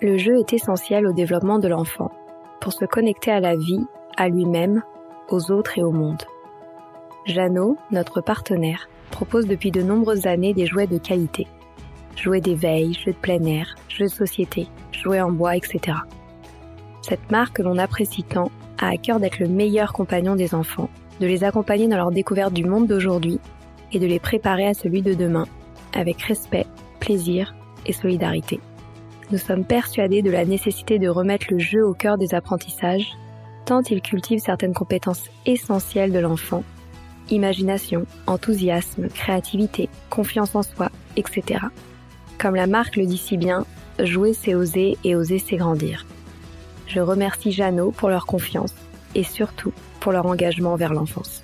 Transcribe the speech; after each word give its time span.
Le 0.00 0.18
jeu 0.18 0.40
est 0.40 0.52
essentiel 0.52 1.06
au 1.06 1.12
développement 1.12 1.60
de 1.60 1.68
l'enfant, 1.68 2.10
pour 2.60 2.72
se 2.72 2.84
connecter 2.84 3.30
à 3.30 3.38
la 3.38 3.54
vie, 3.54 3.86
à 4.16 4.28
lui-même, 4.28 4.82
aux 5.28 5.52
autres 5.52 5.78
et 5.78 5.84
au 5.84 5.92
monde. 5.92 6.24
Jeannot, 7.26 7.76
notre 7.92 8.20
partenaire, 8.20 8.88
propose 9.12 9.46
depuis 9.46 9.70
de 9.70 9.82
nombreuses 9.82 10.26
années 10.26 10.52
des 10.52 10.66
jouets 10.66 10.88
de 10.88 10.98
qualité. 10.98 11.46
Jouets 12.16 12.40
d'éveil, 12.40 12.92
jeux 12.92 13.12
de 13.12 13.16
plein 13.16 13.42
air, 13.44 13.76
jeux 13.88 14.06
de 14.06 14.10
société, 14.10 14.66
jouets 14.90 15.20
en 15.20 15.30
bois, 15.30 15.56
etc. 15.56 15.96
Cette 17.00 17.30
marque 17.30 17.58
que 17.58 17.62
l'on 17.62 17.78
apprécie 17.78 18.24
tant 18.24 18.50
a 18.78 18.88
à 18.88 18.96
cœur 18.96 19.20
d'être 19.20 19.38
le 19.38 19.48
meilleur 19.48 19.92
compagnon 19.92 20.34
des 20.34 20.56
enfants, 20.56 20.90
de 21.20 21.26
les 21.28 21.44
accompagner 21.44 21.86
dans 21.86 21.98
leur 21.98 22.10
découverte 22.10 22.52
du 22.52 22.64
monde 22.64 22.88
d'aujourd'hui 22.88 23.38
et 23.92 24.00
de 24.00 24.06
les 24.06 24.18
préparer 24.18 24.66
à 24.66 24.74
celui 24.74 25.02
de 25.02 25.14
demain, 25.14 25.46
avec 25.94 26.20
respect, 26.22 26.66
plaisir 26.98 27.54
et 27.86 27.92
solidarité 27.92 28.58
nous 29.34 29.40
sommes 29.40 29.64
persuadés 29.64 30.22
de 30.22 30.30
la 30.30 30.44
nécessité 30.44 31.00
de 31.00 31.08
remettre 31.08 31.46
le 31.50 31.58
jeu 31.58 31.84
au 31.84 31.92
cœur 31.92 32.18
des 32.18 32.34
apprentissages, 32.34 33.18
tant 33.64 33.82
il 33.82 34.00
cultive 34.00 34.38
certaines 34.38 34.74
compétences 34.74 35.24
essentielles 35.44 36.12
de 36.12 36.20
l'enfant, 36.20 36.62
imagination, 37.30 38.06
enthousiasme, 38.28 39.08
créativité, 39.08 39.88
confiance 40.08 40.54
en 40.54 40.62
soi, 40.62 40.88
etc. 41.16 41.64
Comme 42.38 42.54
la 42.54 42.68
marque 42.68 42.94
le 42.94 43.06
dit 43.06 43.16
si 43.16 43.36
bien, 43.36 43.66
jouer 43.98 44.34
c'est 44.34 44.54
oser 44.54 44.96
et 45.02 45.16
oser 45.16 45.40
c'est 45.40 45.56
grandir. 45.56 46.06
Je 46.86 47.00
remercie 47.00 47.50
Jeannot 47.50 47.90
pour 47.90 48.10
leur 48.10 48.26
confiance 48.26 48.74
et 49.16 49.24
surtout 49.24 49.72
pour 49.98 50.12
leur 50.12 50.26
engagement 50.26 50.76
vers 50.76 50.94
l'enfance. 50.94 51.43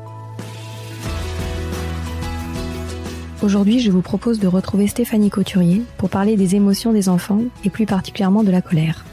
Aujourd'hui, 3.41 3.79
je 3.79 3.89
vous 3.89 4.03
propose 4.03 4.39
de 4.39 4.45
retrouver 4.45 4.85
Stéphanie 4.85 5.31
Couturier 5.31 5.81
pour 5.97 6.11
parler 6.11 6.35
des 6.35 6.55
émotions 6.55 6.93
des 6.93 7.09
enfants 7.09 7.41
et 7.65 7.71
plus 7.71 7.87
particulièrement 7.87 8.43
de 8.43 8.51
la 8.51 8.61
colère. 8.61 9.03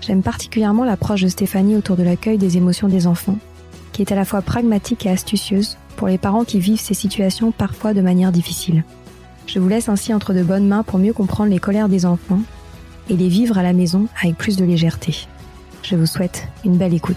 J'aime 0.00 0.22
particulièrement 0.22 0.84
l'approche 0.84 1.22
de 1.22 1.28
Stéphanie 1.28 1.74
autour 1.74 1.96
de 1.96 2.04
l'accueil 2.04 2.38
des 2.38 2.56
émotions 2.56 2.86
des 2.86 3.08
enfants, 3.08 3.38
qui 3.92 4.02
est 4.02 4.12
à 4.12 4.14
la 4.14 4.24
fois 4.24 4.42
pragmatique 4.42 5.06
et 5.06 5.10
astucieuse 5.10 5.76
pour 5.96 6.06
les 6.06 6.18
parents 6.18 6.44
qui 6.44 6.60
vivent 6.60 6.78
ces 6.78 6.94
situations 6.94 7.50
parfois 7.50 7.94
de 7.94 8.00
manière 8.00 8.30
difficile. 8.30 8.84
Je 9.48 9.58
vous 9.58 9.68
laisse 9.68 9.88
ainsi 9.88 10.14
entre 10.14 10.34
de 10.34 10.44
bonnes 10.44 10.68
mains 10.68 10.84
pour 10.84 11.00
mieux 11.00 11.12
comprendre 11.12 11.50
les 11.50 11.58
colères 11.58 11.88
des 11.88 12.06
enfants 12.06 12.42
et 13.10 13.16
les 13.16 13.28
vivre 13.28 13.58
à 13.58 13.64
la 13.64 13.72
maison 13.72 14.06
avec 14.22 14.38
plus 14.38 14.56
de 14.56 14.64
légèreté. 14.64 15.26
Je 15.82 15.96
vous 15.96 16.06
souhaite 16.06 16.46
une 16.64 16.76
belle 16.76 16.94
écoute. 16.94 17.16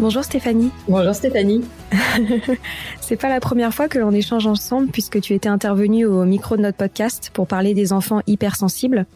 Bonjour 0.00 0.22
Stéphanie. 0.22 0.70
Bonjour 0.86 1.12
Stéphanie. 1.12 1.64
c'est 3.00 3.16
pas 3.16 3.28
la 3.28 3.40
première 3.40 3.74
fois 3.74 3.88
que 3.88 3.98
l'on 3.98 4.12
échange 4.12 4.46
ensemble 4.46 4.92
puisque 4.92 5.20
tu 5.20 5.34
étais 5.34 5.48
intervenue 5.48 6.06
au 6.06 6.24
micro 6.24 6.56
de 6.56 6.62
notre 6.62 6.78
podcast 6.78 7.30
pour 7.34 7.48
parler 7.48 7.74
des 7.74 7.92
enfants 7.92 8.20
hypersensibles. 8.28 9.06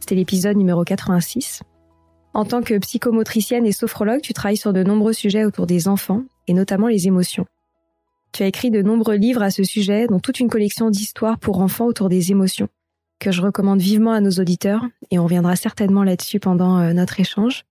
C'était 0.00 0.16
l'épisode 0.16 0.56
numéro 0.56 0.82
86. 0.82 1.62
En 2.34 2.44
tant 2.44 2.60
que 2.60 2.76
psychomotricienne 2.78 3.66
et 3.66 3.72
sophrologue, 3.72 4.20
tu 4.20 4.32
travailles 4.32 4.56
sur 4.56 4.72
de 4.72 4.82
nombreux 4.82 5.12
sujets 5.12 5.44
autour 5.44 5.68
des 5.68 5.86
enfants 5.86 6.24
et 6.48 6.54
notamment 6.54 6.88
les 6.88 7.06
émotions. 7.06 7.46
Tu 8.32 8.42
as 8.42 8.46
écrit 8.46 8.72
de 8.72 8.82
nombreux 8.82 9.14
livres 9.14 9.42
à 9.42 9.52
ce 9.52 9.62
sujet, 9.62 10.08
dont 10.08 10.18
toute 10.18 10.40
une 10.40 10.48
collection 10.50 10.90
d'histoires 10.90 11.38
pour 11.38 11.60
enfants 11.60 11.86
autour 11.86 12.08
des 12.08 12.32
émotions, 12.32 12.68
que 13.20 13.30
je 13.30 13.42
recommande 13.42 13.80
vivement 13.80 14.12
à 14.12 14.20
nos 14.20 14.30
auditeurs, 14.30 14.84
et 15.12 15.20
on 15.20 15.24
reviendra 15.24 15.54
certainement 15.54 16.02
là-dessus 16.02 16.40
pendant 16.40 16.78
euh, 16.78 16.94
notre 16.94 17.20
échange. 17.20 17.64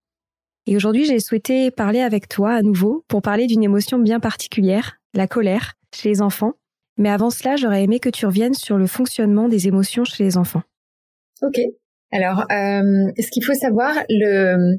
Et 0.67 0.75
aujourd'hui, 0.75 1.05
j'ai 1.05 1.19
souhaité 1.19 1.71
parler 1.71 2.01
avec 2.01 2.27
toi 2.27 2.51
à 2.51 2.61
nouveau 2.61 3.03
pour 3.07 3.21
parler 3.21 3.47
d'une 3.47 3.63
émotion 3.63 3.97
bien 3.97 4.19
particulière, 4.19 4.97
la 5.13 5.27
colère, 5.27 5.73
chez 5.93 6.09
les 6.09 6.21
enfants. 6.21 6.53
Mais 6.97 7.09
avant 7.09 7.29
cela, 7.29 7.55
j'aurais 7.55 7.83
aimé 7.83 7.99
que 7.99 8.09
tu 8.09 8.25
reviennes 8.25 8.53
sur 8.53 8.77
le 8.77 8.87
fonctionnement 8.87 9.49
des 9.49 9.67
émotions 9.67 10.03
chez 10.03 10.23
les 10.23 10.37
enfants. 10.37 10.61
Ok. 11.41 11.59
Alors, 12.11 12.41
euh, 12.51 13.11
ce 13.17 13.31
qu'il 13.31 13.43
faut 13.43 13.53
savoir, 13.53 13.95
le, 14.09 14.77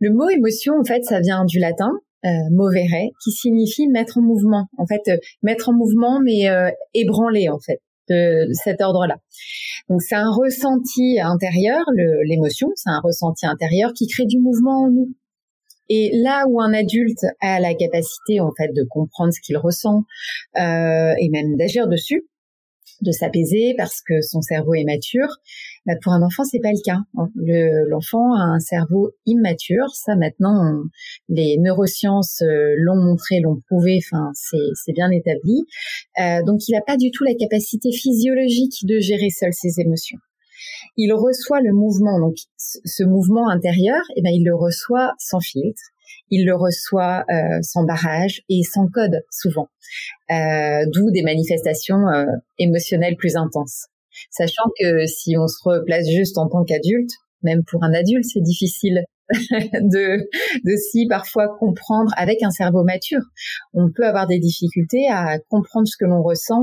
mot 0.00 0.28
émotion, 0.30 0.74
en 0.80 0.84
fait, 0.84 1.04
ça 1.04 1.20
vient 1.20 1.44
du 1.44 1.58
latin, 1.58 1.90
euh, 2.24 2.28
movere, 2.50 3.10
qui 3.22 3.30
signifie 3.30 3.86
mettre 3.86 4.18
en 4.18 4.22
mouvement. 4.22 4.66
En 4.78 4.86
fait, 4.86 5.02
euh, 5.08 5.16
mettre 5.42 5.68
en 5.68 5.74
mouvement, 5.74 6.20
mais 6.20 6.48
euh, 6.48 6.70
ébranler, 6.94 7.48
en 7.50 7.58
fait, 7.58 7.80
de 8.08 8.48
cet 8.52 8.80
ordre-là. 8.80 9.16
Donc, 9.88 10.02
c'est 10.02 10.16
un 10.16 10.30
ressenti 10.30 11.20
intérieur, 11.20 11.84
l'émotion, 12.24 12.68
c'est 12.74 12.90
un 12.90 13.00
ressenti 13.00 13.46
intérieur 13.46 13.92
qui 13.92 14.06
crée 14.06 14.26
du 14.26 14.38
mouvement 14.38 14.84
en 14.84 14.90
nous. 14.90 15.14
Et 15.90 16.12
là 16.14 16.44
où 16.48 16.60
un 16.60 16.72
adulte 16.72 17.26
a 17.40 17.58
la 17.58 17.74
capacité 17.74 18.40
en 18.40 18.52
fait 18.56 18.68
de 18.72 18.84
comprendre 18.88 19.32
ce 19.32 19.40
qu'il 19.40 19.58
ressent 19.58 20.04
euh, 20.56 21.12
et 21.18 21.28
même 21.30 21.56
d'agir 21.56 21.88
dessus, 21.88 22.28
de 23.02 23.10
s'apaiser 23.10 23.74
parce 23.76 24.00
que 24.00 24.20
son 24.20 24.40
cerveau 24.40 24.74
est 24.74 24.84
mature, 24.84 25.26
bah 25.86 25.94
pour 26.00 26.12
un 26.12 26.22
enfant 26.22 26.44
c'est 26.44 26.60
pas 26.60 26.70
le 26.70 26.80
cas. 26.84 26.98
L'enfant 27.88 28.34
a 28.34 28.42
un 28.42 28.60
cerveau 28.60 29.10
immature, 29.26 29.88
ça 29.92 30.14
maintenant 30.14 30.80
les 31.28 31.58
neurosciences 31.58 32.40
euh, 32.42 32.74
l'ont 32.78 33.02
montré, 33.02 33.40
l'ont 33.40 33.60
prouvé, 33.66 33.98
enfin 33.98 34.30
c'est 34.34 34.92
bien 34.92 35.10
établi. 35.10 35.64
Euh, 36.20 36.44
donc 36.44 36.68
il 36.68 36.72
n'a 36.72 36.82
pas 36.82 36.96
du 36.96 37.10
tout 37.10 37.24
la 37.24 37.34
capacité 37.34 37.90
physiologique 37.90 38.86
de 38.86 39.00
gérer 39.00 39.30
seul 39.30 39.52
ses 39.52 39.80
émotions 39.80 40.18
il 40.96 41.12
reçoit 41.12 41.60
le 41.60 41.72
mouvement, 41.72 42.18
donc 42.20 42.36
ce 42.56 43.04
mouvement 43.04 43.48
intérieur, 43.48 44.00
eh 44.16 44.22
ben 44.22 44.30
il 44.32 44.44
le 44.44 44.54
reçoit 44.54 45.14
sans 45.18 45.40
filtre, 45.40 45.82
il 46.30 46.46
le 46.46 46.54
reçoit 46.54 47.24
euh, 47.30 47.60
sans 47.62 47.84
barrage 47.84 48.42
et 48.48 48.62
sans 48.62 48.86
code 48.88 49.22
souvent, 49.30 49.68
euh, 50.30 50.84
d'où 50.92 51.10
des 51.10 51.22
manifestations 51.22 52.08
euh, 52.08 52.26
émotionnelles 52.58 53.16
plus 53.16 53.36
intenses. 53.36 53.86
Sachant 54.30 54.70
que 54.78 55.06
si 55.06 55.36
on 55.38 55.46
se 55.46 55.58
replace 55.64 56.08
juste 56.08 56.38
en 56.38 56.48
tant 56.48 56.64
qu'adulte, 56.64 57.12
même 57.42 57.62
pour 57.64 57.82
un 57.84 57.94
adulte, 57.94 58.24
c'est 58.24 58.42
difficile 58.42 59.04
de, 59.80 60.28
de 60.64 60.76
si 60.76 61.06
parfois 61.06 61.48
comprendre 61.58 62.12
avec 62.16 62.42
un 62.42 62.50
cerveau 62.50 62.82
mature. 62.84 63.22
On 63.74 63.90
peut 63.90 64.06
avoir 64.06 64.26
des 64.26 64.38
difficultés 64.38 65.08
à 65.08 65.38
comprendre 65.48 65.86
ce 65.86 65.96
que 65.96 66.04
l'on 66.04 66.22
ressent 66.22 66.62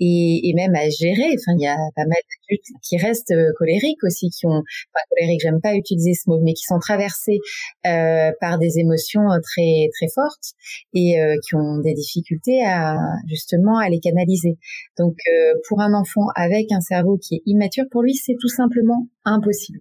et, 0.00 0.48
et, 0.48 0.54
même 0.54 0.74
à 0.74 0.88
gérer. 0.88 1.34
Enfin, 1.34 1.56
il 1.58 1.62
y 1.62 1.66
a 1.66 1.76
pas 1.96 2.04
mal 2.04 2.10
d'adultes 2.10 2.66
qui 2.82 2.96
restent 2.98 3.32
euh, 3.32 3.50
colériques 3.56 4.02
aussi, 4.04 4.30
qui 4.30 4.46
ont, 4.46 4.50
enfin 4.60 5.04
colériques, 5.10 5.40
j'aime 5.42 5.60
pas 5.60 5.74
utiliser 5.74 6.14
ce 6.14 6.28
mot, 6.28 6.40
mais 6.42 6.52
qui 6.54 6.64
sont 6.64 6.78
traversés 6.78 7.38
euh, 7.86 8.30
par 8.40 8.58
des 8.58 8.78
émotions 8.78 9.30
euh, 9.30 9.38
très 9.42 9.88
très 9.94 10.08
fortes 10.14 10.52
et 10.94 11.20
euh, 11.20 11.36
qui 11.46 11.54
ont 11.54 11.78
des 11.78 11.94
difficultés 11.94 12.64
à 12.64 12.96
justement 13.28 13.78
à 13.78 13.88
les 13.88 14.00
canaliser. 14.00 14.58
Donc, 14.98 15.16
euh, 15.32 15.54
pour 15.68 15.80
un 15.80 15.94
enfant 15.94 16.26
avec 16.34 16.70
un 16.72 16.80
cerveau 16.80 17.18
qui 17.18 17.36
est 17.36 17.42
immature, 17.46 17.84
pour 17.90 18.02
lui, 18.02 18.14
c'est 18.14 18.36
tout 18.40 18.48
simplement 18.48 19.08
impossible. 19.24 19.80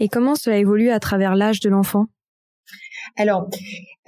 Et 0.00 0.08
comment 0.08 0.34
cela 0.34 0.56
évolue 0.56 0.90
à 0.90 0.98
travers 0.98 1.36
l'âge 1.36 1.60
de 1.60 1.68
l'enfant? 1.68 2.06
Alors, 3.16 3.48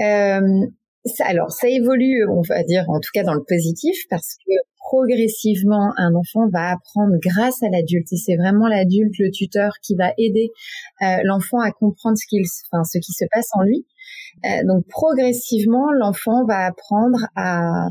euh, 0.01 0.67
ça, 1.05 1.27
alors 1.27 1.51
ça 1.51 1.69
évolue, 1.69 2.27
on 2.31 2.41
va 2.43 2.63
dire 2.63 2.85
en 2.89 2.99
tout 2.99 3.11
cas 3.13 3.25
dans 3.25 3.35
le 3.35 3.45
positif, 3.47 3.95
parce 4.09 4.37
que 4.37 4.53
progressivement 4.79 5.93
un 5.97 6.15
enfant 6.15 6.49
va 6.53 6.73
apprendre 6.73 7.15
grâce 7.23 7.63
à 7.63 7.69
l'adulte 7.69 8.13
et 8.13 8.17
c'est 8.17 8.37
vraiment 8.37 8.69
l'adulte, 8.69 9.15
le 9.19 9.31
tuteur, 9.31 9.73
qui 9.83 9.95
va 9.95 10.13
aider 10.19 10.51
euh, 11.03 11.19
l'enfant 11.25 11.61
à 11.61 11.71
comprendre 11.73 12.17
ce 12.17 12.27
qu'il, 12.27 12.43
enfin 12.71 12.85
ce 12.85 12.99
qui 12.99 13.13
se 13.13 13.25
passe 13.31 13.49
en 13.53 13.63
lui. 13.63 13.87
Euh, 14.45 14.65
donc 14.67 14.87
progressivement, 14.89 15.93
l'enfant 15.93 16.45
va 16.47 16.67
apprendre 16.67 17.19
à 17.37 17.89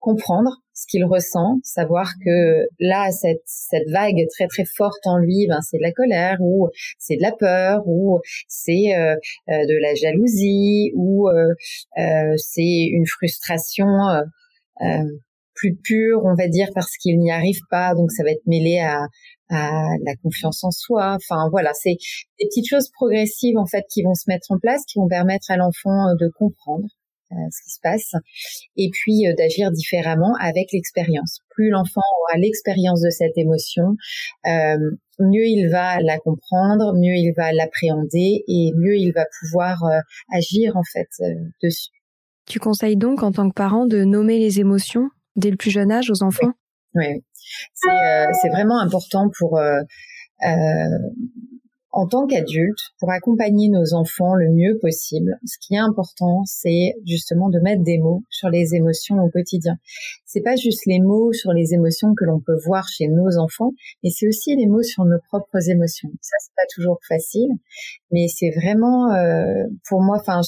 comprendre 0.00 0.50
ce 0.74 0.86
qu'il 0.86 1.04
ressent, 1.04 1.58
savoir 1.62 2.12
que 2.24 2.66
là, 2.78 3.10
cette, 3.10 3.42
cette 3.44 3.88
vague 3.90 4.26
très 4.30 4.46
très 4.46 4.64
forte 4.64 5.06
en 5.06 5.18
lui, 5.18 5.46
ben, 5.46 5.60
c'est 5.60 5.76
de 5.76 5.82
la 5.82 5.92
colère 5.92 6.38
ou 6.40 6.68
c'est 6.98 7.16
de 7.16 7.22
la 7.22 7.32
peur 7.32 7.82
ou 7.86 8.18
c'est 8.48 8.94
euh, 8.96 9.14
euh 9.50 9.66
de 9.66 9.82
la 9.82 9.94
jalousie 9.94 10.92
ou 10.94 11.28
euh, 11.28 11.52
euh, 11.98 12.34
c'est 12.36 12.86
une 12.90 13.06
frustration 13.06 13.86
euh, 14.80 15.04
plus 15.54 15.76
pure, 15.76 16.22
on 16.24 16.34
va 16.34 16.48
dire, 16.48 16.68
parce 16.74 16.96
qu'il 16.96 17.18
n'y 17.18 17.30
arrive 17.30 17.60
pas, 17.70 17.94
donc 17.94 18.10
ça 18.12 18.22
va 18.24 18.30
être 18.30 18.46
mêlé 18.46 18.78
à, 18.78 19.06
à 19.50 19.90
la 20.04 20.16
confiance 20.22 20.64
en 20.64 20.70
soi. 20.70 21.16
Enfin 21.16 21.48
voilà, 21.50 21.72
c'est 21.74 21.96
des 22.38 22.46
petites 22.46 22.68
choses 22.68 22.88
progressives 22.90 23.58
en 23.58 23.66
fait 23.66 23.84
qui 23.92 24.02
vont 24.02 24.14
se 24.14 24.24
mettre 24.28 24.50
en 24.50 24.58
place, 24.58 24.82
qui 24.86 24.98
vont 24.98 25.08
permettre 25.08 25.50
à 25.50 25.58
l'enfant 25.58 26.14
de 26.18 26.28
comprendre 26.28 26.86
euh, 26.86 26.99
ce 27.30 27.62
qui 27.62 27.70
se 27.70 27.80
passe, 27.82 28.12
et 28.76 28.90
puis 28.92 29.26
euh, 29.26 29.34
d'agir 29.34 29.70
différemment 29.70 30.34
avec 30.40 30.68
l'expérience. 30.72 31.40
Plus 31.50 31.70
l'enfant 31.70 32.02
aura 32.20 32.38
l'expérience 32.38 33.00
de 33.00 33.10
cette 33.10 33.36
émotion, 33.36 33.96
euh, 34.46 34.76
mieux 35.18 35.46
il 35.46 35.68
va 35.70 36.00
la 36.00 36.18
comprendre, 36.18 36.94
mieux 36.94 37.14
il 37.14 37.32
va 37.36 37.52
l'appréhender 37.52 38.42
et 38.46 38.72
mieux 38.76 38.96
il 38.96 39.12
va 39.12 39.26
pouvoir 39.40 39.84
agir 40.32 40.76
en 40.76 40.82
fait 40.82 41.08
dessus. 41.62 41.90
Tu 42.46 42.58
conseilles 42.58 42.96
donc 42.96 43.22
en 43.22 43.32
tant 43.32 43.48
que 43.48 43.54
parent 43.54 43.86
de 43.86 44.04
nommer 44.04 44.38
les 44.38 44.60
émotions 44.60 45.08
dès 45.36 45.50
le 45.50 45.56
plus 45.56 45.70
jeune 45.70 45.92
âge 45.92 46.10
aux 46.10 46.22
enfants? 46.22 46.52
Oui, 46.94 47.22
c'est 47.74 48.48
vraiment 48.48 48.80
important 48.80 49.30
pour 49.38 49.60
en 51.92 52.06
tant 52.06 52.26
qu'adulte, 52.26 52.78
pour 52.98 53.10
accompagner 53.10 53.68
nos 53.68 53.94
enfants 53.94 54.34
le 54.34 54.50
mieux 54.52 54.78
possible, 54.80 55.38
ce 55.44 55.56
qui 55.60 55.74
est 55.74 55.78
important, 55.78 56.42
c'est 56.44 56.94
justement 57.06 57.48
de 57.48 57.58
mettre 57.58 57.82
des 57.82 57.98
mots 57.98 58.22
sur 58.30 58.48
les 58.48 58.74
émotions 58.74 59.16
au 59.16 59.28
quotidien. 59.28 59.76
C'est 60.24 60.42
pas 60.42 60.54
juste 60.54 60.86
les 60.86 61.00
mots 61.00 61.32
sur 61.32 61.52
les 61.52 61.74
émotions 61.74 62.14
que 62.14 62.24
l'on 62.24 62.40
peut 62.40 62.56
voir 62.64 62.86
chez 62.88 63.08
nos 63.08 63.38
enfants, 63.38 63.72
mais 64.04 64.10
c'est 64.10 64.28
aussi 64.28 64.54
les 64.54 64.66
mots 64.66 64.82
sur 64.82 65.04
nos 65.04 65.18
propres 65.28 65.68
émotions. 65.68 66.10
Ça, 66.20 66.36
c'est 66.40 66.54
pas 66.56 66.68
toujours 66.72 66.98
facile, 67.08 67.50
mais 68.12 68.26
c'est 68.28 68.50
vraiment, 68.50 69.12
euh, 69.12 69.64
pour 69.88 70.00
moi, 70.00 70.18
enfin, 70.20 70.40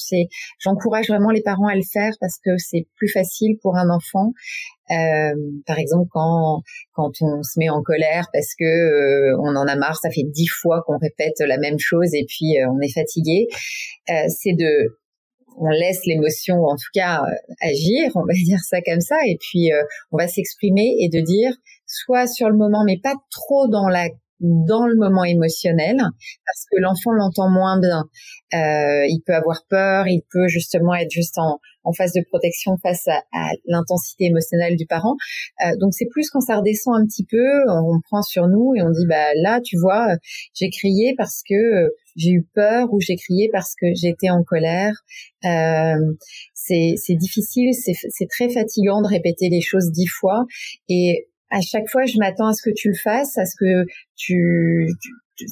j'encourage 0.59 1.09
vraiment 1.09 1.31
les 1.31 1.41
parents 1.41 1.67
à 1.67 1.75
le 1.75 1.83
faire 1.83 2.13
parce 2.21 2.37
que 2.43 2.57
c'est 2.57 2.87
plus 2.95 3.09
facile 3.09 3.57
pour 3.61 3.75
un 3.75 3.89
enfant 3.89 4.31
euh, 4.91 5.33
par 5.65 5.79
exemple, 5.79 6.09
quand 6.11 6.61
quand 6.93 7.11
on 7.21 7.41
se 7.43 7.57
met 7.57 7.69
en 7.69 7.81
colère 7.81 8.27
parce 8.33 8.53
que 8.57 8.65
euh, 8.65 9.37
on 9.39 9.55
en 9.55 9.67
a 9.67 9.75
marre, 9.75 9.97
ça 9.97 10.09
fait 10.09 10.25
dix 10.25 10.47
fois 10.47 10.83
qu'on 10.85 10.97
répète 10.97 11.39
la 11.39 11.57
même 11.57 11.79
chose 11.79 12.13
et 12.13 12.25
puis 12.27 12.59
euh, 12.59 12.67
on 12.69 12.79
est 12.81 12.93
fatigué, 12.93 13.47
c'est 14.07 14.53
de 14.53 14.97
on 15.55 15.69
laisse 15.69 16.01
l'émotion, 16.07 16.55
en 16.63 16.75
tout 16.75 16.89
cas, 16.95 17.21
agir, 17.61 18.11
on 18.15 18.25
va 18.25 18.33
dire 18.45 18.59
ça 18.67 18.81
comme 18.81 19.01
ça, 19.01 19.17
et 19.27 19.37
puis 19.39 19.69
on 20.11 20.17
va 20.17 20.27
s'exprimer 20.27 20.95
et 20.99 21.09
de 21.09 21.23
dire 21.23 21.53
soit 21.85 22.27
sur 22.27 22.49
le 22.49 22.57
moment, 22.57 22.83
mais 22.85 22.97
pas 23.01 23.13
trop 23.29 23.67
dans 23.67 23.87
la 23.87 24.09
dans 24.43 24.85
le 24.85 24.95
moment 24.95 25.23
émotionnel 25.23 25.97
parce 25.97 26.65
que 26.71 26.79
l'enfant 26.79 27.11
l'entend 27.11 27.49
moins 27.49 27.79
bien. 27.79 28.03
Euh, 28.53 29.05
il 29.07 29.21
peut 29.25 29.33
avoir 29.33 29.65
peur, 29.69 30.07
il 30.07 30.21
peut 30.31 30.47
justement 30.47 30.93
être 30.93 31.09
juste 31.09 31.37
en, 31.37 31.59
en 31.83 31.93
phase 31.93 32.13
de 32.13 32.21
protection 32.29 32.77
face 32.81 33.07
à, 33.07 33.21
l'intensité 33.65 34.25
émotionnelle 34.25 34.75
du 34.75 34.85
parent. 34.85 35.15
Euh, 35.65 35.75
donc 35.79 35.93
c'est 35.93 36.07
plus 36.11 36.29
quand 36.29 36.41
ça 36.41 36.57
redescend 36.57 36.95
un 37.01 37.05
petit 37.05 37.25
peu, 37.25 37.47
on, 37.69 37.99
prend 38.09 38.21
sur 38.21 38.47
nous 38.47 38.73
et 38.75 38.81
on 38.81 38.89
dit 38.89 39.05
bah 39.07 39.33
là 39.41 39.59
tu 39.63 39.77
vois 39.77 40.07
j'ai 40.53 40.69
crié 40.69 41.15
parce 41.17 41.41
que 41.47 41.89
j'ai 42.15 42.31
eu 42.31 42.47
peur 42.53 42.91
ou 42.91 42.99
j'ai 42.99 43.15
crié 43.15 43.49
parce 43.51 43.73
que 43.79 43.87
j'étais 43.95 44.29
en 44.29 44.43
colère. 44.43 44.93
Euh, 45.45 46.13
c'est 46.53 47.15
difficile, 47.15 47.71
c'est 47.73 48.27
très 48.29 48.49
fatigant 48.49 49.01
de 49.01 49.07
répéter 49.07 49.49
les 49.49 49.61
choses 49.61 49.91
dix 49.91 50.07
fois 50.07 50.45
et 50.87 51.27
à 51.53 51.61
chaque 51.61 51.87
fois, 51.87 52.05
je 52.05 52.17
m'attends 52.17 52.47
à 52.47 52.53
ce 52.53 52.63
que 52.63 52.73
tu 52.75 52.89
le 52.89 52.95
fasses, 52.95 53.37
à 53.37 53.45
ce 53.45 53.55
que 53.59 53.85
tu, 54.15 54.87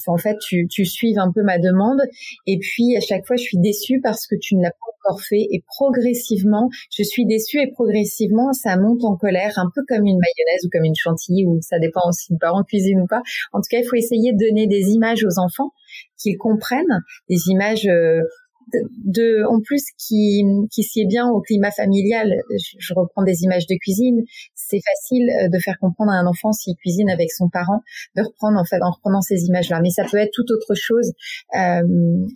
en 0.07 0.18
fait, 0.18 0.36
tu, 0.39 0.68
tu 0.68 0.83
suives 0.83 1.19
un 1.19 1.31
peu 1.31 1.44
ma 1.44 1.59
demande. 1.59 2.01
Et 2.48 2.57
puis, 2.57 2.98
à 2.98 3.01
chaque 3.01 3.25
fois, 3.27 3.36
je 3.36 3.44
suis 3.44 3.59
déçue 3.59 4.01
parce 4.01 4.25
que 4.25 4.36
tu 4.42 4.56
ne 4.56 4.63
l'as 4.63 4.71
pas 4.71 5.12
encore 5.12 5.21
fait. 5.21 5.45
Et 5.51 5.63
progressivement, 5.68 6.69
je 6.92 7.03
suis 7.03 7.27
déçue 7.27 7.59
et 7.59 7.71
progressivement, 7.71 8.51
ça 8.51 8.77
monte 8.77 9.03
en 9.03 9.15
colère, 9.15 9.53
un 9.57 9.69
peu 9.75 9.83
comme 9.88 10.07
une 10.07 10.18
mayonnaise 10.18 10.65
ou 10.65 10.69
comme 10.71 10.86
une 10.86 10.95
chantilly, 10.95 11.45
ou 11.45 11.59
ça 11.62 11.77
dépend 11.77 12.12
si 12.12 12.33
le 12.33 12.39
parent 12.39 12.63
cuisine 12.63 13.01
ou 13.01 13.07
pas. 13.07 13.21
En 13.54 13.59
tout 13.59 13.69
cas, 13.69 13.77
il 13.77 13.88
faut 13.88 13.95
essayer 13.95 14.33
de 14.33 14.39
donner 14.39 14.65
des 14.65 14.89
images 14.89 15.24
aux 15.24 15.39
enfants 15.39 15.71
qu'ils 16.18 16.38
comprennent, 16.38 17.01
des 17.30 17.50
images 17.50 17.86
euh, 17.86 18.21
de, 19.03 19.44
en 19.50 19.59
plus 19.62 19.83
qui 19.97 20.44
qui 20.71 20.83
sied 20.83 21.06
bien 21.06 21.27
au 21.27 21.41
climat 21.41 21.71
familial. 21.71 22.33
Je, 22.79 22.94
reprends 22.94 23.23
des 23.23 23.44
images 23.44 23.68
de 23.68 23.75
cuisine. 23.75 24.23
C'est 24.56 24.79
facile 24.79 25.29
euh, 25.29 25.50
de 25.50 25.59
faire 25.59 25.77
comprendre 25.79 26.12
à 26.12 26.15
un 26.15 26.25
enfant 26.25 26.51
s'il 26.51 26.75
cuisine 26.75 27.09
avec 27.09 27.31
son 27.31 27.50
parent, 27.50 27.81
de 28.15 28.21
reprendre 28.21 28.59
en 28.59 28.65
fait 28.65 28.81
en 28.81 28.91
reprenant 28.91 29.21
ces 29.21 29.45
images-là. 29.45 29.79
Mais 29.81 29.89
ça 29.89 30.03
peut 30.09 30.18
être 30.18 30.31
tout 30.33 30.45
autre 30.51 30.75
chose. 30.75 31.12
Euh, 31.56 31.81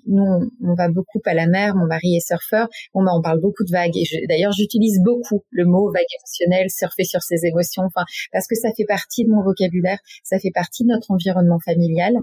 nous, 0.07 0.49
on, 0.63 0.73
va 0.75 0.89
beaucoup 0.89 1.19
à 1.25 1.33
la 1.33 1.47
mer. 1.47 1.75
Mon 1.75 1.85
mari 1.85 2.15
est 2.15 2.25
surfeur. 2.25 2.67
On, 2.93 3.05
on 3.05 3.21
parle 3.21 3.41
beaucoup 3.41 3.63
de 3.63 3.71
vagues. 3.71 3.97
Et 3.97 4.27
d'ailleurs, 4.27 4.51
j'utilise 4.51 4.99
beaucoup 5.03 5.43
le 5.51 5.65
mot 5.65 5.91
vague 5.91 6.03
émotionnelle, 6.19 6.69
surfer 6.69 7.03
sur 7.03 7.21
ses 7.21 7.45
émotions. 7.45 7.83
Enfin, 7.83 8.05
parce 8.31 8.47
que 8.47 8.55
ça 8.55 8.69
fait 8.75 8.85
partie 8.85 9.25
de 9.25 9.29
mon 9.29 9.43
vocabulaire. 9.43 9.99
Ça 10.23 10.39
fait 10.39 10.51
partie 10.51 10.83
de 10.83 10.89
notre 10.89 11.11
environnement 11.11 11.59
familial 11.63 12.15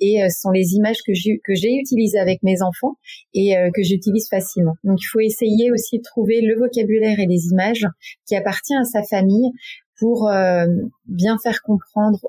et 0.00 0.22
euh, 0.22 0.28
sont 0.28 0.50
les 0.50 0.74
images 0.74 0.98
que 1.06 1.14
j'ai 1.14 1.40
que 1.44 1.54
j'ai 1.54 1.74
utilisées 1.74 2.18
avec 2.18 2.42
mes 2.42 2.62
enfants 2.62 2.96
et 3.34 3.56
euh, 3.56 3.70
que 3.74 3.82
j'utilise 3.82 4.28
facilement. 4.28 4.76
Donc 4.84 4.98
il 5.00 5.06
faut 5.06 5.20
essayer 5.20 5.70
aussi 5.70 5.98
de 5.98 6.02
trouver 6.02 6.40
le 6.40 6.58
vocabulaire 6.58 7.18
et 7.18 7.26
les 7.26 7.46
images 7.46 7.86
qui 8.26 8.36
appartiennent 8.36 8.82
à 8.82 8.84
sa 8.84 9.02
famille 9.02 9.50
pour 9.98 10.28
euh, 10.28 10.66
bien 11.06 11.38
faire 11.42 11.62
comprendre 11.62 12.20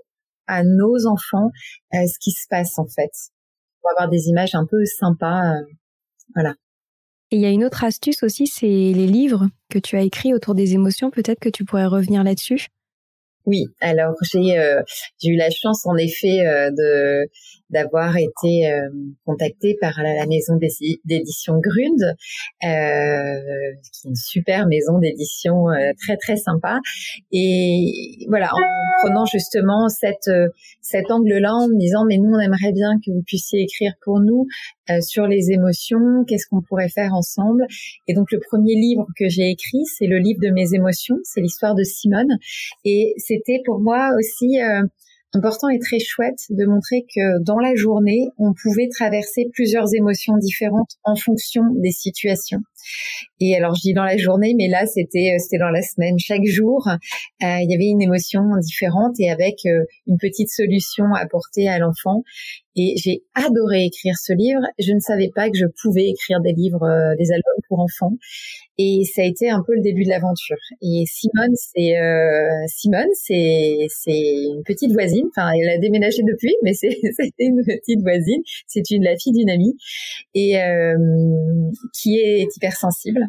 à 0.47 0.63
nos 0.63 1.05
enfants 1.07 1.51
ce 1.91 2.17
qui 2.19 2.31
se 2.31 2.47
passe 2.49 2.79
en 2.79 2.87
fait. 2.87 3.11
Pour 3.81 3.91
avoir 3.91 4.09
des 4.09 4.27
images 4.29 4.55
un 4.55 4.65
peu 4.65 4.85
sympas, 4.85 5.53
voilà. 6.33 6.55
Et 7.31 7.35
il 7.35 7.41
y 7.41 7.45
a 7.45 7.49
une 7.49 7.65
autre 7.65 7.83
astuce 7.83 8.23
aussi, 8.23 8.47
c'est 8.47 8.65
les 8.65 9.07
livres 9.07 9.47
que 9.69 9.79
tu 9.79 9.97
as 9.97 10.01
écrits 10.01 10.33
autour 10.33 10.55
des 10.55 10.73
émotions. 10.73 11.11
Peut-être 11.11 11.39
que 11.39 11.49
tu 11.49 11.65
pourrais 11.65 11.85
revenir 11.85 12.23
là-dessus. 12.23 12.67
Oui, 13.47 13.65
alors 13.79 14.13
j'ai 14.23 14.59
euh, 14.59 14.81
j'ai 15.19 15.29
eu 15.29 15.37
la 15.37 15.49
chance 15.49 15.85
en 15.85 15.95
effet 15.95 16.45
euh, 16.45 16.69
de 16.69 17.29
d'avoir 17.69 18.17
été 18.17 18.69
euh, 18.69 18.89
contactée 19.25 19.77
par 19.79 19.93
la, 20.01 20.25
maison 20.25 20.57
d'édition 21.05 21.59
Grund, 21.59 22.01
euh, 22.01 23.37
qui 23.83 24.07
est 24.07 24.09
une 24.09 24.15
super 24.15 24.67
maison 24.67 24.99
d'édition 24.99 25.65
très 26.01 26.17
très 26.17 26.37
sympa. 26.37 26.79
Et 27.31 28.25
voilà, 28.27 28.51
en 28.53 29.01
prenant 29.01 29.25
justement 29.25 29.89
cette 29.89 30.29
cet 30.81 31.11
angle-là, 31.11 31.53
en 31.53 31.67
me 31.67 31.79
disant 31.79 32.05
mais 32.05 32.17
nous 32.17 32.31
on 32.33 32.39
aimerait 32.39 32.73
bien 32.73 32.99
que 33.05 33.11
vous 33.11 33.23
puissiez 33.23 33.61
écrire 33.61 33.93
pour 34.03 34.19
nous 34.19 34.47
sur 35.01 35.27
les 35.27 35.51
émotions, 35.51 36.23
qu'est-ce 36.27 36.47
qu'on 36.49 36.61
pourrait 36.61 36.89
faire 36.89 37.13
ensemble. 37.13 37.65
Et 38.07 38.13
donc 38.13 38.31
le 38.31 38.39
premier 38.39 38.75
livre 38.75 39.07
que 39.17 39.27
j'ai 39.29 39.49
écrit, 39.49 39.83
c'est 39.85 40.07
le 40.07 40.17
livre 40.17 40.39
de 40.41 40.49
mes 40.49 40.73
émotions, 40.73 41.17
c'est 41.23 41.41
l'histoire 41.41 41.75
de 41.75 41.83
Simone, 41.83 42.37
et 42.85 43.13
c'était 43.17 43.61
pour 43.65 43.79
moi 43.79 44.11
aussi 44.17 44.61
euh, 44.61 44.81
important 45.33 45.69
et 45.69 45.79
très 45.79 45.99
chouette 45.99 46.39
de 46.49 46.65
montrer 46.65 47.05
que 47.13 47.43
dans 47.43 47.59
la 47.59 47.75
journée, 47.75 48.29
on 48.37 48.53
pouvait 48.53 48.89
traverser 48.89 49.49
plusieurs 49.53 49.93
émotions 49.93 50.37
différentes 50.37 50.91
en 51.03 51.15
fonction 51.15 51.63
des 51.75 51.91
situations. 51.91 52.59
Et 53.39 53.55
alors 53.55 53.75
je 53.75 53.81
dis 53.81 53.93
dans 53.93 54.03
la 54.03 54.17
journée, 54.17 54.55
mais 54.57 54.67
là 54.67 54.85
c'était 54.85 55.33
euh, 55.33 55.39
c'était 55.39 55.59
dans 55.59 55.69
la 55.69 55.81
semaine. 55.81 56.17
Chaque 56.17 56.45
jour, 56.45 56.87
euh, 56.87 56.97
il 57.41 57.69
y 57.69 57.75
avait 57.75 57.87
une 57.87 58.01
émotion 58.01 58.41
différente 58.61 59.15
et 59.19 59.29
avec 59.29 59.65
euh, 59.65 59.83
une 60.07 60.17
petite 60.17 60.49
solution 60.49 61.05
apportée 61.13 61.67
à 61.67 61.79
l'enfant. 61.79 62.23
Et 62.77 62.93
j'ai 62.97 63.23
adoré 63.33 63.85
écrire 63.85 64.15
ce 64.21 64.33
livre. 64.33 64.61
Je 64.79 64.93
ne 64.93 64.99
savais 64.99 65.31
pas 65.33 65.49
que 65.49 65.57
je 65.57 65.65
pouvais 65.81 66.07
écrire 66.09 66.39
des 66.41 66.53
livres, 66.53 66.87
des 67.17 67.31
albums 67.31 67.61
pour 67.67 67.79
enfants. 67.79 68.13
Et 68.79 69.03
ça 69.05 69.23
a 69.23 69.25
été 69.25 69.49
un 69.49 69.63
peu 69.65 69.73
le 69.73 69.81
début 69.81 70.03
de 70.03 70.09
l'aventure. 70.09 70.57
Et 70.83 71.03
Simone, 71.07 71.55
c'est 71.55 71.97
euh, 71.97 72.65
Simone, 72.67 73.09
c'est 73.15 73.87
c'est 73.89 74.43
une 74.43 74.61
petite 74.63 74.91
voisine. 74.91 75.25
Enfin, 75.35 75.51
elle 75.59 75.69
a 75.69 75.77
déménagé 75.79 76.21
depuis, 76.21 76.55
mais 76.63 76.73
c'est 76.73 76.89
c'était 77.17 77.45
une 77.45 77.63
petite 77.65 78.01
voisine. 78.01 78.41
C'est 78.67 78.89
une 78.91 79.03
la 79.03 79.17
fille 79.17 79.33
d'une 79.33 79.49
amie 79.49 79.75
et 80.35 80.61
euh, 80.61 80.95
qui 81.99 82.19
est 82.19 82.45
hypersensible. 82.55 83.21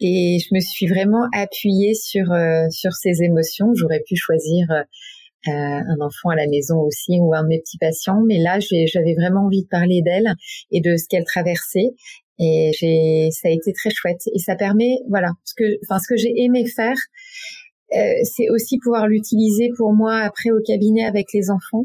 Et 0.00 0.38
je 0.38 0.54
me 0.54 0.60
suis 0.60 0.86
vraiment 0.86 1.26
appuyée 1.34 1.94
sur 1.94 2.30
euh, 2.30 2.66
sur 2.70 2.92
ses 2.92 3.22
émotions. 3.22 3.72
J'aurais 3.74 4.02
pu 4.06 4.16
choisir 4.16 4.66
euh, 5.46 5.50
un 5.50 6.00
enfant 6.00 6.30
à 6.30 6.36
la 6.36 6.46
maison 6.48 6.80
aussi 6.80 7.18
ou 7.20 7.32
un 7.34 7.42
de 7.44 7.48
mes 7.48 7.60
petits 7.60 7.78
patients, 7.78 8.22
mais 8.26 8.38
là 8.38 8.58
j'avais 8.60 9.14
vraiment 9.14 9.46
envie 9.46 9.62
de 9.62 9.68
parler 9.68 10.02
d'elle 10.02 10.34
et 10.70 10.80
de 10.80 10.96
ce 10.96 11.06
qu'elle 11.08 11.24
traversait 11.24 11.94
et 12.40 13.30
ça 13.32 13.48
a 13.48 13.50
été 13.50 13.72
très 13.72 13.90
chouette. 13.90 14.22
Et 14.34 14.38
ça 14.38 14.54
permet, 14.54 14.98
voilà, 15.08 15.32
ce 15.44 15.54
que, 15.56 15.64
enfin, 15.84 15.98
ce 15.98 16.08
que 16.08 16.16
j'ai 16.16 16.32
aimé 16.36 16.66
faire, 16.66 16.96
euh, 17.96 17.98
c'est 18.22 18.48
aussi 18.50 18.78
pouvoir 18.78 19.08
l'utiliser 19.08 19.70
pour 19.76 19.92
moi 19.92 20.16
après 20.16 20.50
au 20.50 20.60
cabinet 20.64 21.04
avec 21.04 21.26
les 21.32 21.50
enfants, 21.50 21.84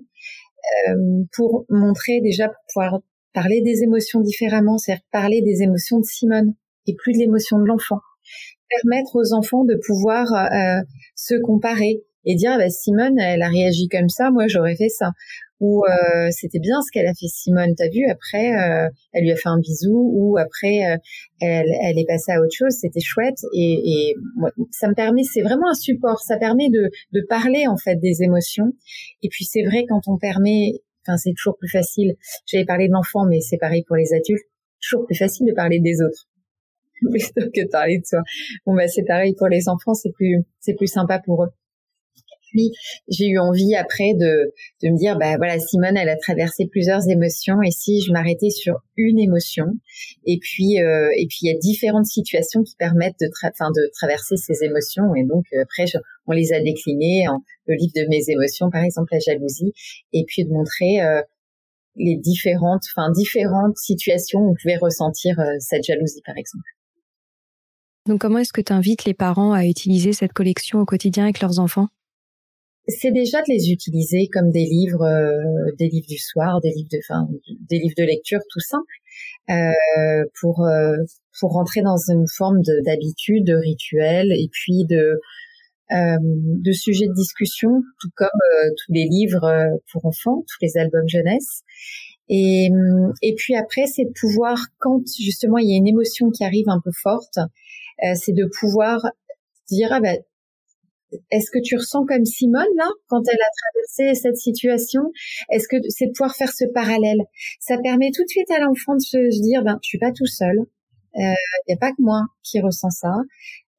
euh, 0.89 1.23
pour 1.35 1.65
montrer 1.69 2.21
déjà, 2.21 2.51
pouvoir 2.73 2.99
parler 3.33 3.61
des 3.61 3.83
émotions 3.83 4.21
différemment, 4.21 4.77
c'est-à-dire 4.77 5.03
parler 5.11 5.41
des 5.41 5.63
émotions 5.63 5.99
de 5.99 6.05
Simone 6.05 6.53
et 6.87 6.93
plus 6.95 7.13
de 7.13 7.19
l'émotion 7.19 7.57
de 7.57 7.65
l'enfant. 7.65 7.99
Permettre 8.83 9.15
aux 9.15 9.33
enfants 9.33 9.65
de 9.65 9.75
pouvoir 9.85 10.33
euh, 10.33 10.81
se 11.15 11.35
comparer 11.35 12.03
et 12.25 12.35
dire, 12.35 12.57
bah, 12.57 12.69
Simone, 12.69 13.19
elle 13.19 13.41
a 13.41 13.49
réagi 13.49 13.87
comme 13.87 14.09
ça, 14.09 14.31
moi 14.31 14.47
j'aurais 14.47 14.75
fait 14.75 14.89
ça. 14.89 15.11
Ou 15.59 15.85
euh, 15.85 16.27
c'était 16.31 16.59
bien 16.59 16.81
ce 16.81 16.91
qu'elle 16.91 17.07
a 17.07 17.13
fait 17.13 17.27
Simone, 17.27 17.73
t'as 17.77 17.87
vu 17.87 18.05
après 18.09 18.51
euh, 18.51 18.89
elle 19.13 19.23
lui 19.23 19.31
a 19.31 19.35
fait 19.37 19.47
un 19.47 19.59
bisou 19.59 20.11
ou 20.13 20.37
après 20.37 20.91
euh, 20.91 20.97
elle, 21.39 21.71
elle, 21.83 21.97
est 21.97 22.05
passée 22.05 22.33
à 22.33 22.41
autre 22.41 22.53
chose, 22.53 22.73
c'était 22.73 22.99
chouette. 22.99 23.37
Et, 23.55 23.79
et 23.85 24.15
ça 24.71 24.89
me 24.89 24.93
permet 24.93 25.23
c'est 25.23 25.41
vraiment 25.41 25.69
un 25.69 25.73
support, 25.73 26.19
ça 26.19 26.37
permet 26.37 26.69
de, 26.69 26.91
de 27.13 27.25
parler 27.29 27.65
en 27.67 27.77
fait 27.77 27.95
des 27.95 28.23
émotions. 28.23 28.73
Et 29.21 29.29
puis 29.29 29.45
c'est 29.45 29.63
vrai 29.63 29.85
quand 29.87 30.01
on 30.07 30.17
permet 30.17 30.81
enfin 31.07 31.15
c'est 31.15 31.33
toujours 31.33 31.57
plus 31.57 31.69
facile, 31.69 32.15
j'avais 32.45 32.65
parlé 32.65 32.87
de 32.87 32.93
l'enfant 32.93 33.25
mais 33.25 33.39
c'est 33.39 33.57
pareil 33.57 33.85
pour 33.87 33.95
les 33.95 34.13
adultes, 34.13 34.43
toujours 34.81 35.05
plus 35.05 35.15
facile 35.15 35.47
de 35.47 35.53
parler 35.53 35.79
des 35.79 36.01
autres 36.01 36.27
plutôt 37.09 37.49
que 37.55 37.63
de 37.63 37.69
parler 37.69 37.99
de 37.99 38.05
soi. 38.05 38.19
Bon 38.65 38.75
bah 38.75 38.89
c'est 38.89 39.05
pareil 39.05 39.33
pour 39.37 39.47
les 39.47 39.69
enfants, 39.69 39.93
c'est 39.93 40.11
plus 40.11 40.43
c'est 40.59 40.73
plus 40.73 40.87
sympa 40.87 41.19
pour 41.23 41.45
eux 41.45 41.49
j'ai 43.07 43.27
eu 43.27 43.39
envie 43.39 43.75
après 43.75 44.13
de, 44.13 44.53
de 44.83 44.89
me 44.89 44.97
dire, 44.97 45.17
bah 45.17 45.37
voilà, 45.37 45.59
Simone, 45.59 45.97
elle 45.97 46.09
a 46.09 46.17
traversé 46.17 46.67
plusieurs 46.67 47.07
émotions, 47.09 47.61
et 47.61 47.71
si 47.71 48.01
je 48.01 48.11
m'arrêtais 48.11 48.49
sur 48.49 48.79
une 48.97 49.19
émotion, 49.19 49.65
et 50.25 50.37
puis 50.39 50.81
euh, 50.81 51.09
et 51.17 51.27
puis 51.27 51.39
il 51.43 51.47
y 51.47 51.55
a 51.55 51.57
différentes 51.57 52.05
situations 52.05 52.63
qui 52.63 52.75
permettent 52.75 53.19
de, 53.19 53.27
enfin 53.43 53.69
de 53.71 53.89
traverser 53.93 54.37
ces 54.37 54.63
émotions, 54.63 55.15
et 55.15 55.23
donc 55.23 55.45
euh, 55.53 55.63
après 55.63 55.85
on 56.27 56.31
les 56.31 56.53
a 56.53 56.61
déclinées 56.61 57.27
en 57.27 57.41
le 57.65 57.75
livre 57.75 57.93
de 57.95 58.07
mes 58.09 58.29
émotions, 58.29 58.69
par 58.69 58.83
exemple 58.83 59.09
la 59.11 59.19
jalousie, 59.19 59.73
et 60.11 60.23
puis 60.27 60.43
de 60.45 60.49
montrer 60.49 61.01
euh, 61.01 61.21
les 61.95 62.17
différentes, 62.17 62.83
enfin 62.95 63.11
différentes 63.11 63.77
situations 63.77 64.39
où 64.39 64.51
on 64.51 64.55
pouvait 64.61 64.77
ressentir 64.77 65.35
cette 65.59 65.83
jalousie, 65.83 66.21
par 66.25 66.35
exemple. 66.37 66.63
Donc 68.07 68.19
comment 68.19 68.39
est-ce 68.39 68.51
que 68.51 68.61
tu 68.61 68.73
invites 68.73 69.05
les 69.05 69.13
parents 69.13 69.53
à 69.53 69.65
utiliser 69.65 70.11
cette 70.11 70.33
collection 70.33 70.79
au 70.79 70.85
quotidien 70.85 71.23
avec 71.23 71.39
leurs 71.39 71.59
enfants? 71.59 71.87
C'est 72.87 73.11
déjà 73.11 73.39
de 73.39 73.45
les 73.47 73.71
utiliser 73.71 74.27
comme 74.31 74.51
des 74.51 74.65
livres, 74.65 75.03
euh, 75.03 75.71
des 75.77 75.87
livres 75.87 76.07
du 76.07 76.17
soir, 76.17 76.59
des 76.61 76.71
livres 76.71 76.89
de, 76.91 76.97
enfin, 77.07 77.27
des 77.69 77.79
livres 77.79 77.95
de 77.97 78.03
lecture 78.03 78.41
tout 78.49 78.59
simple, 78.59 78.83
euh, 79.49 80.25
pour 80.39 80.65
euh, 80.65 80.97
pour 81.39 81.51
rentrer 81.53 81.81
dans 81.81 81.97
une 81.97 82.25
forme 82.27 82.61
d'habitude, 82.85 83.45
de, 83.45 83.55
rituel, 83.55 84.31
et 84.31 84.49
puis 84.51 84.85
de 84.85 85.19
de 85.91 86.71
sujets 86.71 87.07
de 87.07 87.13
discussion, 87.13 87.69
tout 88.01 88.09
comme 88.15 88.29
tous 88.77 88.91
les 88.91 89.05
livres 89.05 89.47
pour 89.91 90.05
enfants, 90.05 90.43
tous 90.47 90.57
les 90.65 90.75
albums 90.77 91.07
jeunesse. 91.07 91.61
Et, 92.29 92.69
et 93.21 93.35
puis 93.35 93.55
après, 93.55 93.85
c'est 93.85 94.05
de 94.05 94.13
pouvoir, 94.19 94.57
quand 94.79 95.03
justement 95.19 95.59
il 95.59 95.69
y 95.69 95.73
a 95.75 95.77
une 95.77 95.87
émotion 95.87 96.31
qui 96.31 96.43
arrive 96.43 96.67
un 96.67 96.81
peu 96.83 96.89
forte, 97.03 97.37
c'est 98.15 98.33
de 98.33 98.49
pouvoir 98.59 99.05
dire 99.69 99.89
ah 99.91 99.99
ben 99.99 100.17
est-ce 101.31 101.51
que 101.51 101.59
tu 101.63 101.75
ressens 101.75 102.05
comme 102.05 102.25
Simone 102.25 102.63
là 102.77 102.89
quand 103.07 103.21
elle 103.27 103.41
a 103.41 103.51
traversé 103.97 104.19
cette 104.19 104.37
situation? 104.37 105.01
Est-ce 105.51 105.67
que 105.67 105.77
c'est 105.89 106.07
de 106.07 106.11
pouvoir 106.11 106.35
faire 106.35 106.51
ce 106.51 106.65
parallèle? 106.73 107.21
Ça 107.59 107.77
permet 107.81 108.11
tout 108.13 108.23
de 108.23 108.29
suite 108.29 108.51
à 108.51 108.59
l'enfant 108.59 108.95
de 108.95 109.01
se 109.01 109.41
dire 109.41 109.63
ben 109.63 109.79
je 109.81 109.87
suis 109.87 109.99
pas 109.99 110.11
tout 110.11 110.27
seul. 110.27 110.55
Il 111.15 111.25
euh, 111.25 111.33
n'y 111.67 111.75
a 111.75 111.77
pas 111.77 111.91
que 111.91 112.01
moi 112.01 112.21
qui 112.43 112.59
ressens 112.59 112.89
ça. 112.89 113.13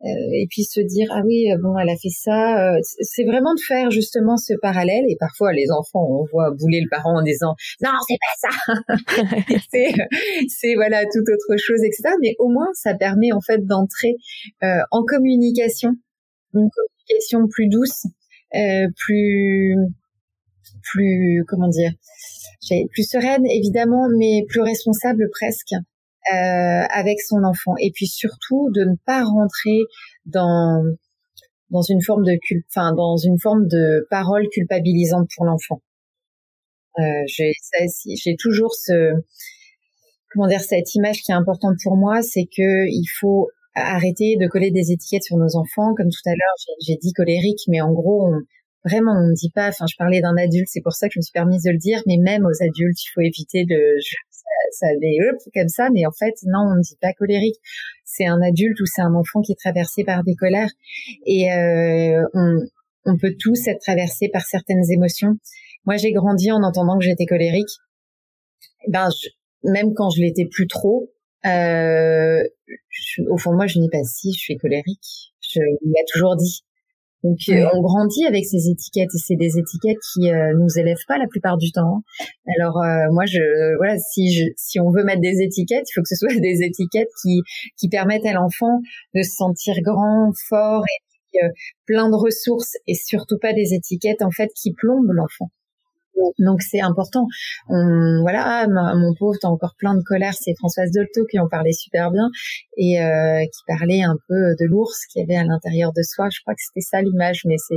Euh, 0.02 0.06
et 0.34 0.46
puis 0.50 0.64
se 0.64 0.80
dire 0.80 1.08
ah 1.12 1.22
oui 1.24 1.46
bon 1.62 1.78
elle 1.78 1.88
a 1.88 1.96
fait 1.96 2.10
ça. 2.10 2.74
Euh, 2.74 2.78
c'est 2.82 3.24
vraiment 3.24 3.54
de 3.54 3.60
faire 3.60 3.90
justement 3.90 4.36
ce 4.36 4.52
parallèle. 4.60 5.04
Et 5.08 5.16
parfois 5.18 5.52
les 5.52 5.70
enfants 5.70 6.06
on 6.20 6.24
voit 6.30 6.50
bouler 6.50 6.80
le 6.80 6.88
parent 6.90 7.18
en 7.18 7.22
disant 7.22 7.54
non 7.82 7.90
c'est 8.06 8.18
pas 8.20 8.50
ça. 8.50 9.56
c'est 9.72 9.94
c'est 10.48 10.74
voilà 10.74 11.04
toute 11.04 11.28
autre 11.28 11.56
chose 11.58 11.82
etc. 11.82 12.14
Mais 12.20 12.34
au 12.38 12.48
moins 12.48 12.68
ça 12.74 12.94
permet 12.94 13.32
en 13.32 13.40
fait 13.40 13.64
d'entrer 13.64 14.16
en 14.62 15.04
communication 15.04 15.92
une 16.60 16.70
communication 16.70 17.48
plus 17.48 17.68
douce, 17.68 18.06
euh, 18.54 18.88
plus 18.96 19.76
plus 20.82 21.44
comment 21.48 21.68
dire, 21.68 21.92
plus 22.90 23.08
sereine 23.08 23.46
évidemment, 23.46 24.08
mais 24.16 24.44
plus 24.48 24.60
responsable 24.60 25.28
presque 25.30 25.74
euh, 26.32 26.86
avec 26.90 27.20
son 27.20 27.42
enfant. 27.44 27.74
Et 27.80 27.90
puis 27.92 28.06
surtout 28.06 28.70
de 28.74 28.84
ne 28.84 28.96
pas 29.06 29.24
rentrer 29.24 29.80
dans 30.26 30.82
dans 31.70 31.82
une 31.82 32.02
forme 32.02 32.24
de 32.24 32.36
cul, 32.40 32.64
enfin 32.70 32.94
dans 32.94 33.16
une 33.16 33.38
forme 33.38 33.66
de 33.66 34.06
parole 34.10 34.48
culpabilisante 34.48 35.28
pour 35.36 35.44
l'enfant. 35.46 35.82
Euh, 36.98 37.24
j'ai 37.26 38.36
toujours 38.38 38.72
cette 40.60 40.94
image 40.94 41.22
qui 41.22 41.32
est 41.32 41.34
importante 41.34 41.76
pour 41.82 41.96
moi, 41.96 42.22
c'est 42.22 42.44
que 42.44 42.86
il 42.86 43.06
faut 43.20 43.48
arrêter 43.74 44.36
de 44.40 44.46
coller 44.46 44.70
des 44.70 44.92
étiquettes 44.92 45.24
sur 45.24 45.36
nos 45.36 45.56
enfants. 45.56 45.94
Comme 45.94 46.10
tout 46.10 46.28
à 46.28 46.30
l'heure, 46.30 46.76
j'ai 46.86 46.96
dit 46.96 47.12
colérique, 47.12 47.62
mais 47.68 47.80
en 47.80 47.92
gros, 47.92 48.28
on, 48.28 48.40
vraiment, 48.84 49.12
on 49.12 49.28
ne 49.28 49.34
dit 49.34 49.50
pas. 49.50 49.68
Enfin, 49.68 49.86
je 49.90 49.96
parlais 49.96 50.20
d'un 50.20 50.36
adulte, 50.36 50.68
c'est 50.68 50.82
pour 50.82 50.92
ça 50.92 51.08
que 51.08 51.14
je 51.14 51.18
me 51.18 51.22
suis 51.22 51.32
permise 51.32 51.62
de 51.62 51.70
le 51.70 51.78
dire. 51.78 52.02
Mais 52.06 52.16
même 52.18 52.44
aux 52.44 52.62
adultes, 52.62 53.02
il 53.02 53.10
faut 53.14 53.20
éviter 53.20 53.64
de 53.64 53.96
ça, 54.30 54.86
ça 54.86 54.86
comme 55.54 55.68
ça. 55.68 55.88
Mais 55.92 56.06
en 56.06 56.12
fait, 56.12 56.34
non, 56.46 56.60
on 56.72 56.76
ne 56.76 56.82
dit 56.82 56.96
pas 57.00 57.12
colérique. 57.12 57.56
C'est 58.04 58.26
un 58.26 58.40
adulte 58.42 58.80
ou 58.80 58.86
c'est 58.86 59.02
un 59.02 59.14
enfant 59.14 59.40
qui 59.40 59.52
est 59.52 59.58
traversé 59.58 60.04
par 60.04 60.22
des 60.24 60.34
colères. 60.34 60.70
Et 61.26 61.52
euh, 61.52 62.22
on, 62.34 62.58
on 63.06 63.18
peut 63.18 63.34
tous 63.38 63.66
être 63.66 63.80
traversés 63.80 64.28
par 64.32 64.42
certaines 64.42 64.90
émotions. 64.90 65.34
Moi, 65.84 65.96
j'ai 65.96 66.12
grandi 66.12 66.50
en 66.50 66.62
entendant 66.62 66.98
que 66.98 67.04
j'étais 67.04 67.26
colérique. 67.26 67.68
Ben, 68.88 69.08
même 69.62 69.94
quand 69.94 70.10
je 70.10 70.20
l'étais 70.20 70.46
plus 70.46 70.66
trop, 70.66 71.10
euh, 71.46 72.42
au 73.28 73.38
fond, 73.38 73.52
moi, 73.54 73.66
je 73.66 73.78
dis 73.78 73.88
pas 73.90 74.02
si, 74.04 74.32
je 74.32 74.38
suis 74.38 74.56
colérique. 74.56 75.32
Je 75.40 75.60
l'ai 75.60 76.04
toujours 76.12 76.36
dit. 76.36 76.64
Donc, 77.24 77.38
euh, 77.48 77.66
on 77.72 77.80
grandit 77.80 78.26
avec 78.26 78.44
ces 78.44 78.68
étiquettes 78.68 79.08
et 79.14 79.18
c'est 79.18 79.36
des 79.36 79.58
étiquettes 79.58 79.96
qui 80.12 80.30
euh, 80.30 80.52
nous 80.58 80.78
élèvent 80.78 81.06
pas 81.08 81.16
la 81.16 81.26
plupart 81.26 81.56
du 81.56 81.72
temps. 81.72 82.02
Alors, 82.54 82.76
euh, 82.82 83.10
moi, 83.12 83.24
je, 83.24 83.76
voilà, 83.78 83.96
si 83.98 84.30
je, 84.34 84.44
si 84.58 84.78
on 84.78 84.90
veut 84.90 85.04
mettre 85.04 85.22
des 85.22 85.40
étiquettes, 85.40 85.86
il 85.88 85.92
faut 85.94 86.02
que 86.02 86.08
ce 86.08 86.16
soit 86.20 86.38
des 86.38 86.62
étiquettes 86.62 87.08
qui, 87.22 87.40
qui 87.78 87.88
permettent 87.88 88.26
à 88.26 88.34
l'enfant 88.34 88.80
de 89.14 89.22
se 89.22 89.30
sentir 89.30 89.74
grand, 89.82 90.32
fort 90.48 90.84
et 90.84 91.40
plein 91.86 92.10
de 92.10 92.14
ressources 92.14 92.76
et 92.86 92.94
surtout 92.94 93.38
pas 93.40 93.52
des 93.52 93.74
étiquettes 93.74 94.22
en 94.22 94.30
fait 94.30 94.50
qui 94.54 94.72
plombent 94.72 95.10
l'enfant. 95.10 95.50
Donc 96.38 96.62
c'est 96.62 96.80
important. 96.80 97.26
On, 97.68 98.20
voilà, 98.22 98.64
ah, 98.64 98.66
mon 98.66 99.14
pauvre, 99.18 99.36
t'as 99.40 99.48
encore 99.48 99.74
plein 99.78 99.94
de 99.94 100.02
colère. 100.02 100.34
C'est 100.34 100.54
Françoise 100.58 100.90
Dolto 100.90 101.24
qui 101.30 101.38
en 101.38 101.48
parlait 101.48 101.72
super 101.72 102.10
bien 102.10 102.30
et 102.76 103.02
euh, 103.02 103.42
qui 103.44 103.62
parlait 103.66 104.02
un 104.02 104.16
peu 104.28 104.54
de 104.58 104.66
l'ours 104.66 105.06
qui 105.12 105.20
avait 105.20 105.36
à 105.36 105.44
l'intérieur 105.44 105.92
de 105.92 106.02
soi. 106.02 106.28
Je 106.30 106.40
crois 106.42 106.54
que 106.54 106.60
c'était 106.66 106.84
ça 106.84 107.02
l'image, 107.02 107.42
mais 107.46 107.56
c'est 107.58 107.74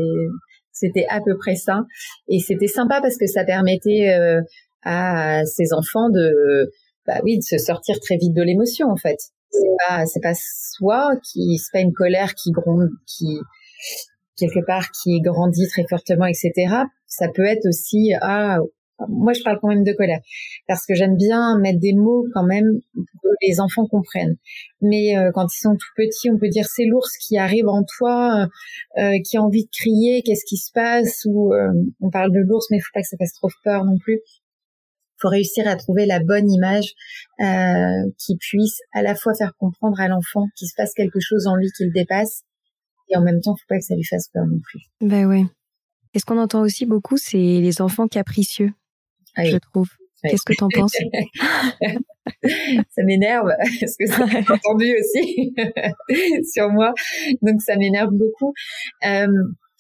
c'était 0.71 1.07
à 1.09 1.21
peu 1.21 1.37
près 1.37 1.55
ça. 1.55 1.81
Et 2.27 2.39
c'était 2.39 2.67
sympa 2.67 3.01
parce 3.01 3.17
que 3.17 3.27
ça 3.27 3.43
permettait 3.43 4.15
euh, 4.15 4.41
à 4.83 5.43
ses 5.45 5.73
enfants 5.73 6.09
de, 6.09 6.71
bah 7.05 7.19
oui, 7.23 7.37
de 7.37 7.43
se 7.43 7.57
sortir 7.57 7.99
très 7.99 8.17
vite 8.17 8.33
de 8.33 8.43
l'émotion 8.43 8.89
en 8.89 8.97
fait. 8.97 9.17
C'est 9.49 9.87
pas 9.87 10.05
c'est 10.05 10.21
pas 10.21 10.33
soi 10.35 11.11
qui 11.23 11.57
c'est 11.57 11.71
pas 11.71 11.79
une 11.79 11.93
colère 11.93 12.35
qui 12.35 12.51
gronde 12.51 12.89
qui 13.05 13.39
quelque 14.37 14.65
part 14.65 14.91
qui 14.91 15.19
grandit 15.21 15.67
très 15.67 15.85
fortement, 15.89 16.25
etc. 16.25 16.53
Ça 17.07 17.27
peut 17.29 17.45
être 17.45 17.65
aussi 17.67 18.13
ah 18.21 18.59
moi 19.07 19.33
je 19.33 19.43
parle 19.43 19.59
quand 19.61 19.67
même 19.67 19.83
de 19.83 19.93
colère 19.93 20.19
parce 20.67 20.85
que 20.85 20.95
j'aime 20.95 21.15
bien 21.15 21.59
mettre 21.59 21.79
des 21.79 21.93
mots 21.93 22.25
quand 22.33 22.43
même 22.43 22.79
que 22.95 23.29
les 23.41 23.59
enfants 23.59 23.85
comprennent. 23.87 24.37
Mais 24.81 25.17
euh, 25.17 25.31
quand 25.33 25.47
ils 25.53 25.59
sont 25.59 25.75
tout 25.75 25.93
petits, 25.95 26.29
on 26.29 26.37
peut 26.37 26.49
dire 26.49 26.65
c'est 26.65 26.85
l'ours 26.85 27.11
qui 27.17 27.37
arrive 27.37 27.67
en 27.67 27.83
toi, 27.97 28.47
euh, 28.97 29.01
euh, 29.01 29.17
qui 29.23 29.37
a 29.37 29.41
envie 29.41 29.65
de 29.65 29.69
crier, 29.71 30.23
qu'est-ce 30.23 30.45
qui 30.45 30.57
se 30.57 30.71
passe 30.73 31.25
Ou 31.25 31.53
on 32.01 32.09
parle 32.09 32.31
de 32.31 32.39
l'ours, 32.39 32.65
mais 32.71 32.77
il 32.77 32.81
faut 32.81 32.93
pas 32.93 33.01
que 33.01 33.07
ça 33.07 33.17
fasse 33.17 33.33
trop 33.33 33.49
peur 33.63 33.85
non 33.85 33.97
plus. 33.97 34.21
Il 35.19 35.21
faut 35.21 35.29
réussir 35.29 35.67
à 35.67 35.75
trouver 35.75 36.05
la 36.05 36.19
bonne 36.19 36.49
image 36.51 36.93
qui 38.19 38.37
puisse 38.37 38.79
à 38.93 39.01
la 39.01 39.15
fois 39.15 39.33
faire 39.35 39.53
comprendre 39.57 39.99
à 39.99 40.07
l'enfant 40.07 40.45
qu'il 40.55 40.67
se 40.67 40.73
passe 40.75 40.93
quelque 40.93 41.19
chose 41.19 41.47
en 41.47 41.55
lui 41.55 41.69
qui 41.75 41.85
le 41.85 41.91
dépasse, 41.91 42.43
et 43.09 43.17
en 43.17 43.21
même 43.21 43.41
temps, 43.41 43.55
faut 43.55 43.65
pas 43.67 43.77
que 43.77 43.83
ça 43.83 43.95
lui 43.95 44.03
fasse 44.03 44.29
peur 44.33 44.45
non 44.45 44.59
plus. 44.59 44.81
Ben 45.01 45.25
ouais. 45.25 45.43
Et 46.13 46.19
ce 46.19 46.25
qu'on 46.25 46.39
entend 46.39 46.61
aussi 46.61 46.85
beaucoup, 46.85 47.17
c'est 47.17 47.37
les 47.37 47.81
enfants 47.81 48.07
capricieux 48.07 48.71
je 49.45 49.57
trouve. 49.57 49.89
Qu'est-ce 50.23 50.43
que 50.43 50.53
tu 50.53 50.63
en 50.63 50.69
penses? 50.69 50.93
Ça 52.89 53.03
m'énerve 53.03 53.49
parce 53.79 53.95
que 53.97 54.05
ça 54.05 54.25
m'a 54.25 54.39
entendu 54.39 54.93
aussi 54.99 55.53
sur 56.53 56.69
moi, 56.69 56.93
donc 57.41 57.61
ça 57.61 57.77
m'énerve 57.77 58.11
beaucoup. 58.11 58.53
Euh, 59.05 59.27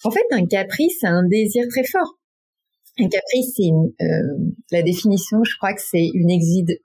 en 0.05 0.11
fait, 0.11 0.23
un 0.31 0.45
caprice, 0.45 0.97
c'est 1.01 1.07
un 1.07 1.27
désir 1.27 1.65
très 1.69 1.83
fort. 1.83 2.17
Un 2.99 3.09
caprice, 3.09 3.53
c'est 3.57 3.69
euh, 4.05 4.37
la 4.71 4.81
définition, 4.81 5.43
je 5.43 5.57
crois 5.57 5.73
que 5.73 5.81
c'est 5.81 6.07
une, 6.13 6.29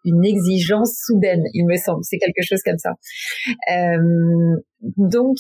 une 0.05 0.25
exigence 0.25 1.01
soudaine, 1.07 1.45
il 1.55 1.65
me 1.65 1.77
semble. 1.77 2.03
C'est 2.03 2.19
quelque 2.19 2.43
chose 2.43 2.61
comme 2.65 2.79
ça. 2.79 2.95
Euh, 3.73 4.57
donc, 4.97 5.37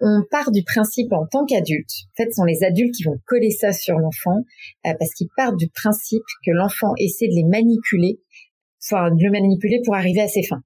on 0.00 0.22
part 0.30 0.50
du 0.50 0.62
principe 0.62 1.12
en 1.12 1.26
tant 1.26 1.46
qu'adulte, 1.46 1.90
en 1.90 2.16
fait, 2.16 2.30
ce 2.30 2.36
sont 2.36 2.44
les 2.44 2.64
adultes 2.64 2.94
qui 2.94 3.04
vont 3.04 3.18
coller 3.26 3.50
ça 3.50 3.72
sur 3.72 3.98
l'enfant, 3.98 4.38
euh, 4.86 4.92
parce 4.98 5.12
qu'ils 5.14 5.28
partent 5.36 5.56
du 5.56 5.68
principe 5.68 6.24
que 6.44 6.50
l'enfant 6.50 6.92
essaie 6.98 7.28
de 7.28 7.34
les 7.34 7.44
manipuler, 7.44 8.20
enfin 8.84 9.10
de 9.10 9.22
le 9.22 9.30
manipuler 9.30 9.80
pour 9.84 9.94
arriver 9.94 10.20
à 10.20 10.28
ses 10.28 10.42
fins. 10.42 10.62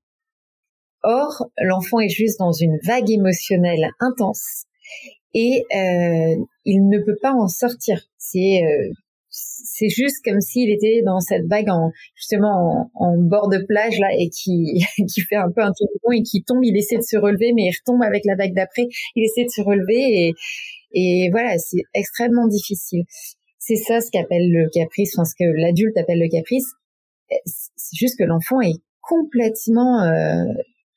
Or, 1.03 1.51
l'enfant 1.59 2.01
est 2.01 2.09
juste 2.09 2.39
dans 2.39 2.53
une 2.53 2.79
vague 2.85 3.11
émotionnelle 3.11 3.91
intense 4.01 4.65
et 5.33 5.65
euh, 5.75 6.37
il 6.65 6.89
ne 6.89 6.99
peut 6.99 7.17
pas 7.23 7.33
en 7.33 7.49
sortir. 7.49 8.03
C'est 8.19 8.63
euh, 8.63 8.93
c'est 9.31 9.89
juste 9.89 10.25
comme 10.25 10.41
s'il 10.41 10.71
était 10.71 11.03
dans 11.05 11.21
cette 11.21 11.47
vague 11.49 11.71
en 11.71 11.93
justement 12.17 12.91
en, 12.95 13.17
bord 13.19 13.49
de 13.49 13.59
plage 13.59 13.99
là 13.99 14.09
et 14.19 14.29
qui 14.29 14.85
qui 15.13 15.21
fait 15.23 15.37
un 15.37 15.51
peu 15.55 15.63
un 15.63 15.73
tour 15.73 15.89
et 16.13 16.23
qui 16.23 16.43
tombe. 16.43 16.63
Il 16.63 16.77
essaie 16.77 16.97
de 16.97 17.03
se 17.03 17.17
relever, 17.17 17.53
mais 17.55 17.67
il 17.67 17.73
retombe 17.73 18.03
avec 18.03 18.25
la 18.25 18.35
vague 18.37 18.55
d'après. 18.55 18.87
Il 19.15 19.25
essaie 19.25 19.45
de 19.45 19.51
se 19.51 19.63
relever 19.63 20.27
et 20.27 20.35
et 20.93 21.31
voilà, 21.31 21.57
c'est 21.59 21.83
extrêmement 21.95 22.49
difficile. 22.49 23.05
C'est 23.59 23.77
ça 23.77 24.01
ce 24.01 24.11
qu'appelle 24.11 24.51
le 24.51 24.69
caprice, 24.73 25.17
enfin 25.17 25.25
ce 25.25 25.35
que 25.39 25.45
l'adulte 25.45 25.97
appelle 25.97 26.19
le 26.19 26.29
caprice. 26.29 26.67
C'est 27.47 27.97
juste 27.97 28.19
que 28.19 28.25
l'enfant 28.25 28.61
est 28.61 28.81
complètement 29.03 30.03
euh, 30.03 30.45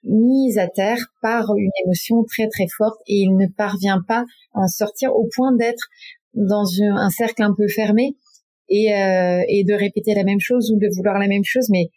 mis 0.03 0.57
à 0.57 0.67
terre 0.67 0.97
par 1.21 1.55
une 1.55 1.69
émotion 1.85 2.23
très 2.23 2.47
très 2.47 2.65
forte 2.75 2.99
et 3.07 3.17
il 3.17 3.37
ne 3.37 3.47
parvient 3.47 4.01
pas 4.07 4.25
à 4.53 4.61
en 4.61 4.67
sortir 4.67 5.15
au 5.15 5.29
point 5.35 5.55
d'être 5.55 5.87
dans 6.33 6.65
un 6.81 7.09
cercle 7.11 7.43
un 7.43 7.53
peu 7.55 7.67
fermé 7.67 8.15
et, 8.69 8.93
euh, 8.93 9.43
et 9.47 9.63
de 9.63 9.73
répéter 9.73 10.13
la 10.13 10.23
même 10.23 10.39
chose 10.39 10.71
ou 10.71 10.79
de 10.79 10.87
vouloir 10.95 11.19
la 11.19 11.27
même 11.27 11.43
chose. 11.43 11.69
Mais 11.69 11.89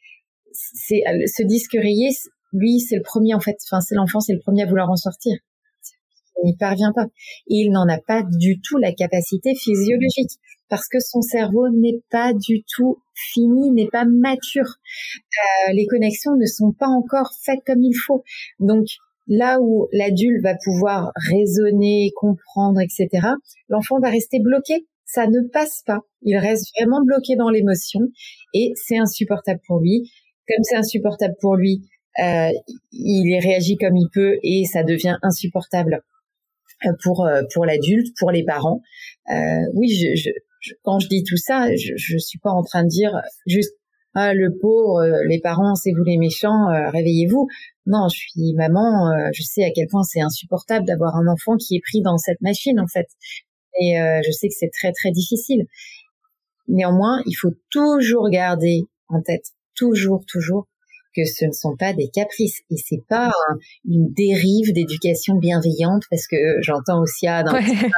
c'est 0.52 1.02
ce 1.26 1.42
disque 1.42 1.72
rayé, 1.72 2.08
lui, 2.52 2.80
c'est 2.80 2.96
le 2.96 3.02
premier 3.02 3.34
en 3.34 3.40
fait. 3.40 3.56
Enfin, 3.70 3.80
c'est 3.80 3.94
l'enfant, 3.94 4.20
c'est 4.20 4.32
le 4.32 4.40
premier 4.40 4.62
à 4.62 4.66
vouloir 4.66 4.90
en 4.90 4.96
sortir. 4.96 5.36
Il 6.42 6.48
n'y 6.48 6.56
parvient 6.56 6.92
pas. 6.94 7.06
Il 7.46 7.70
n'en 7.70 7.88
a 7.88 7.98
pas 7.98 8.22
du 8.22 8.60
tout 8.60 8.78
la 8.78 8.92
capacité 8.92 9.54
physiologique 9.54 10.32
parce 10.68 10.88
que 10.88 10.98
son 11.00 11.22
cerveau 11.22 11.68
n'est 11.70 12.00
pas 12.10 12.32
du 12.34 12.64
tout 12.64 12.98
fini, 13.14 13.70
n'est 13.70 13.88
pas 13.88 14.04
mature. 14.04 14.66
Euh, 14.66 15.72
les 15.72 15.86
connexions 15.86 16.36
ne 16.36 16.46
sont 16.46 16.72
pas 16.72 16.88
encore 16.88 17.32
faites 17.44 17.60
comme 17.64 17.82
il 17.82 17.94
faut. 17.94 18.24
Donc, 18.58 18.86
là 19.28 19.58
où 19.60 19.88
l'adulte 19.92 20.42
va 20.42 20.54
pouvoir 20.62 21.12
raisonner, 21.14 22.12
comprendre, 22.16 22.80
etc., 22.80 23.28
l'enfant 23.68 23.98
va 24.00 24.10
rester 24.10 24.40
bloqué 24.40 24.86
ça 25.16 25.26
ne 25.26 25.40
passe 25.48 25.82
pas. 25.86 26.00
Il 26.20 26.36
reste 26.36 26.70
vraiment 26.78 27.02
bloqué 27.02 27.36
dans 27.36 27.48
l'émotion 27.48 28.00
et 28.52 28.72
c'est 28.76 28.98
insupportable 28.98 29.60
pour 29.66 29.80
lui. 29.80 30.10
Comme 30.46 30.62
c'est 30.62 30.76
insupportable 30.76 31.34
pour 31.40 31.56
lui, 31.56 31.80
euh, 32.22 32.50
il 32.92 33.38
réagit 33.42 33.76
comme 33.76 33.96
il 33.96 34.08
peut 34.12 34.36
et 34.42 34.64
ça 34.66 34.82
devient 34.82 35.16
insupportable 35.22 36.02
euh, 36.84 36.92
pour 37.02 37.24
euh, 37.24 37.42
pour 37.54 37.64
l'adulte, 37.64 38.14
pour 38.18 38.30
les 38.30 38.44
parents. 38.44 38.82
Oui, 39.74 39.88
quand 40.82 40.98
je 40.98 41.08
dis 41.08 41.24
tout 41.24 41.38
ça, 41.38 41.74
je, 41.74 41.94
je 41.96 42.18
suis 42.18 42.38
pas 42.38 42.50
en 42.50 42.62
train 42.62 42.84
de 42.84 42.88
dire 42.88 43.12
juste 43.46 43.72
ah 44.14 44.34
le 44.34 44.56
pauvre, 44.58 45.02
les 45.26 45.40
parents, 45.40 45.74
c'est 45.74 45.92
vous 45.92 46.04
les 46.04 46.18
méchants, 46.18 46.68
réveillez-vous. 46.90 47.48
Non, 47.86 48.08
je 48.08 48.18
suis 48.18 48.54
maman, 48.54 49.12
je 49.32 49.42
sais 49.42 49.64
à 49.64 49.70
quel 49.74 49.86
point 49.88 50.02
c'est 50.02 50.20
insupportable 50.20 50.86
d'avoir 50.86 51.16
un 51.16 51.26
enfant 51.26 51.56
qui 51.56 51.76
est 51.76 51.82
pris 51.86 52.02
dans 52.02 52.18
cette 52.18 52.40
machine 52.42 52.80
en 52.80 52.86
fait. 52.86 53.08
Et 53.80 54.00
euh, 54.00 54.20
je 54.26 54.30
sais 54.32 54.48
que 54.48 54.54
c'est 54.58 54.70
très 54.70 54.92
très 54.92 55.10
difficile. 55.10 55.66
Néanmoins, 56.68 57.22
il 57.26 57.34
faut 57.34 57.52
toujours 57.70 58.28
garder 58.30 58.82
en 59.08 59.22
tête, 59.22 59.46
toujours, 59.74 60.24
toujours, 60.26 60.66
que 61.16 61.24
ce 61.24 61.46
ne 61.46 61.52
sont 61.52 61.76
pas 61.76 61.92
des 61.92 62.08
caprices 62.08 62.60
et 62.70 62.76
c'est 62.76 63.02
pas 63.08 63.32
une 63.88 64.12
dérive 64.12 64.72
d'éducation 64.72 65.36
bienveillante 65.36 66.02
parce 66.10 66.26
que 66.26 66.36
j'entends 66.60 67.00
aussi 67.00 67.26
ah, 67.26 67.42
dans 67.42 67.56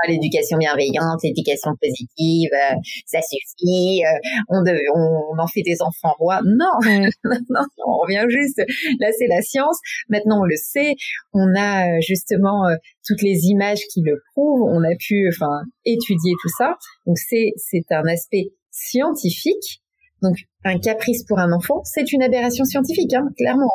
l'éducation 0.09 0.59
bienveillante, 0.59 1.21
l'éducation 1.25 1.73
positive, 1.81 2.51
euh, 2.53 2.75
ça 3.07 3.19
suffit, 3.23 4.03
euh, 4.05 4.43
on, 4.49 4.63
on, 4.95 5.39
en 5.39 5.47
fait 5.47 5.63
des 5.63 5.83
enfants 5.83 6.15
rois. 6.19 6.41
Non, 6.45 6.73
non, 7.51 7.65
on 7.87 7.99
revient 7.99 8.25
juste. 8.29 8.63
Là, 9.01 9.09
c'est 9.19 9.27
la 9.27 9.43
science. 9.43 9.79
Maintenant, 10.09 10.43
on 10.43 10.45
le 10.45 10.57
sait. 10.57 10.95
On 11.33 11.55
a 11.57 11.89
euh, 11.89 12.01
justement 12.01 12.65
toutes 13.07 13.23
les 13.23 13.47
images 13.47 13.81
qui 13.93 14.03
le 14.03 14.21
prouvent. 14.33 14.63
On 14.63 14.83
a 14.85 14.95
pu, 14.99 15.29
enfin, 15.35 15.63
étudier 15.85 16.33
tout 16.43 16.51
ça. 16.57 16.77
Donc 17.07 17.19
c'est 17.19 17.53
c'est 17.57 17.91
un 17.91 18.07
aspect 18.07 18.53
scientifique 18.71 19.83
donc, 20.23 20.37
un 20.65 20.79
caprice 20.79 21.25
pour 21.25 21.39
un 21.39 21.53
enfant, 21.53 21.83
c'est 21.85 22.13
une 22.13 22.23
aberration 22.23 22.65
scientifique, 22.65 23.15
hein, 23.15 23.29
clairement. 23.37 23.71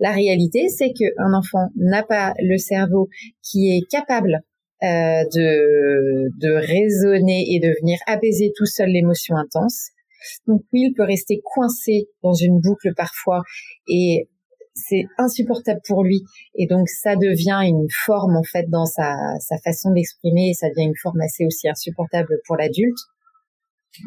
La 0.00 0.12
réalité, 0.12 0.68
c'est 0.68 0.92
qu'un 0.92 1.34
enfant 1.34 1.68
n'a 1.76 2.02
pas 2.02 2.32
le 2.38 2.56
cerveau 2.56 3.08
qui 3.42 3.76
est 3.76 3.86
capable 3.90 4.40
euh, 4.82 5.24
de, 5.34 6.30
de 6.38 6.52
raisonner 6.52 7.44
et 7.50 7.60
de 7.60 7.74
venir 7.80 7.98
apaiser 8.06 8.52
tout 8.56 8.64
seul 8.64 8.88
l'émotion 8.88 9.36
intense. 9.36 9.90
Donc 10.46 10.62
oui, 10.72 10.86
il 10.88 10.94
peut 10.94 11.04
rester 11.04 11.40
coincé 11.44 12.08
dans 12.22 12.32
une 12.32 12.60
boucle 12.60 12.94
parfois 12.94 13.42
et 13.88 14.28
c'est 14.74 15.04
insupportable 15.18 15.80
pour 15.86 16.04
lui 16.04 16.22
et 16.54 16.66
donc 16.66 16.88
ça 16.88 17.16
devient 17.16 17.60
une 17.66 17.88
forme 18.04 18.36
en 18.36 18.42
fait 18.42 18.68
dans 18.70 18.86
sa, 18.86 19.14
sa 19.40 19.58
façon 19.58 19.92
d'exprimer 19.92 20.50
et 20.50 20.54
ça 20.54 20.68
devient 20.68 20.88
une 20.88 20.96
forme 21.02 21.20
assez 21.20 21.44
aussi 21.44 21.68
insupportable 21.68 22.38
pour 22.46 22.56
l'adulte. 22.56 22.98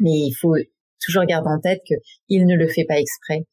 Mais 0.00 0.10
il 0.10 0.34
faut 0.40 0.54
toujours 1.04 1.24
garde 1.24 1.46
en 1.46 1.60
tête 1.60 1.80
que 1.88 1.94
il 2.28 2.46
ne 2.46 2.56
le 2.56 2.68
fait 2.68 2.84
pas 2.84 2.98
exprès. 2.98 3.44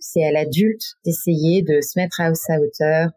C'est 0.00 0.24
à 0.24 0.32
l'adulte 0.32 0.82
d'essayer 1.04 1.62
de 1.62 1.80
se 1.80 1.98
mettre 1.98 2.20
à 2.20 2.34
sa 2.34 2.60
hauteur, 2.60 3.10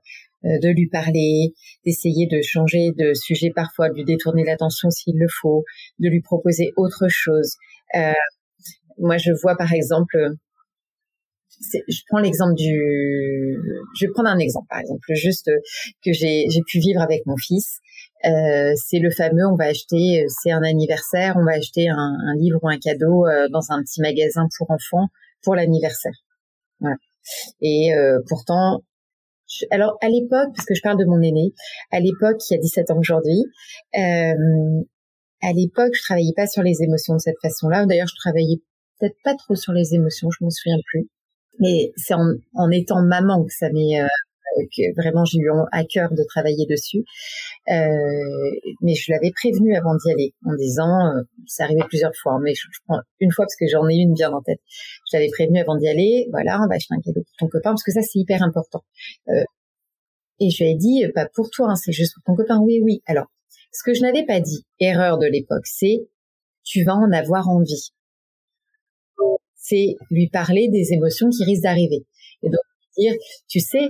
euh, 0.45 0.57
de 0.59 0.69
lui 0.69 0.87
parler, 0.87 1.53
d'essayer 1.85 2.25
de 2.27 2.41
changer 2.41 2.91
de 2.97 3.13
sujet 3.13 3.51
parfois, 3.53 3.89
de 3.89 3.95
lui 3.95 4.05
détourner 4.05 4.45
l'attention 4.45 4.89
s'il 4.89 5.17
le 5.17 5.27
faut, 5.41 5.65
de 5.99 6.07
lui 6.09 6.21
proposer 6.21 6.71
autre 6.77 7.07
chose. 7.09 7.55
Euh, 7.95 8.13
moi, 8.97 9.17
je 9.17 9.31
vois 9.41 9.57
par 9.57 9.73
exemple, 9.73 10.17
je 11.87 12.01
prends 12.07 12.19
l'exemple 12.19 12.55
du, 12.55 13.57
je 13.99 14.05
vais 14.05 14.11
prendre 14.13 14.29
un 14.29 14.39
exemple 14.39 14.67
par 14.69 14.79
exemple, 14.79 15.05
juste 15.13 15.51
que 16.05 16.13
j'ai 16.13 16.45
j'ai 16.49 16.61
pu 16.65 16.79
vivre 16.79 17.01
avec 17.01 17.25
mon 17.25 17.35
fils. 17.37 17.79
Euh, 18.25 18.73
c'est 18.75 18.99
le 18.99 19.11
fameux, 19.11 19.45
on 19.47 19.55
va 19.55 19.65
acheter, 19.65 20.23
euh, 20.23 20.27
c'est 20.27 20.51
un 20.51 20.63
anniversaire, 20.63 21.35
on 21.37 21.45
va 21.45 21.53
acheter 21.53 21.87
un, 21.87 21.95
un 21.95 22.35
livre 22.35 22.59
ou 22.61 22.67
un 22.67 22.77
cadeau 22.77 23.25
euh, 23.25 23.47
dans 23.49 23.71
un 23.71 23.81
petit 23.81 24.01
magasin 24.01 24.47
pour 24.57 24.69
enfants 24.71 25.07
pour 25.41 25.55
l'anniversaire. 25.55 26.11
Et 27.61 27.93
euh, 27.93 28.19
pourtant, 28.27 28.81
alors 29.71 29.97
à 30.01 30.09
l'époque, 30.09 30.49
parce 30.53 30.65
que 30.65 30.73
je 30.75 30.81
parle 30.81 30.97
de 30.97 31.05
mon 31.05 31.21
aîné, 31.21 31.53
à 31.91 31.99
l'époque, 31.99 32.37
il 32.49 32.55
y 32.55 32.57
a 32.57 32.61
17 32.61 32.91
ans 32.91 32.99
aujourd'hui, 32.99 33.45
à 33.93 35.53
l'époque, 35.53 35.93
je 35.93 36.01
travaillais 36.01 36.33
pas 36.35 36.47
sur 36.47 36.63
les 36.63 36.83
émotions 36.83 37.13
de 37.13 37.19
cette 37.19 37.39
façon-là. 37.41 37.85
D'ailleurs, 37.85 38.07
je 38.07 38.15
travaillais 38.15 38.57
peut-être 38.99 39.15
pas 39.23 39.35
trop 39.35 39.55
sur 39.55 39.71
les 39.71 39.95
émotions, 39.95 40.29
je 40.29 40.43
m'en 40.43 40.49
souviens 40.49 40.79
plus. 40.85 41.07
Mais 41.59 41.93
c'est 41.95 42.13
en, 42.13 42.25
en, 42.55 42.69
étant 42.71 43.01
maman 43.01 43.45
que 43.45 43.53
ça 43.53 43.69
m'est 43.69 44.01
que 44.75 45.01
vraiment 45.01 45.25
j'ai 45.25 45.39
eu 45.39 45.49
à 45.71 45.83
cœur 45.83 46.11
de 46.11 46.23
travailler 46.23 46.65
dessus. 46.65 47.03
Euh, 47.69 48.73
mais 48.81 48.95
je 48.95 49.11
l'avais 49.11 49.31
prévenu 49.31 49.75
avant 49.75 49.95
d'y 49.95 50.11
aller 50.11 50.33
en 50.45 50.55
disant, 50.55 51.17
euh, 51.17 51.21
c'est 51.47 51.63
arrivé 51.63 51.81
plusieurs 51.87 52.15
fois, 52.15 52.39
mais 52.41 52.53
je, 52.53 52.67
prends 52.87 52.99
une 53.19 53.31
fois 53.31 53.45
parce 53.45 53.55
que 53.55 53.67
j'en 53.67 53.87
ai 53.87 53.95
une 53.95 54.13
bien 54.13 54.31
en 54.31 54.41
tête. 54.41 54.59
Je 55.11 55.17
l'avais 55.17 55.29
prévenu 55.29 55.59
avant 55.59 55.75
d'y 55.75 55.87
aller, 55.87 56.27
voilà, 56.31 56.59
on 56.63 56.67
va 56.67 56.75
acheter 56.75 56.95
un 56.95 57.01
cadeau 57.01 57.21
pour 57.21 57.35
ton 57.37 57.47
copain 57.47 57.71
parce 57.71 57.83
que 57.83 57.91
ça 57.91 58.01
c'est 58.01 58.19
hyper 58.19 58.41
important. 58.43 58.83
Euh, 59.29 59.43
Et 60.39 60.49
je 60.49 60.63
lui 60.63 60.71
ai 60.71 60.75
dit, 60.75 61.05
pas 61.13 61.27
pour 61.33 61.49
toi, 61.49 61.71
hein, 61.71 61.75
c'est 61.75 61.91
juste 61.91 62.13
pour 62.15 62.23
ton 62.23 62.35
copain. 62.35 62.59
Oui, 62.61 62.79
oui. 62.81 63.01
Alors, 63.05 63.27
ce 63.71 63.83
que 63.83 63.93
je 63.93 64.01
n'avais 64.01 64.25
pas 64.25 64.39
dit, 64.39 64.65
erreur 64.79 65.17
de 65.17 65.27
l'époque, 65.27 65.65
c'est 65.65 66.07
tu 66.63 66.83
vas 66.83 66.95
en 66.95 67.11
avoir 67.11 67.49
envie. 67.49 67.91
C'est 69.55 69.95
lui 70.09 70.29
parler 70.29 70.69
des 70.69 70.93
émotions 70.93 71.29
qui 71.29 71.43
risquent 71.43 71.63
d'arriver. 71.63 72.05
Et 72.41 72.49
donc 72.49 72.61
dire, 72.99 73.13
tu 73.47 73.59
sais, 73.59 73.89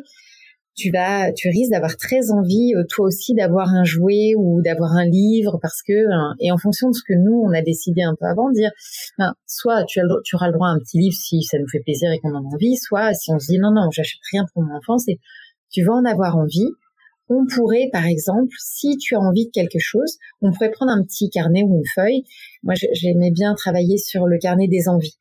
tu 0.80 0.92
vas, 0.92 1.32
tu 1.34 1.50
risques 1.50 1.72
d'avoir 1.72 1.98
très 1.98 2.32
envie, 2.32 2.74
euh, 2.76 2.84
toi 2.90 3.08
aussi, 3.08 3.34
d'avoir 3.34 3.68
un 3.70 3.84
jouet 3.84 4.34
ou 4.38 4.62
d'avoir 4.62 4.94
un 4.94 5.06
livre 5.06 5.60
parce 5.62 5.82
que, 5.84 6.10
hein, 6.12 6.36
et 6.40 6.52
en 6.52 6.58
fonction 6.58 6.90
de 6.90 6.96
ce 6.96 7.04
que 7.06 7.14
nous, 7.14 7.44
on 7.46 7.52
a 7.52 7.62
décidé 7.62 8.02
un 8.02 8.16
peu 8.18 8.26
avant, 8.26 8.50
dire, 8.50 8.72
ben, 9.18 9.34
soit 9.46 9.84
tu, 9.84 10.00
as, 10.00 10.04
tu 10.24 10.36
auras 10.36 10.48
le 10.48 10.54
droit 10.54 10.70
à 10.70 10.72
un 10.72 10.80
petit 10.80 10.98
livre 10.98 11.16
si 11.16 11.44
ça 11.44 11.60
nous 11.60 11.68
fait 11.68 11.82
plaisir 11.82 12.12
et 12.12 12.20
qu'on 12.20 12.34
en 12.34 12.46
a 12.46 12.54
envie, 12.54 12.78
soit 12.78 13.14
si 13.14 13.32
on 13.32 13.40
se 13.40 13.48
dit 13.48 13.60
non, 13.60 13.72
non, 13.72 13.90
j'achète 13.92 14.22
rien 14.32 14.46
pour 14.54 14.64
mon 14.64 14.76
enfant, 14.76 14.98
c'est, 14.98 15.20
tu 15.70 15.84
vas 15.84 15.94
en 15.94 16.06
avoir 16.06 16.38
envie. 16.38 16.70
On 17.32 17.46
pourrait, 17.46 17.90
par 17.92 18.08
exemple, 18.08 18.56
si 18.58 18.98
tu 18.98 19.16
as 19.16 19.20
envie 19.20 19.46
de 19.46 19.52
quelque 19.52 19.78
chose, 19.78 20.18
on 20.42 20.52
pourrait 20.52 20.72
prendre 20.72 20.92
un 20.92 21.04
petit 21.04 21.30
carnet 21.30 21.62
ou 21.62 21.76
une 21.76 21.88
feuille. 21.94 22.24
Moi, 22.64 22.74
j'aimais 22.94 23.30
bien 23.30 23.54
travailler 23.54 23.98
sur 23.98 24.26
le 24.26 24.40
carnet 24.40 24.68
des 24.68 24.88
envies 24.88 25.20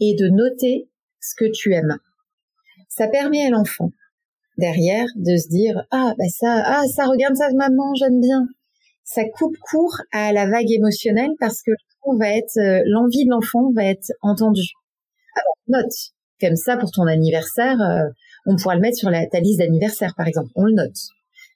et 0.00 0.14
de 0.14 0.28
noter 0.28 0.88
ce 1.20 1.34
que 1.34 1.50
tu 1.50 1.74
aimes. 1.74 1.98
Ça 2.88 3.08
permet 3.08 3.44
à 3.44 3.50
l'enfant 3.50 3.92
derrière 4.60 5.06
de 5.16 5.36
se 5.36 5.48
dire 5.48 5.84
ah 5.90 6.14
bah 6.18 6.28
ça 6.28 6.62
ah 6.64 6.82
ça 6.94 7.06
regarde 7.06 7.34
ça 7.34 7.48
maman 7.54 7.94
j'aime 7.94 8.20
bien. 8.20 8.46
Ça 9.04 9.22
coupe 9.24 9.56
court 9.58 9.96
à 10.12 10.32
la 10.32 10.46
vague 10.48 10.70
émotionnelle 10.70 11.32
parce 11.40 11.62
que 11.62 11.72
va 12.18 12.28
être 12.28 12.56
euh, 12.58 12.82
l'envie 12.86 13.24
de 13.24 13.30
l'enfant 13.30 13.70
va 13.74 13.84
être 13.84 14.12
entendue. 14.22 14.72
Alors 15.34 15.82
note. 15.82 15.92
Comme 16.40 16.56
ça 16.56 16.76
pour 16.76 16.90
ton 16.90 17.06
anniversaire 17.06 17.80
euh, 17.80 18.08
on 18.46 18.56
pourra 18.56 18.74
le 18.74 18.80
mettre 18.80 18.96
sur 18.96 19.10
la, 19.10 19.26
ta 19.26 19.40
liste 19.40 19.58
d'anniversaire 19.58 20.14
par 20.16 20.26
exemple. 20.26 20.50
On 20.54 20.64
le 20.64 20.72
note. 20.72 20.96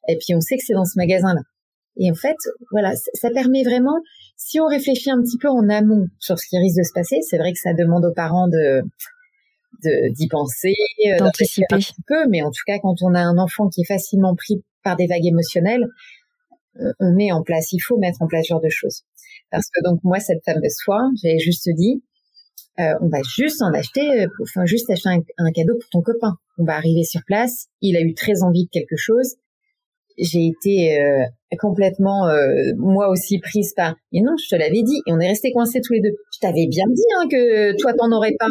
Et 0.08 0.16
puis 0.16 0.34
on 0.34 0.40
sait 0.40 0.56
que 0.56 0.64
c'est 0.66 0.74
dans 0.74 0.84
ce 0.84 0.98
magasin 0.98 1.34
là 1.34 1.40
et 1.96 2.10
en 2.10 2.14
fait 2.14 2.36
voilà 2.72 2.92
ça 2.96 3.30
permet 3.30 3.62
vraiment 3.62 3.96
si 4.36 4.60
on 4.60 4.66
réfléchit 4.66 5.10
un 5.10 5.20
petit 5.22 5.38
peu 5.38 5.48
en 5.48 5.68
amont 5.68 6.06
sur 6.18 6.38
ce 6.38 6.48
qui 6.48 6.58
risque 6.58 6.78
de 6.78 6.82
se 6.82 6.92
passer 6.94 7.18
c'est 7.22 7.38
vrai 7.38 7.52
que 7.52 7.58
ça 7.58 7.72
demande 7.72 8.04
aux 8.04 8.12
parents 8.12 8.48
de 8.48 8.82
d'y 9.82 10.28
penser, 10.28 10.74
euh, 11.06 11.16
d'anticiper 11.18 11.74
un 11.74 12.02
peu, 12.06 12.28
mais 12.28 12.42
en 12.42 12.50
tout 12.50 12.62
cas, 12.66 12.78
quand 12.78 12.96
on 13.02 13.14
a 13.14 13.20
un 13.20 13.38
enfant 13.38 13.68
qui 13.68 13.82
est 13.82 13.86
facilement 13.86 14.34
pris 14.34 14.62
par 14.82 14.96
des 14.96 15.06
vagues 15.06 15.26
émotionnelles, 15.26 15.86
euh, 16.80 16.92
on 17.00 17.12
met 17.12 17.32
en 17.32 17.42
place, 17.42 17.72
il 17.72 17.80
faut 17.80 17.98
mettre 17.98 18.22
en 18.22 18.26
place 18.26 18.44
ce 18.44 18.48
genre 18.48 18.60
de 18.60 18.68
choses. 18.68 19.02
Parce 19.50 19.66
que 19.72 19.82
donc 19.84 20.00
moi, 20.02 20.18
cette 20.20 20.44
fameuse 20.44 20.76
fois, 20.84 21.02
j'avais 21.22 21.38
juste 21.38 21.68
dit, 21.68 22.02
euh, 22.80 22.94
on 23.00 23.08
va 23.08 23.18
juste 23.36 23.62
en 23.62 23.72
acheter, 23.72 24.26
enfin 24.42 24.66
juste 24.66 24.90
acheter 24.90 25.10
un, 25.38 25.52
cadeau 25.52 25.74
pour 25.78 25.88
ton 25.90 26.02
copain. 26.02 26.36
On 26.58 26.64
va 26.64 26.74
arriver 26.74 27.04
sur 27.04 27.22
place, 27.26 27.66
il 27.80 27.96
a 27.96 28.00
eu 28.00 28.14
très 28.14 28.42
envie 28.42 28.64
de 28.64 28.70
quelque 28.70 28.96
chose. 28.96 29.36
J'ai 30.18 30.46
été 30.46 30.96
complètement 31.56 32.28
euh, 32.28 32.72
moi 32.78 33.08
aussi 33.08 33.38
prise 33.38 33.72
par 33.74 33.94
et 34.12 34.20
non 34.20 34.32
je 34.42 34.48
te 34.48 34.58
l'avais 34.58 34.82
dit 34.82 35.00
et 35.06 35.12
on 35.12 35.20
est 35.20 35.28
resté 35.28 35.52
coincés 35.52 35.80
tous 35.82 35.92
les 35.92 36.00
deux. 36.00 36.14
Je 36.32 36.38
t'avais 36.40 36.66
bien 36.66 36.84
dit 36.88 37.02
hein, 37.18 37.26
que 37.30 37.80
toi 37.80 37.92
t'en 37.94 38.10
aurais 38.12 38.34
pas. 38.38 38.46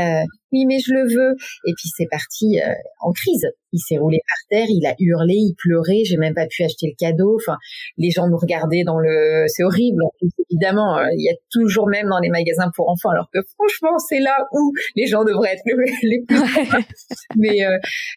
Euh, 0.00 0.24
oui 0.52 0.64
mais 0.66 0.78
je 0.78 0.92
le 0.92 1.02
veux. 1.02 1.34
Et 1.66 1.72
puis 1.76 1.88
c'est 1.96 2.06
parti 2.10 2.60
euh, 2.60 2.72
en 3.00 3.12
crise. 3.12 3.46
Il 3.72 3.80
s'est 3.80 3.98
roulé 3.98 4.18
par 4.26 4.58
terre 4.58 4.66
il 4.68 4.86
a 4.86 4.94
hurlé 4.98 5.34
il 5.34 5.54
pleurait 5.58 6.02
j'ai 6.04 6.16
même 6.16 6.34
pas 6.34 6.46
pu 6.46 6.64
acheter 6.64 6.86
le 6.86 6.96
cadeau. 6.98 7.36
Enfin 7.36 7.58
les 7.96 8.10
gens 8.10 8.28
nous 8.28 8.38
regardaient 8.38 8.84
dans 8.84 8.98
le 8.98 9.44
c'est 9.48 9.62
horrible 9.62 10.02
évidemment 10.50 10.98
il 11.16 11.22
y 11.22 11.30
a 11.30 11.36
toujours 11.50 11.88
même 11.88 12.08
dans 12.08 12.18
les 12.18 12.30
magasins 12.30 12.70
pour 12.74 12.88
enfants 12.88 13.10
alors 13.10 13.28
que 13.32 13.40
franchement 13.56 13.98
c'est 13.98 14.20
là 14.20 14.46
où 14.52 14.72
les 14.96 15.06
gens 15.06 15.24
devraient 15.24 15.52
être 15.52 15.62
les 16.02 16.22
plus 16.26 16.38
mais 17.36 17.58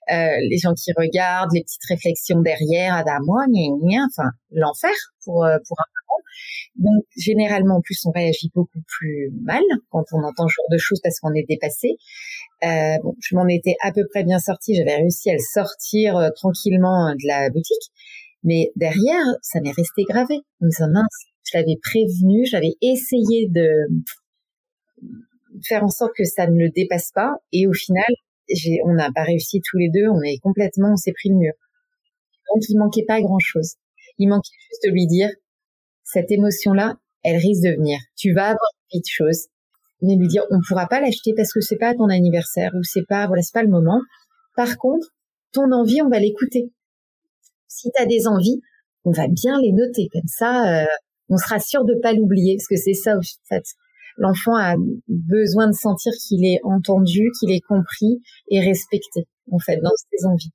les 0.08 0.58
gens 0.58 0.74
qui 0.74 0.92
regardent 0.98 1.52
les 1.54 1.62
petites 1.62 1.86
réflexions 1.90 2.42
derrière 2.42 2.96
ah 2.98 3.04
bah 3.04 3.20
moi 3.26 3.46
l'enfer 4.52 4.92
pour 5.24 5.46
euh, 5.46 5.58
pour 5.68 5.78
un 5.80 5.90
parent. 6.08 6.22
Donc 6.76 7.04
généralement 7.18 7.78
en 7.78 7.82
plus 7.82 8.00
on 8.06 8.12
réagit 8.12 8.52
beaucoup 8.54 8.82
plus 8.88 9.32
mal 9.42 9.62
quand 9.90 10.04
on 10.14 10.24
entend 10.24 10.48
ce 10.48 10.54
genre 10.54 10.70
de 10.72 10.78
choses 10.78 11.00
parce 11.02 11.20
qu'on 11.20 11.34
est 11.34 11.46
dépassé. 11.48 11.98
Euh, 12.64 12.98
bon, 13.04 13.16
je 13.20 13.36
m'en 13.36 13.48
étais 13.48 13.76
à 13.82 13.92
peu 13.92 14.04
près 14.10 14.24
bien 14.24 14.40
sortie, 14.40 14.76
j'avais 14.76 14.96
réussi 14.96 15.30
à 15.30 15.34
le 15.34 15.40
sortir 15.40 16.18
euh, 16.18 16.30
tranquillement 16.36 17.12
de 17.12 17.28
la 17.28 17.50
boutique, 17.50 17.92
mais 18.44 18.72
derrière 18.76 19.26
ça 19.42 19.60
m'est 19.62 19.74
resté 19.76 20.04
gravé. 20.04 20.40
je 20.62 21.58
l'avais 21.58 21.78
prévenu, 21.82 22.46
j'avais 22.46 22.76
essayé 22.82 23.50
de 23.50 23.68
faire 25.68 25.84
en 25.84 25.90
sorte 25.90 26.12
que 26.16 26.24
ça 26.24 26.48
ne 26.48 26.58
le 26.58 26.70
dépasse 26.70 27.12
pas, 27.14 27.34
et 27.52 27.68
au 27.68 27.74
final, 27.74 28.06
on 28.86 28.94
n'a 28.94 29.12
pas 29.12 29.24
réussi 29.24 29.62
tous 29.64 29.78
les 29.78 29.90
deux, 29.90 30.08
on 30.10 30.22
est 30.22 30.38
complètement, 30.40 30.94
on 30.94 30.98
s'est 30.98 31.14
pris 31.14 31.30
le 31.30 31.36
mur. 31.36 31.54
Donc 32.54 32.64
il 32.70 32.78
manquait 32.78 33.06
pas 33.08 33.22
grand 33.22 33.40
chose. 33.40 33.76
Il 34.18 34.30
manquait 34.30 34.56
juste 34.70 34.84
de 34.86 34.92
lui 34.92 35.08
dire, 35.08 35.30
cette 36.04 36.32
émotion-là, 36.32 36.96
elle 37.24 37.38
risque 37.38 37.64
de 37.64 37.76
venir. 37.76 38.00
Tu 38.18 38.34
vas 38.34 38.46
avoir 38.46 38.72
une 38.94 39.00
de 39.00 39.06
choses. 39.06 39.48
Mais 40.02 40.16
lui 40.16 40.28
dire, 40.28 40.44
on 40.50 40.58
ne 40.58 40.62
pourra 40.68 40.88
pas 40.88 41.00
l'acheter 41.00 41.34
parce 41.36 41.54
que 41.54 41.62
c'est 41.62 41.78
pas 41.78 41.94
ton 41.94 42.10
anniversaire 42.10 42.72
ou 42.74 42.84
c'est 42.84 43.06
pas, 43.08 43.28
voilà, 43.28 43.44
c'est 43.44 43.54
pas 43.54 43.64
le 43.64 43.70
moment. 43.70 44.02
Par 44.56 44.78
contre, 44.78 45.08
ton 45.54 45.72
envie, 45.72 46.02
on 46.02 46.10
va 46.10 46.20
l'écouter. 46.20 46.72
Si 47.68 47.90
tu 47.92 48.02
as 48.02 48.06
des 48.06 48.28
envies, 48.28 48.62
on 49.06 49.12
va 49.12 49.28
bien 49.28 49.60
les 49.62 49.72
noter. 49.72 50.08
Comme 50.12 50.28
ça, 50.28 50.84
euh, 50.84 50.88
on 51.30 51.38
sera 51.38 51.60
sûr 51.60 51.86
de 51.86 51.94
pas 52.02 52.14
l'oublier 52.14 52.58
parce 52.58 52.68
que 52.68 52.76
c'est 52.76 52.94
ça, 52.94 53.14
fait. 53.48 53.64
L'enfant 54.18 54.56
a 54.56 54.76
besoin 55.08 55.68
de 55.68 55.74
sentir 55.74 56.12
qu'il 56.28 56.46
est 56.46 56.60
entendu, 56.64 57.32
qu'il 57.40 57.52
est 57.52 57.62
compris 57.62 58.22
et 58.50 58.60
respecté, 58.60 59.28
en 59.52 59.60
fait, 59.60 59.78
dans 59.78 59.92
ses 60.12 60.26
envies 60.26 60.52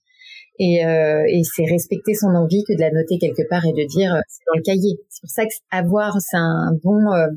et, 0.59 0.85
euh, 0.87 1.25
et 1.29 1.43
c'est 1.45 1.65
respecter 1.65 2.15
son 2.15 2.29
envie 2.29 2.65
que 2.67 2.75
de 2.75 2.81
la 2.81 2.91
noter 2.91 3.19
quelque 3.19 3.49
part 3.49 3.65
et 3.65 3.73
de 3.73 3.87
dire 3.87 4.15
euh, 4.15 4.21
c'est 4.29 4.43
dans 4.47 4.57
le 4.57 4.63
cahier. 4.63 4.99
C'est 5.09 5.21
pour 5.21 5.31
ça 5.31 5.45
que 5.45 5.51
avoir 5.71 6.21
c'est 6.21 6.37
un 6.37 6.73
bon 6.83 7.13
euh, 7.13 7.29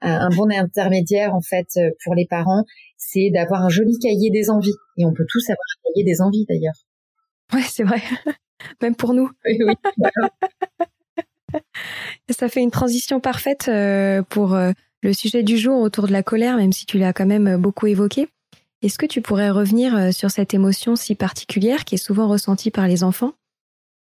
un 0.00 0.30
bon 0.30 0.50
intermédiaire 0.50 1.34
en 1.34 1.40
fait 1.40 1.66
euh, 1.76 1.90
pour 2.04 2.14
les 2.14 2.26
parents, 2.26 2.64
c'est 2.96 3.30
d'avoir 3.30 3.62
un 3.62 3.68
joli 3.68 3.98
cahier 3.98 4.30
des 4.30 4.50
envies 4.50 4.76
et 4.98 5.04
on 5.04 5.12
peut 5.12 5.26
tous 5.28 5.44
avoir 5.48 5.64
un 5.78 5.92
cahier 5.92 6.04
des 6.04 6.20
envies 6.20 6.46
d'ailleurs. 6.48 6.74
Ouais, 7.52 7.62
c'est 7.68 7.84
vrai. 7.84 8.02
Même 8.82 8.96
pour 8.96 9.14
nous. 9.14 9.30
Oui, 9.46 9.58
oui. 9.66 9.74
Ça 12.30 12.48
fait 12.48 12.62
une 12.62 12.70
transition 12.70 13.20
parfaite 13.20 13.70
pour 14.30 14.56
le 14.56 15.12
sujet 15.12 15.42
du 15.44 15.56
jour 15.56 15.80
autour 15.80 16.08
de 16.08 16.12
la 16.12 16.24
colère, 16.24 16.56
même 16.56 16.72
si 16.72 16.84
tu 16.84 16.98
l'as 16.98 17.12
quand 17.12 17.26
même 17.26 17.58
beaucoup 17.58 17.86
évoqué. 17.86 18.28
Est-ce 18.84 18.98
que 18.98 19.06
tu 19.06 19.22
pourrais 19.22 19.48
revenir 19.48 19.96
euh, 19.96 20.10
sur 20.10 20.30
cette 20.30 20.52
émotion 20.52 20.94
si 20.94 21.14
particulière 21.14 21.86
qui 21.86 21.94
est 21.94 21.98
souvent 22.06 22.28
ressentie 22.28 22.70
par 22.70 22.86
les 22.86 23.02
enfants? 23.02 23.32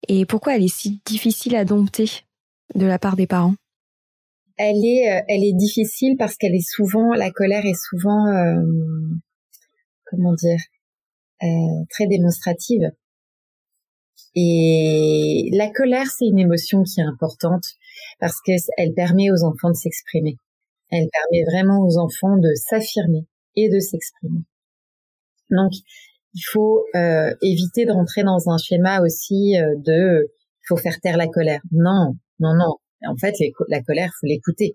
Et 0.07 0.25
pourquoi 0.25 0.55
elle 0.55 0.63
est 0.63 0.75
si 0.75 1.01
difficile 1.05 1.55
à 1.55 1.65
dompter 1.65 2.23
de 2.73 2.87
la 2.87 2.97
part 2.97 3.15
des 3.15 3.27
parents? 3.27 3.53
Elle 4.57 4.83
est, 4.83 5.21
euh, 5.21 5.53
difficile 5.53 6.15
parce 6.17 6.35
qu'elle 6.35 6.55
est 6.55 6.67
souvent, 6.67 7.13
la 7.13 7.29
colère 7.29 7.63
est 7.67 7.79
souvent, 7.79 8.25
euh, 8.25 8.59
comment 10.05 10.33
dire, 10.33 10.59
très 11.91 12.07
démonstrative. 12.07 12.89
Et 14.33 15.47
la 15.53 15.69
colère, 15.69 16.07
c'est 16.07 16.25
une 16.25 16.39
émotion 16.39 16.81
qui 16.81 17.01
est 17.01 17.03
importante 17.03 17.65
parce 18.19 18.41
qu'elle 18.41 18.93
permet 18.95 19.29
aux 19.29 19.43
enfants 19.43 19.69
de 19.69 19.75
s'exprimer. 19.75 20.37
Elle 20.89 21.07
permet 21.07 21.43
vraiment 21.45 21.85
aux 21.85 21.99
enfants 21.99 22.37
de 22.37 22.49
s'affirmer 22.55 23.27
et 23.55 23.69
de 23.69 23.79
s'exprimer. 23.79 24.41
Donc, 25.51 25.71
il 26.33 26.43
faut 26.51 26.85
euh, 26.95 27.33
éviter 27.41 27.85
de 27.85 27.91
rentrer 27.91 28.23
dans 28.23 28.49
un 28.49 28.57
schéma 28.57 29.01
aussi 29.01 29.57
euh, 29.57 29.75
de 29.77 30.31
faut 30.67 30.77
faire 30.77 30.99
taire 31.01 31.17
la 31.17 31.27
colère. 31.27 31.61
Non, 31.71 32.15
non, 32.39 32.53
non. 32.55 32.75
En 33.07 33.17
fait, 33.17 33.33
la 33.67 33.81
colère, 33.81 34.11
faut 34.19 34.27
l'écouter. 34.27 34.73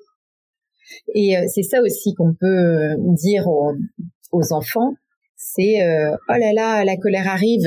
Et 1.15 1.37
euh, 1.37 1.43
c'est 1.53 1.63
ça 1.63 1.81
aussi 1.81 2.15
qu'on 2.15 2.35
peut 2.35 2.95
dire 2.99 3.47
aux, 3.49 4.53
enfants, 4.53 4.95
c'est 5.37 5.79
oh 5.83 6.33
là 6.33 6.53
là, 6.53 6.85
la 6.85 6.97
colère 6.97 7.29
arrive. 7.29 7.67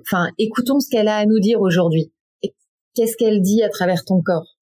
enfin, 0.00 0.28
écoutons 0.38 0.80
ce 0.80 0.88
qu'elle 0.88 1.08
a 1.08 1.18
à 1.18 1.26
nous 1.26 1.40
dire 1.40 1.60
aujourd'hui. 1.60 2.12
Qu'est-ce 2.94 3.16
qu'elle 3.16 3.42
dit 3.42 3.62
à 3.62 3.68
travers 3.68 4.04
ton 4.04 4.22
corps? 4.22 4.56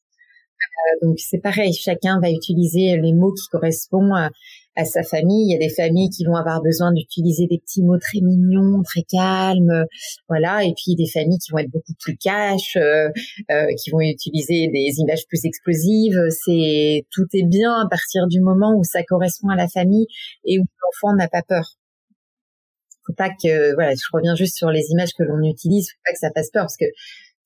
Donc 1.03 1.19
c'est 1.19 1.39
pareil, 1.39 1.73
chacun 1.73 2.19
va 2.21 2.31
utiliser 2.31 2.97
les 2.97 3.13
mots 3.13 3.33
qui 3.33 3.47
correspondent 3.51 4.13
à, 4.17 4.31
à 4.77 4.85
sa 4.85 5.03
famille. 5.03 5.47
Il 5.49 5.53
y 5.53 5.57
a 5.57 5.59
des 5.59 5.75
familles 5.75 6.11
qui 6.11 6.25
vont 6.25 6.37
avoir 6.37 6.63
besoin 6.63 6.93
d'utiliser 6.93 7.47
des 7.47 7.59
petits 7.59 7.83
mots 7.83 7.99
très 7.99 8.21
mignons, 8.21 8.83
très 8.83 9.03
calmes, 9.03 9.87
voilà. 10.29 10.65
Et 10.65 10.75
puis 10.75 10.95
des 10.97 11.09
familles 11.09 11.39
qui 11.39 11.53
vont 11.53 11.59
être 11.59 11.71
beaucoup 11.71 11.95
plus 11.99 12.17
cash, 12.17 12.77
euh, 12.77 13.09
euh, 13.51 13.67
qui 13.83 13.91
vont 13.91 14.01
utiliser 14.01 14.69
des 14.69 14.95
images 14.99 15.27
plus 15.29 15.45
explosives. 15.45 16.19
C'est 16.31 17.05
tout 17.11 17.27
est 17.35 17.47
bien 17.47 17.73
à 17.73 17.89
partir 17.89 18.27
du 18.29 18.41
moment 18.41 18.75
où 18.77 18.85
ça 18.85 19.03
correspond 19.03 19.49
à 19.49 19.57
la 19.57 19.69
famille 19.69 20.07
et 20.45 20.59
où 20.59 20.65
l'enfant 20.65 21.15
n'a 21.17 21.29
pas 21.29 21.43
peur. 21.43 21.77
Faut 23.07 23.15
pas 23.15 23.31
que 23.31 23.75
voilà, 23.75 23.95
je 23.95 24.07
reviens 24.13 24.37
juste 24.37 24.57
sur 24.57 24.71
les 24.71 24.87
images 24.91 25.11
que 25.19 25.25
l'on 25.25 25.43
utilise, 25.43 25.91
faut 25.91 26.01
pas 26.05 26.13
que 26.13 26.19
ça 26.21 26.31
fasse 26.35 26.51
peur 26.51 26.63
parce 26.63 26.77
que 26.77 26.85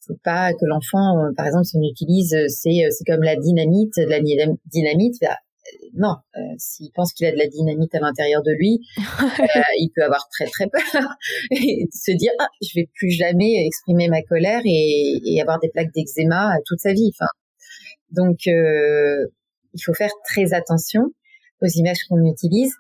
faut 0.07 0.19
pas 0.23 0.53
que 0.53 0.65
l'enfant, 0.67 1.33
par 1.37 1.47
exemple, 1.47 1.65
si 1.65 1.77
on 1.79 1.83
utilise, 1.83 2.37
c'est 2.49 2.87
c'est 2.91 3.05
comme 3.05 3.23
la 3.23 3.37
dynamite, 3.37 3.97
la 3.97 4.21
dynamite, 4.21 5.17
non, 5.95 6.17
euh, 6.37 6.41
s'il 6.59 6.91
pense 6.93 7.13
qu'il 7.13 7.27
a 7.27 7.33
de 7.33 7.37
la 7.37 7.47
dynamite 7.47 7.95
à 7.95 8.01
l'intérieur 8.01 8.43
de 8.43 8.53
lui, 8.53 8.81
euh, 8.99 9.61
il 9.79 9.91
peut 9.95 10.03
avoir 10.03 10.29
très 10.31 10.47
très 10.47 10.67
peur 10.67 10.83
et 11.51 11.89
se 11.93 12.13
dire 12.13 12.33
ah 12.39 12.49
je 12.63 12.71
vais 12.75 12.89
plus 12.95 13.11
jamais 13.11 13.67
exprimer 13.67 14.09
ma 14.09 14.23
colère 14.23 14.61
et, 14.65 15.21
et 15.25 15.41
avoir 15.41 15.59
des 15.61 15.69
plaques 15.69 15.93
d'eczéma 15.95 16.55
toute 16.67 16.81
sa 16.81 16.93
vie. 16.93 17.11
Enfin, 17.15 17.29
donc 18.11 18.47
il 18.47 19.83
faut 19.85 19.95
faire 19.95 20.13
très 20.29 20.55
attention 20.55 21.03
aux 21.63 21.67
images 21.67 22.05
qu'on 22.09 22.25
utilise 22.25 22.75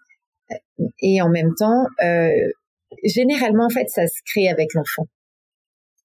et 1.01 1.21
en 1.23 1.29
même 1.29 1.55
temps, 1.59 1.87
généralement 3.05 3.67
en 3.67 3.71
fait 3.71 3.89
ça 3.89 4.07
se 4.07 4.21
crée 4.25 4.49
avec 4.49 4.75
l'enfant. 4.75 5.07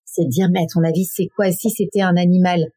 C'est 0.06 0.26
de 0.26 0.30
dire 0.30 0.48
mais 0.52 0.62
à 0.62 0.66
ton 0.74 0.84
avis 0.84 1.06
c'est 1.06 1.28
quoi? 1.36 1.52
Si 1.52 1.70
c'était 1.70 2.02
un 2.02 2.18
animal 2.18 2.72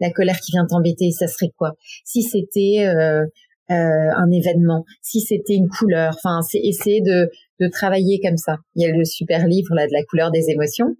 la 0.00 0.10
colère 0.10 0.38
qui 0.40 0.52
vient 0.52 0.66
t'embêter, 0.66 1.10
ça 1.10 1.26
serait 1.26 1.50
quoi? 1.56 1.72
Si 2.04 2.22
c'était 2.22 2.86
euh, 2.86 3.22
euh, 3.22 3.26
un 3.70 4.30
événement, 4.30 4.84
si 5.02 5.20
c'était 5.20 5.54
une 5.54 5.68
couleur, 5.68 6.14
enfin, 6.16 6.40
c'est 6.42 6.58
essayer 6.58 7.00
de, 7.00 7.30
de 7.60 7.68
travailler 7.68 8.20
comme 8.22 8.36
ça. 8.36 8.58
Il 8.74 8.82
y 8.82 8.90
a 8.90 8.94
le 8.94 9.04
super 9.04 9.46
livre 9.46 9.74
là 9.74 9.86
de 9.86 9.92
la 9.92 10.02
couleur 10.04 10.30
des 10.30 10.50
émotions, 10.50 10.96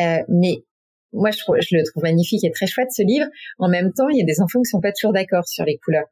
euh, 0.00 0.18
mais 0.28 0.58
moi 1.12 1.30
je, 1.30 1.38
je 1.38 1.76
le 1.76 1.84
trouve 1.84 2.02
magnifique 2.02 2.44
et 2.44 2.50
très 2.50 2.66
chouette 2.66 2.90
ce 2.92 3.02
livre. 3.02 3.26
En 3.58 3.68
même 3.68 3.92
temps, 3.92 4.08
il 4.08 4.18
y 4.18 4.22
a 4.22 4.24
des 4.24 4.40
enfants 4.40 4.60
qui 4.60 4.70
sont 4.70 4.80
pas 4.80 4.92
toujours 4.92 5.12
d'accord 5.12 5.46
sur 5.46 5.64
les 5.64 5.78
couleurs. 5.78 6.06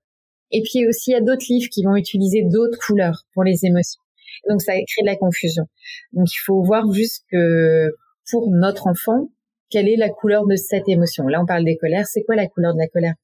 Et 0.51 0.63
puis 0.63 0.87
aussi 0.87 1.11
il 1.11 1.15
y 1.15 1.17
a 1.17 1.21
d'autres 1.21 1.47
livres 1.49 1.69
qui 1.71 1.83
vont 1.85 1.97
utiliser 1.97 2.43
d'autres 2.43 2.79
couleurs 2.79 3.25
pour 3.35 3.45
les 3.45 3.65
émotions. 3.65 4.01
Donc 4.49 4.61
ça 4.63 4.73
crée 4.73 5.03
de 5.03 5.07
la 5.07 5.17
confusion. 5.17 5.65
Donc 6.13 6.33
il 6.33 6.39
faut 6.45 6.63
voir 6.63 6.91
juste 6.93 7.25
que 7.31 7.95
pour 8.31 8.51
notre 8.51 8.87
enfant, 8.87 9.29
quelle 9.71 9.89
est 9.89 9.97
la 9.97 10.11
couleur 10.11 10.47
de 10.47 10.57
cette 10.57 10.89
émotion 10.89 11.27
Là, 11.27 11.41
on 11.43 11.47
parle 11.47 11.65
des 11.65 11.77
colères. 11.77 12.07
C'est 12.07 12.23
quoi 12.23 12.37
la 12.37 12.47
couleur 12.47 12.75
de 12.75 12.79
la 12.79 12.89
colère? 12.89 13.15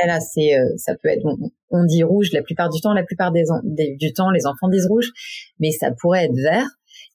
Là, 0.00 0.06
là, 0.06 0.20
c'est, 0.20 0.58
euh, 0.58 0.64
ça 0.76 0.94
peut 0.94 1.08
être, 1.08 1.26
on, 1.70 1.84
dit 1.84 2.02
rouge 2.02 2.30
la 2.32 2.42
plupart 2.42 2.70
du 2.70 2.80
temps. 2.80 2.94
La 2.94 3.02
plupart 3.02 3.32
des, 3.32 3.44
du 3.98 4.12
temps, 4.12 4.30
les 4.30 4.46
enfants 4.46 4.68
disent 4.68 4.86
rouge, 4.86 5.10
mais 5.60 5.70
ça 5.70 5.90
pourrait 6.00 6.24
être 6.24 6.34
vert 6.34 6.66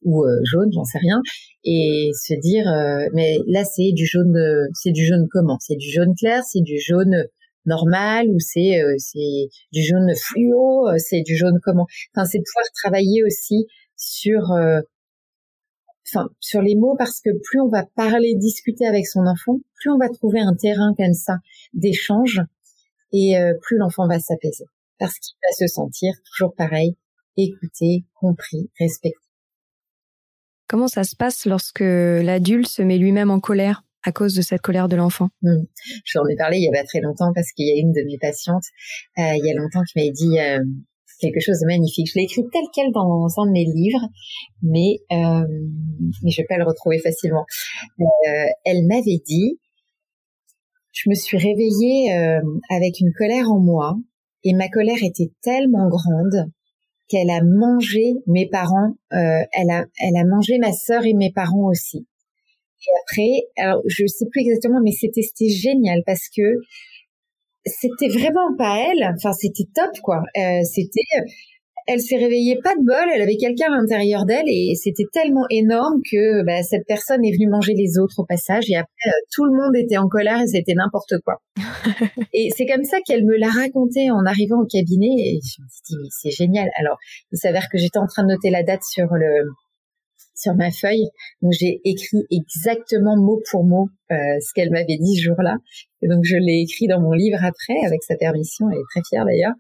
ou 0.04 0.24
euh, 0.24 0.40
jaune, 0.44 0.70
j'en 0.74 0.84
sais 0.84 1.00
rien. 1.00 1.22
Et 1.64 2.12
se 2.14 2.34
dire, 2.36 2.72
euh, 2.72 3.08
mais 3.14 3.40
là, 3.48 3.64
c'est 3.64 3.92
du 3.94 4.06
jaune, 4.06 4.38
c'est 4.74 4.92
du 4.92 5.06
jaune 5.06 5.28
comment? 5.32 5.58
C'est 5.60 5.76
du 5.76 5.90
jaune 5.90 6.14
clair, 6.16 6.44
c'est 6.44 6.62
du 6.62 6.80
jaune 6.80 7.26
normal 7.66 8.28
ou 8.30 8.40
c'est 8.40 8.82
c'est 8.98 9.50
du 9.74 9.82
jaune 9.82 10.14
fluo, 10.16 10.88
c'est 10.98 11.22
du 11.22 11.36
jaune 11.36 11.60
comment? 11.64 11.88
Enfin, 12.16 12.26
c'est 12.26 12.38
de 12.38 12.44
pouvoir 12.44 12.66
travailler 12.84 13.24
aussi 13.24 13.66
sur 13.98 14.54
enfin, 16.08 16.30
sur 16.40 16.62
les 16.62 16.76
mots 16.76 16.96
parce 16.98 17.20
que 17.20 17.30
plus 17.44 17.60
on 17.60 17.70
va 17.70 17.86
parler, 17.96 18.36
discuter 18.36 18.86
avec 18.86 19.08
son 19.08 19.26
enfant, 19.26 19.60
plus 19.76 19.90
on 19.90 19.98
va 19.98 20.10
trouver 20.10 20.40
un 20.40 20.54
terrain 20.56 20.94
comme 20.98 21.14
ça 21.14 21.38
d'échange 21.74 22.42
et 23.12 23.38
euh, 23.38 23.54
plus 23.62 23.78
l'enfant 23.78 24.08
va 24.08 24.20
s'apaiser 24.20 24.66
parce 25.00 25.14
qu'il 25.20 25.36
va 25.44 25.56
se 25.56 25.72
sentir 25.72 26.14
toujours 26.26 26.54
pareil, 26.56 26.96
écouté, 27.38 28.06
compris, 28.20 28.70
respecté. 28.80 29.18
Comment 30.68 30.88
ça 30.88 31.04
se 31.04 31.16
passe 31.16 31.46
lorsque 31.46 31.80
l'adulte 31.82 32.68
se 32.68 32.82
met 32.82 32.98
lui-même 32.98 33.32
en 33.32 33.40
colère 33.40 33.84
à 34.04 34.12
cause 34.12 34.34
de 34.34 34.42
cette 34.42 34.62
colère 34.62 34.90
de 34.90 34.96
l'enfant? 34.96 35.30
Mmh. 35.42 35.64
J'en 36.06 36.26
ai 36.26 36.36
parlé 36.36 36.58
il 36.58 36.64
y 36.64 36.68
a 36.68 36.82
pas 36.82 36.86
très 36.86 37.00
longtemps 37.00 37.32
parce 37.34 37.52
qu'il 37.52 37.68
y 37.68 37.72
a 37.72 37.80
une 37.80 37.94
de 37.94 38.04
mes 38.06 38.18
patientes 38.18 38.66
euh, 39.18 39.34
il 39.36 39.46
y 39.46 39.52
a 39.52 39.62
longtemps 39.62 39.84
qui 39.84 40.00
m'avait 40.00 40.12
dit 40.12 40.40
euh, 40.40 40.60
quelque 41.20 41.40
chose 41.40 41.60
de 41.60 41.66
magnifique. 41.66 42.08
Je 42.08 42.20
l'ai 42.20 42.26
écrit 42.26 42.44
tel 42.52 42.64
quel 42.74 42.92
dans 42.92 43.28
un 43.38 43.46
de 43.48 43.52
mes 43.52 43.66
livres, 43.66 44.06
mais 44.62 45.00
euh, 45.12 45.48
mais 46.24 46.32
je 46.32 46.42
vais 46.42 46.48
pas 46.48 46.58
le 46.58 46.66
retrouver 46.66 47.00
facilement. 47.00 47.46
Euh, 48.00 48.06
elle 48.66 48.86
m'avait 48.86 49.22
dit, 49.26 49.60
je 50.98 51.10
me 51.10 51.16
suis 51.16 51.38
réveillée 51.38 52.14
euh, 52.14 52.42
avec 52.70 53.00
une 53.00 53.12
colère 53.14 53.52
en 53.52 53.60
moi, 53.60 53.98
et 54.44 54.54
ma 54.54 54.70
colère 54.70 55.04
était 55.04 55.32
tellement 55.42 55.90
grande 55.90 56.52
qu'elle 57.08 57.30
a 57.30 57.42
mangé 57.44 58.14
mes 58.26 58.50
parents, 58.50 58.96
euh, 59.14 59.44
elle 59.54 59.70
a 59.70 59.86
elle 60.00 60.18
a 60.18 60.26
mangé 60.26 60.58
ma 60.60 60.74
sœur 60.74 61.06
et 61.06 61.14
mes 61.14 61.32
parents 61.32 61.70
aussi. 61.70 62.08
Et 62.80 62.92
après, 63.02 63.64
alors 63.64 63.82
je 63.88 64.06
sais 64.08 64.26
plus 64.32 64.42
exactement, 64.42 64.80
mais 64.84 64.92
c'était 64.92 65.50
génial 65.50 66.04
parce 66.06 66.30
que 66.36 66.60
c'était 67.68 68.08
vraiment 68.08 68.56
pas 68.58 68.80
elle. 68.80 69.04
Enfin, 69.16 69.34
c'était 69.34 69.68
top, 69.74 69.92
quoi. 70.04 70.22
Euh, 70.38 70.64
c'était, 70.64 71.02
elle 71.88 72.02
s'est 72.02 72.18
réveillée 72.18 72.60
pas 72.62 72.76
de 72.76 72.86
bol. 72.86 73.10
Elle 73.14 73.22
avait 73.22 73.38
quelqu'un 73.38 73.72
à 73.72 73.78
l'intérieur 73.78 74.26
d'elle 74.26 74.48
et 74.48 74.76
c'était 74.76 75.06
tellement 75.12 75.46
énorme 75.50 76.02
que 76.12 76.44
bah, 76.46 76.62
cette 76.62 76.86
personne 76.86 77.24
est 77.24 77.32
venue 77.32 77.50
manger 77.50 77.74
les 77.74 77.98
autres 77.98 78.20
au 78.20 78.26
passage. 78.26 78.66
Et 78.70 78.76
après, 78.76 78.92
euh, 79.08 79.26
tout 79.34 79.46
le 79.46 79.52
monde 79.52 79.76
était 79.76 79.98
en 79.98 80.08
colère 80.08 80.42
et 80.42 80.48
c'était 80.48 80.74
n'importe 80.74 81.14
quoi. 81.24 81.42
et 82.34 82.50
c'est 82.56 82.66
comme 82.66 82.84
ça 82.84 82.98
qu'elle 83.06 83.26
me 83.26 83.38
l'a 83.38 83.50
raconté 83.50 84.12
en 84.12 84.26
arrivant 84.26 84.62
au 84.62 84.66
cabinet. 84.66 85.16
Et 85.18 85.40
je 85.42 85.62
me 85.62 85.68
suis 85.70 85.82
dit, 85.90 86.10
c'est 86.12 86.32
génial. 86.32 86.70
Alors, 86.80 86.98
il 87.32 87.38
s'avère 87.38 87.70
que 87.72 87.78
j'étais 87.78 88.00
en 88.00 88.08
train 88.08 88.24
de 88.24 88.30
noter 88.30 88.50
la 88.50 88.64
date 88.64 88.84
sur 88.84 89.08
le 89.14 89.46
sur 90.38 90.56
ma 90.56 90.72
feuille. 90.72 91.08
Donc 91.42 91.52
j'ai 91.60 91.82
écrit 91.84 92.24
exactement 92.32 93.18
mot 93.18 93.42
pour 93.52 93.66
mot 93.66 93.90
euh, 94.12 94.16
ce 94.40 94.54
qu'elle 94.54 94.72
m'avait 94.72 94.98
dit 94.98 95.18
ce 95.18 95.24
jour-là. 95.24 95.58
Et 96.02 96.08
donc 96.08 96.24
je 96.24 96.38
l'ai 96.38 96.62
écrit 96.62 96.88
dans 96.88 97.02
mon 97.02 97.12
livre 97.12 97.40
après, 97.44 97.76
avec 97.86 98.04
sa 98.04 98.16
permission. 98.16 98.70
Elle 98.70 98.78
est 98.78 98.90
très 98.92 99.02
fière 99.10 99.26
d'ailleurs. 99.26 99.54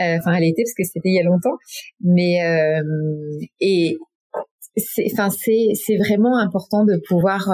Euh, 0.00 0.18
enfin, 0.18 0.34
elle 0.34 0.44
était 0.44 0.62
parce 0.62 0.74
que 0.74 0.84
c'était 0.84 1.08
il 1.08 1.16
y 1.16 1.20
a 1.20 1.24
longtemps. 1.24 1.56
Mais 2.00 2.44
euh, 2.44 2.82
et 3.60 3.96
c'est, 4.76 5.06
enfin 5.12 5.30
c'est 5.30 5.68
c'est 5.74 5.96
vraiment 5.96 6.38
important 6.38 6.84
de 6.84 7.00
pouvoir 7.08 7.50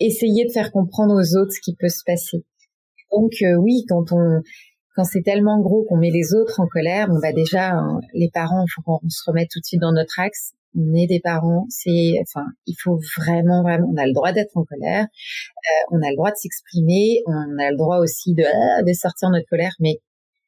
essayer 0.00 0.44
de 0.44 0.50
faire 0.50 0.72
comprendre 0.72 1.14
aux 1.14 1.36
autres 1.38 1.52
ce 1.52 1.60
qui 1.60 1.76
peut 1.76 1.88
se 1.88 2.02
passer. 2.04 2.44
Donc 3.12 3.32
oui, 3.58 3.84
quand 3.88 4.10
on 4.10 4.42
quand 4.94 5.04
c'est 5.04 5.22
tellement 5.22 5.60
gros 5.60 5.84
qu'on 5.84 5.96
met 5.96 6.10
les 6.10 6.34
autres 6.34 6.60
en 6.60 6.66
colère, 6.66 7.08
on 7.10 7.18
va 7.18 7.32
déjà 7.32 7.72
hein, 7.72 8.00
les 8.12 8.30
parents, 8.32 8.64
il 8.64 8.70
faut 8.72 8.82
qu'on 8.82 9.08
se 9.08 9.22
remette 9.26 9.48
tout 9.50 9.60
de 9.60 9.64
suite 9.64 9.80
dans 9.80 9.92
notre 9.92 10.20
axe. 10.20 10.52
On 10.76 10.92
est 10.94 11.06
des 11.06 11.20
parents, 11.20 11.66
c'est, 11.68 12.14
enfin, 12.20 12.46
il 12.66 12.74
faut 12.82 12.98
vraiment, 13.16 13.62
vraiment, 13.62 13.88
on 13.92 13.96
a 13.96 14.06
le 14.06 14.12
droit 14.12 14.32
d'être 14.32 14.56
en 14.56 14.64
colère, 14.64 15.04
euh, 15.04 15.84
on 15.92 16.02
a 16.02 16.10
le 16.10 16.16
droit 16.16 16.32
de 16.32 16.36
s'exprimer, 16.36 17.22
on 17.26 17.58
a 17.58 17.70
le 17.70 17.76
droit 17.76 17.98
aussi 17.98 18.34
de, 18.34 18.42
euh, 18.42 18.82
de 18.84 18.92
sortir 18.92 19.30
notre 19.30 19.46
colère, 19.48 19.74
mais 19.78 20.00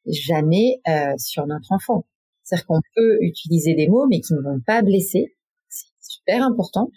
jamais 0.05 0.81
euh, 0.89 1.13
sur 1.17 1.47
notre 1.47 1.71
enfant. 1.71 2.05
C'est-à-dire 2.43 2.65
qu'on 2.65 2.81
peut 2.95 3.17
utiliser 3.21 3.73
des 3.73 3.87
mots, 3.87 4.05
mais 4.09 4.19
qui 4.19 4.33
ne 4.33 4.41
vont 4.41 4.59
pas 4.65 4.81
blesser. 4.81 5.33
C'est 5.69 5.87
super 6.01 6.43
important. 6.43 6.89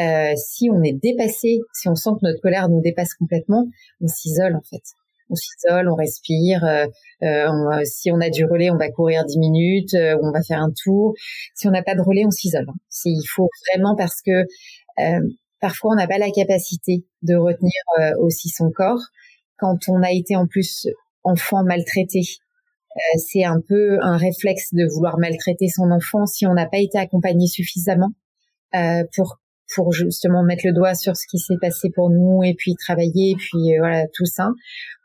Euh, 0.00 0.32
si 0.36 0.68
on 0.70 0.82
est 0.82 0.92
dépassé, 0.92 1.60
si 1.72 1.88
on 1.88 1.94
sent 1.94 2.10
que 2.20 2.26
notre 2.26 2.40
colère 2.40 2.68
nous 2.68 2.80
dépasse 2.80 3.14
complètement, 3.14 3.68
on 4.00 4.08
s'isole 4.08 4.56
en 4.56 4.62
fait 4.62 4.82
on 5.32 5.34
s'isole, 5.34 5.88
on 5.88 5.94
respire. 5.94 6.64
Euh, 6.64 6.86
euh, 7.22 7.80
si 7.84 8.10
on 8.10 8.20
a 8.20 8.30
du 8.30 8.44
relais, 8.44 8.70
on 8.70 8.76
va 8.76 8.90
courir 8.90 9.24
10 9.24 9.38
minutes, 9.38 9.94
euh, 9.94 10.16
on 10.22 10.30
va 10.30 10.42
faire 10.42 10.60
un 10.60 10.72
tour. 10.84 11.14
Si 11.54 11.66
on 11.66 11.70
n'a 11.70 11.82
pas 11.82 11.94
de 11.94 12.02
relais, 12.02 12.24
on 12.26 12.30
s'isole. 12.30 12.66
Hein. 12.68 12.74
Il 13.04 13.24
faut 13.34 13.48
vraiment 13.72 13.96
parce 13.96 14.20
que 14.22 14.44
parfois 15.60 15.92
on 15.92 15.96
n'a 15.96 16.06
pas 16.06 16.18
la 16.18 16.30
capacité 16.30 17.06
de 17.22 17.34
retenir 17.34 17.72
aussi 18.18 18.48
son 18.48 18.70
corps 18.70 19.00
quand 19.56 19.78
on 19.88 20.02
a 20.02 20.12
été 20.12 20.36
en 20.36 20.46
plus 20.46 20.86
enfant 21.22 21.64
maltraité. 21.64 22.20
c'est 23.16 23.44
un 23.44 23.60
peu 23.66 23.98
un 24.02 24.16
réflexe 24.16 24.74
de 24.74 24.84
vouloir 24.92 25.18
maltraiter 25.18 25.68
son 25.68 25.90
enfant 25.92 26.26
si 26.26 26.46
on 26.46 26.54
n'a 26.54 26.66
pas 26.66 26.78
été 26.78 26.98
accompagné 26.98 27.46
suffisamment 27.46 28.10
pour 29.16 29.38
pour 29.74 29.92
justement 29.92 30.42
mettre 30.42 30.66
le 30.66 30.72
doigt 30.72 30.94
sur 30.94 31.16
ce 31.16 31.26
qui 31.30 31.38
s'est 31.38 31.58
passé 31.60 31.88
pour 31.94 32.10
nous 32.10 32.42
et 32.44 32.54
puis 32.54 32.74
travailler 32.74 33.32
et 33.32 33.36
puis 33.36 33.78
voilà 33.78 34.06
tout 34.14 34.26
ça. 34.26 34.48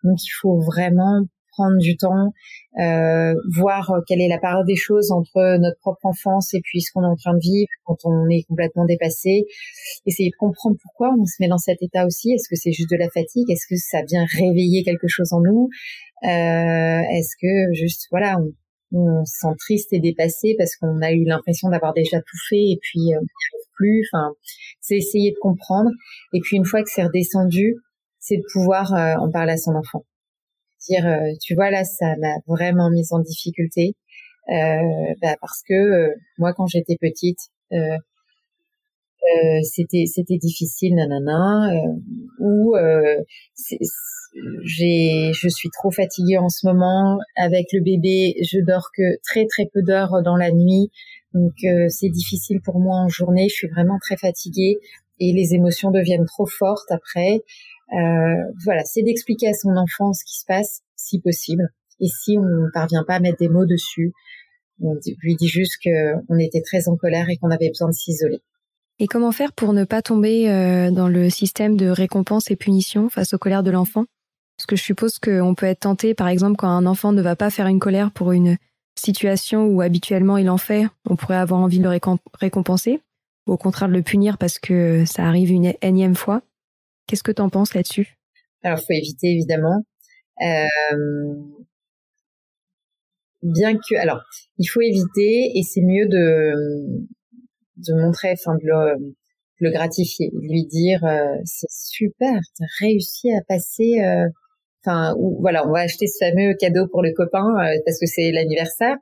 Donc 0.03 0.17
il 0.23 0.31
faut 0.41 0.59
vraiment 0.59 1.23
prendre 1.57 1.77
du 1.77 1.97
temps, 1.97 2.33
euh, 2.79 3.33
voir 3.55 3.91
quelle 4.07 4.21
est 4.21 4.27
la 4.27 4.37
part 4.37 4.63
des 4.63 4.75
choses 4.75 5.11
entre 5.11 5.57
notre 5.57 5.79
propre 5.79 6.05
enfance 6.05 6.53
et 6.53 6.61
puis 6.63 6.81
ce 6.81 6.91
qu'on 6.93 7.01
est 7.01 7.07
en 7.07 7.15
train 7.15 7.33
de 7.33 7.41
vivre 7.41 7.67
quand 7.85 7.97
on 8.05 8.29
est 8.29 8.43
complètement 8.47 8.85
dépassé. 8.85 9.45
Essayer 10.05 10.29
de 10.29 10.35
comprendre 10.37 10.77
pourquoi 10.81 11.09
on 11.19 11.25
se 11.25 11.35
met 11.39 11.47
dans 11.47 11.57
cet 11.57 11.81
état 11.81 12.05
aussi. 12.05 12.31
Est-ce 12.31 12.47
que 12.47 12.55
c'est 12.55 12.71
juste 12.71 12.91
de 12.91 12.97
la 12.97 13.09
fatigue? 13.09 13.49
Est-ce 13.49 13.65
que 13.67 13.75
ça 13.75 14.03
vient 14.07 14.25
réveiller 14.37 14.83
quelque 14.83 15.07
chose 15.07 15.33
en 15.33 15.41
nous? 15.41 15.69
Euh, 16.23 17.01
Est-ce 17.17 17.35
que 17.41 17.73
juste 17.73 18.07
voilà, 18.11 18.37
on 18.91 19.25
se 19.25 19.39
sent 19.39 19.55
triste 19.59 19.93
et 19.93 19.99
dépassé 19.99 20.55
parce 20.57 20.75
qu'on 20.75 21.01
a 21.01 21.11
eu 21.11 21.25
l'impression 21.25 21.69
d'avoir 21.69 21.93
déjà 21.93 22.19
tout 22.19 22.37
fait 22.49 22.71
et 22.71 22.79
puis 22.81 23.13
euh, 23.13 23.19
plus. 23.77 24.07
Enfin, 24.11 24.33
c'est 24.81 24.97
essayer 24.97 25.31
de 25.31 25.37
comprendre. 25.39 25.91
Et 26.33 26.39
puis 26.41 26.57
une 26.57 26.65
fois 26.65 26.81
que 26.83 26.89
c'est 26.89 27.03
redescendu, 27.03 27.75
c'est 28.19 28.37
de 28.37 28.43
pouvoir 28.51 28.93
euh, 28.93 29.15
en 29.15 29.31
parler 29.31 29.53
à 29.53 29.57
son 29.57 29.75
enfant. 29.75 30.03
Dire, 30.89 31.07
euh, 31.07 31.33
tu 31.41 31.55
vois 31.55 31.71
là, 31.71 31.83
ça 31.83 32.15
m'a 32.17 32.35
vraiment 32.47 32.89
mise 32.89 33.11
en 33.11 33.19
difficulté 33.19 33.95
euh, 34.49 35.13
bah, 35.21 35.35
parce 35.41 35.61
que 35.67 36.13
moi, 36.37 36.53
quand 36.53 36.67
j'étais 36.67 36.97
petite, 36.99 37.39
c'était 39.63 40.05
c'était 40.05 40.37
difficile, 40.37 40.95
nanana, 40.95 41.71
ou 42.39 42.75
j'ai 44.63 45.31
je 45.33 45.47
suis 45.47 45.69
trop 45.69 45.91
fatiguée 45.91 46.37
en 46.37 46.49
ce 46.49 46.67
moment 46.67 47.19
avec 47.35 47.67
le 47.73 47.81
bébé, 47.81 48.35
je 48.43 48.59
dors 48.59 48.89
que 48.95 49.17
très 49.23 49.45
très 49.45 49.65
peu 49.73 49.81
d'heures 49.81 50.21
dans 50.23 50.35
la 50.37 50.51
nuit, 50.51 50.89
donc 51.33 51.53
c'est 51.89 52.09
difficile 52.09 52.61
pour 52.61 52.79
moi 52.79 52.97
en 52.97 53.09
journée, 53.09 53.47
je 53.49 53.55
suis 53.55 53.67
vraiment 53.69 53.97
très 53.99 54.17
fatiguée 54.17 54.77
et 55.19 55.33
les 55.33 55.53
émotions 55.53 55.91
deviennent 55.91 56.25
trop 56.25 56.45
fortes 56.45 56.91
après. 56.91 57.41
voilà, 57.91 58.83
c'est 58.85 59.03
d'expliquer 59.03 59.49
à 59.49 59.53
son 59.53 59.75
enfant 59.77 60.13
ce 60.13 60.23
qui 60.25 60.39
se 60.39 60.45
passe, 60.45 60.81
si 60.95 61.19
possible. 61.19 61.69
Et 61.99 62.07
si 62.07 62.37
on 62.37 62.43
ne 62.43 62.71
parvient 62.71 63.03
pas 63.03 63.15
à 63.15 63.19
mettre 63.19 63.37
des 63.37 63.49
mots 63.49 63.65
dessus, 63.65 64.13
on 64.81 64.95
lui 65.21 65.35
dit 65.35 65.47
juste 65.47 65.77
qu'on 65.83 66.37
était 66.37 66.61
très 66.61 66.87
en 66.87 66.95
colère 66.95 67.29
et 67.29 67.37
qu'on 67.37 67.49
avait 67.49 67.69
besoin 67.69 67.89
de 67.89 67.93
s'isoler. 67.93 68.41
Et 68.99 69.07
comment 69.07 69.31
faire 69.31 69.53
pour 69.53 69.73
ne 69.73 69.83
pas 69.83 70.01
tomber 70.01 70.49
euh, 70.49 70.89
dans 70.89 71.07
le 71.07 71.29
système 71.29 71.77
de 71.77 71.87
récompense 71.87 72.49
et 72.49 72.55
punition 72.55 73.09
face 73.09 73.33
aux 73.33 73.37
colères 73.37 73.63
de 73.63 73.71
l'enfant? 73.71 74.05
Parce 74.57 74.65
que 74.65 74.75
je 74.75 74.81
suppose 74.81 75.19
qu'on 75.19 75.53
peut 75.53 75.67
être 75.67 75.81
tenté, 75.81 76.15
par 76.15 76.27
exemple, 76.27 76.55
quand 76.57 76.69
un 76.69 76.87
enfant 76.87 77.11
ne 77.11 77.21
va 77.21 77.35
pas 77.35 77.51
faire 77.51 77.67
une 77.67 77.79
colère 77.79 78.11
pour 78.11 78.31
une 78.31 78.57
situation 78.95 79.67
où 79.67 79.81
habituellement 79.81 80.37
il 80.37 80.49
en 80.49 80.57
fait, 80.57 80.87
on 81.07 81.15
pourrait 81.15 81.35
avoir 81.35 81.61
envie 81.61 81.77
de 81.77 81.83
le 81.83 81.99
récompenser, 82.39 82.99
ou 83.45 83.53
au 83.53 83.57
contraire 83.57 83.87
de 83.87 83.93
le 83.93 84.01
punir 84.01 84.39
parce 84.39 84.57
que 84.57 85.05
ça 85.05 85.27
arrive 85.27 85.51
une 85.51 85.73
énième 85.83 86.15
fois. 86.15 86.41
Qu'est-ce 87.05 87.21
que 87.21 87.31
tu 87.31 87.41
en 87.41 87.49
penses 87.49 87.75
là-dessus? 87.75 88.17
Alors, 88.63 88.79
faut 88.79 88.93
éviter 88.93 89.27
évidemment. 89.27 89.85
Euh, 90.41 91.35
bien 93.43 93.77
que, 93.77 93.95
alors, 93.95 94.21
il 94.57 94.65
faut 94.65 94.81
éviter 94.81 95.51
et 95.55 95.61
c'est 95.61 95.81
mieux 95.81 96.07
de 96.07 97.05
de 97.77 97.93
montrer, 97.93 98.33
enfin 98.33 98.55
de 98.55 98.65
le, 98.65 99.15
le 99.59 99.71
gratifier, 99.71 100.31
lui 100.33 100.65
dire 100.65 101.03
euh, 101.03 101.35
c'est 101.45 101.69
super, 101.69 102.39
t'as 102.57 102.65
réussi 102.79 103.31
à 103.33 103.41
passer, 103.47 103.99
euh, 104.01 104.27
enfin 104.83 105.15
voilà, 105.39 105.67
on 105.67 105.71
va 105.71 105.81
acheter 105.81 106.07
ce 106.07 106.17
fameux 106.19 106.53
cadeau 106.59 106.87
pour 106.87 107.01
le 107.03 107.13
copain 107.13 107.45
euh, 107.45 107.77
parce 107.85 107.99
que 107.99 108.05
c'est 108.05 108.31
l'anniversaire 108.31 108.95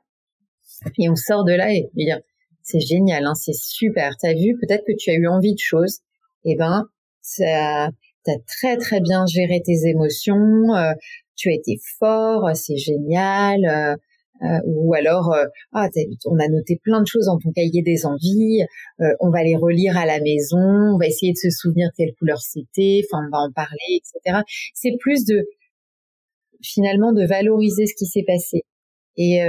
et 0.98 1.08
on 1.08 1.16
sort 1.16 1.44
de 1.44 1.52
là 1.52 1.72
et, 1.72 1.88
dire 1.94 2.20
c'est 2.62 2.80
génial, 2.80 3.24
hein, 3.24 3.34
c'est 3.34 3.54
super, 3.54 4.16
t'as 4.20 4.34
vu, 4.34 4.56
peut-être 4.60 4.84
que 4.86 4.92
tu 4.98 5.10
as 5.10 5.14
eu 5.14 5.28
envie 5.28 5.54
de 5.54 5.60
choses, 5.60 6.00
eh 6.44 6.56
ben 6.56 6.84
ça, 7.22 7.90
t'as 8.24 8.38
très 8.46 8.76
très 8.76 9.00
bien 9.00 9.24
géré 9.26 9.62
tes 9.64 9.88
émotions, 9.88 10.66
tu 11.36 11.50
as 11.50 11.52
été 11.52 11.78
fort, 11.98 12.50
c'est 12.54 12.76
génial. 12.76 13.64
Euh, 13.64 13.94
ou 14.64 14.94
alors 14.94 15.32
euh, 15.32 15.44
ah 15.72 15.88
on 16.26 16.38
a 16.38 16.48
noté 16.48 16.80
plein 16.82 17.00
de 17.00 17.06
choses 17.06 17.26
dans 17.26 17.38
ton 17.38 17.52
cahier 17.52 17.82
des 17.82 18.06
envies, 18.06 18.62
euh, 19.00 19.04
on 19.20 19.30
va 19.30 19.42
les 19.42 19.56
relire 19.56 19.96
à 19.96 20.06
la 20.06 20.20
maison, 20.20 20.58
on 20.58 20.98
va 20.98 21.06
essayer 21.06 21.32
de 21.32 21.38
se 21.38 21.50
souvenir 21.50 21.88
quelle 21.96 22.14
couleur 22.18 22.40
c'était, 22.40 23.02
enfin 23.04 23.24
on 23.26 23.30
va 23.30 23.42
en 23.42 23.52
parler, 23.52 24.00
etc. 24.00 24.42
C'est 24.74 24.96
plus 24.98 25.24
de 25.24 25.46
finalement 26.62 27.12
de 27.12 27.24
valoriser 27.26 27.86
ce 27.86 27.94
qui 27.96 28.06
s'est 28.06 28.24
passé 28.26 28.62
et 29.16 29.40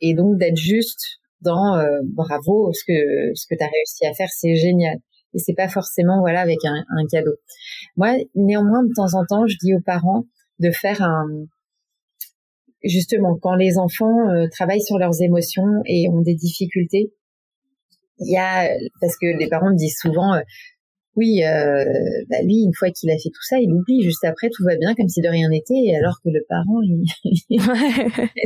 et 0.00 0.14
donc 0.14 0.38
d'être 0.38 0.56
juste 0.56 1.20
dans 1.40 1.80
bravo 2.04 2.72
ce 2.72 2.82
que 2.86 3.34
ce 3.34 3.46
que 3.48 3.56
tu 3.56 3.62
as 3.62 3.68
réussi 3.68 4.06
à 4.06 4.14
faire 4.14 4.28
c'est 4.30 4.56
génial 4.56 4.96
et 5.34 5.38
c'est 5.38 5.54
pas 5.54 5.68
forcément 5.68 6.20
voilà 6.20 6.40
avec 6.40 6.64
un, 6.64 6.84
un 6.88 7.06
cadeau. 7.10 7.34
Moi 7.96 8.16
néanmoins 8.34 8.84
de 8.84 8.92
temps 8.94 9.18
en 9.18 9.24
temps 9.24 9.46
je 9.46 9.56
dis 9.60 9.74
aux 9.74 9.80
parents 9.80 10.24
de 10.60 10.70
faire 10.70 11.02
un 11.02 11.26
justement, 12.82 13.36
quand 13.40 13.54
les 13.54 13.78
enfants 13.78 14.28
euh, 14.30 14.46
travaillent 14.50 14.82
sur 14.82 14.98
leurs 14.98 15.22
émotions 15.22 15.82
et 15.86 16.08
ont 16.08 16.20
des 16.20 16.34
difficultés, 16.34 17.12
il 18.18 18.32
y 18.32 18.36
a, 18.38 18.68
parce 19.00 19.16
que 19.18 19.26
les 19.38 19.48
parents 19.48 19.72
disent 19.72 19.98
souvent, 20.00 20.34
euh, 20.34 20.40
oui, 21.16 21.42
euh, 21.42 21.84
bah 22.28 22.42
lui, 22.42 22.62
une 22.62 22.74
fois 22.74 22.90
qu'il 22.90 23.10
a 23.10 23.14
fait 23.14 23.30
tout 23.30 23.42
ça, 23.42 23.58
il 23.58 23.72
oublie. 23.72 24.02
Juste 24.02 24.24
après, 24.24 24.50
tout 24.50 24.62
va 24.64 24.76
bien, 24.76 24.94
comme 24.94 25.08
si 25.08 25.22
de 25.22 25.28
rien 25.28 25.48
n'était, 25.48 25.96
alors 25.96 26.20
que 26.22 26.28
le 26.28 26.44
parent, 26.46 26.80
il... 26.82 27.58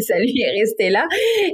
ça 0.03 0.19
lui 0.21 0.41
est 0.41 0.61
resté 0.61 0.89
là. 0.89 1.05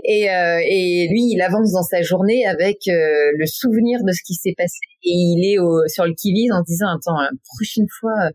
Et, 0.05 0.31
euh, 0.31 0.61
et 0.63 1.09
lui, 1.09 1.33
il 1.33 1.41
avance 1.41 1.73
dans 1.73 1.83
sa 1.83 2.03
journée 2.03 2.45
avec 2.45 2.87
euh, 2.89 3.33
le 3.35 3.47
souvenir 3.47 4.01
de 4.05 4.13
ce 4.13 4.23
qui 4.27 4.35
s'est 4.35 4.55
passé. 4.57 4.77
Et 5.05 5.13
il 5.13 5.51
est 5.51 5.59
au, 5.59 5.89
sur 5.89 6.05
le 6.05 6.13
qui-vive 6.13 6.53
en 6.53 6.63
disant, 6.63 6.89
attends, 6.95 7.21
la 7.21 7.31
prochaine 7.57 7.87
fois, 7.99 8.31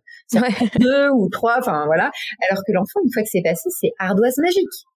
deux 0.80 1.10
ou 1.10 1.30
trois, 1.30 1.58
enfin 1.60 1.86
voilà. 1.86 2.10
Alors 2.50 2.64
que 2.66 2.72
l'enfant, 2.72 3.00
une 3.06 3.12
fois 3.14 3.22
que 3.22 3.30
c'est 3.32 3.44
passé, 3.44 3.70
c'est 3.80 3.92
ardoise 4.00 4.38
magique. 4.38 4.88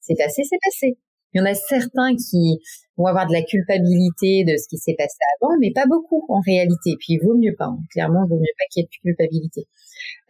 C'est 0.00 0.16
passé, 0.18 0.42
c'est 0.44 0.58
passé. 0.62 0.98
Il 1.32 1.38
y 1.38 1.40
en 1.40 1.46
a 1.46 1.54
certains 1.54 2.14
qui 2.14 2.60
vont 2.96 3.06
avoir 3.06 3.26
de 3.26 3.32
la 3.32 3.42
culpabilité 3.42 4.44
de 4.44 4.56
ce 4.56 4.68
qui 4.68 4.78
s'est 4.78 4.94
passé 4.96 5.16
avant, 5.40 5.54
mais 5.60 5.72
pas 5.72 5.86
beaucoup 5.86 6.24
en 6.28 6.40
réalité. 6.40 6.90
Et 6.90 6.96
puis 6.98 7.14
il 7.14 7.20
vaut 7.22 7.36
mieux 7.36 7.54
pas. 7.56 7.66
Hein. 7.66 7.78
Clairement, 7.90 8.24
il 8.26 8.30
vaut 8.30 8.38
mieux 8.38 8.54
pas 8.58 8.64
qu'il 8.70 8.82
y 8.82 8.84
ait 8.84 8.88
de 8.88 9.02
culpabilité. 9.02 9.66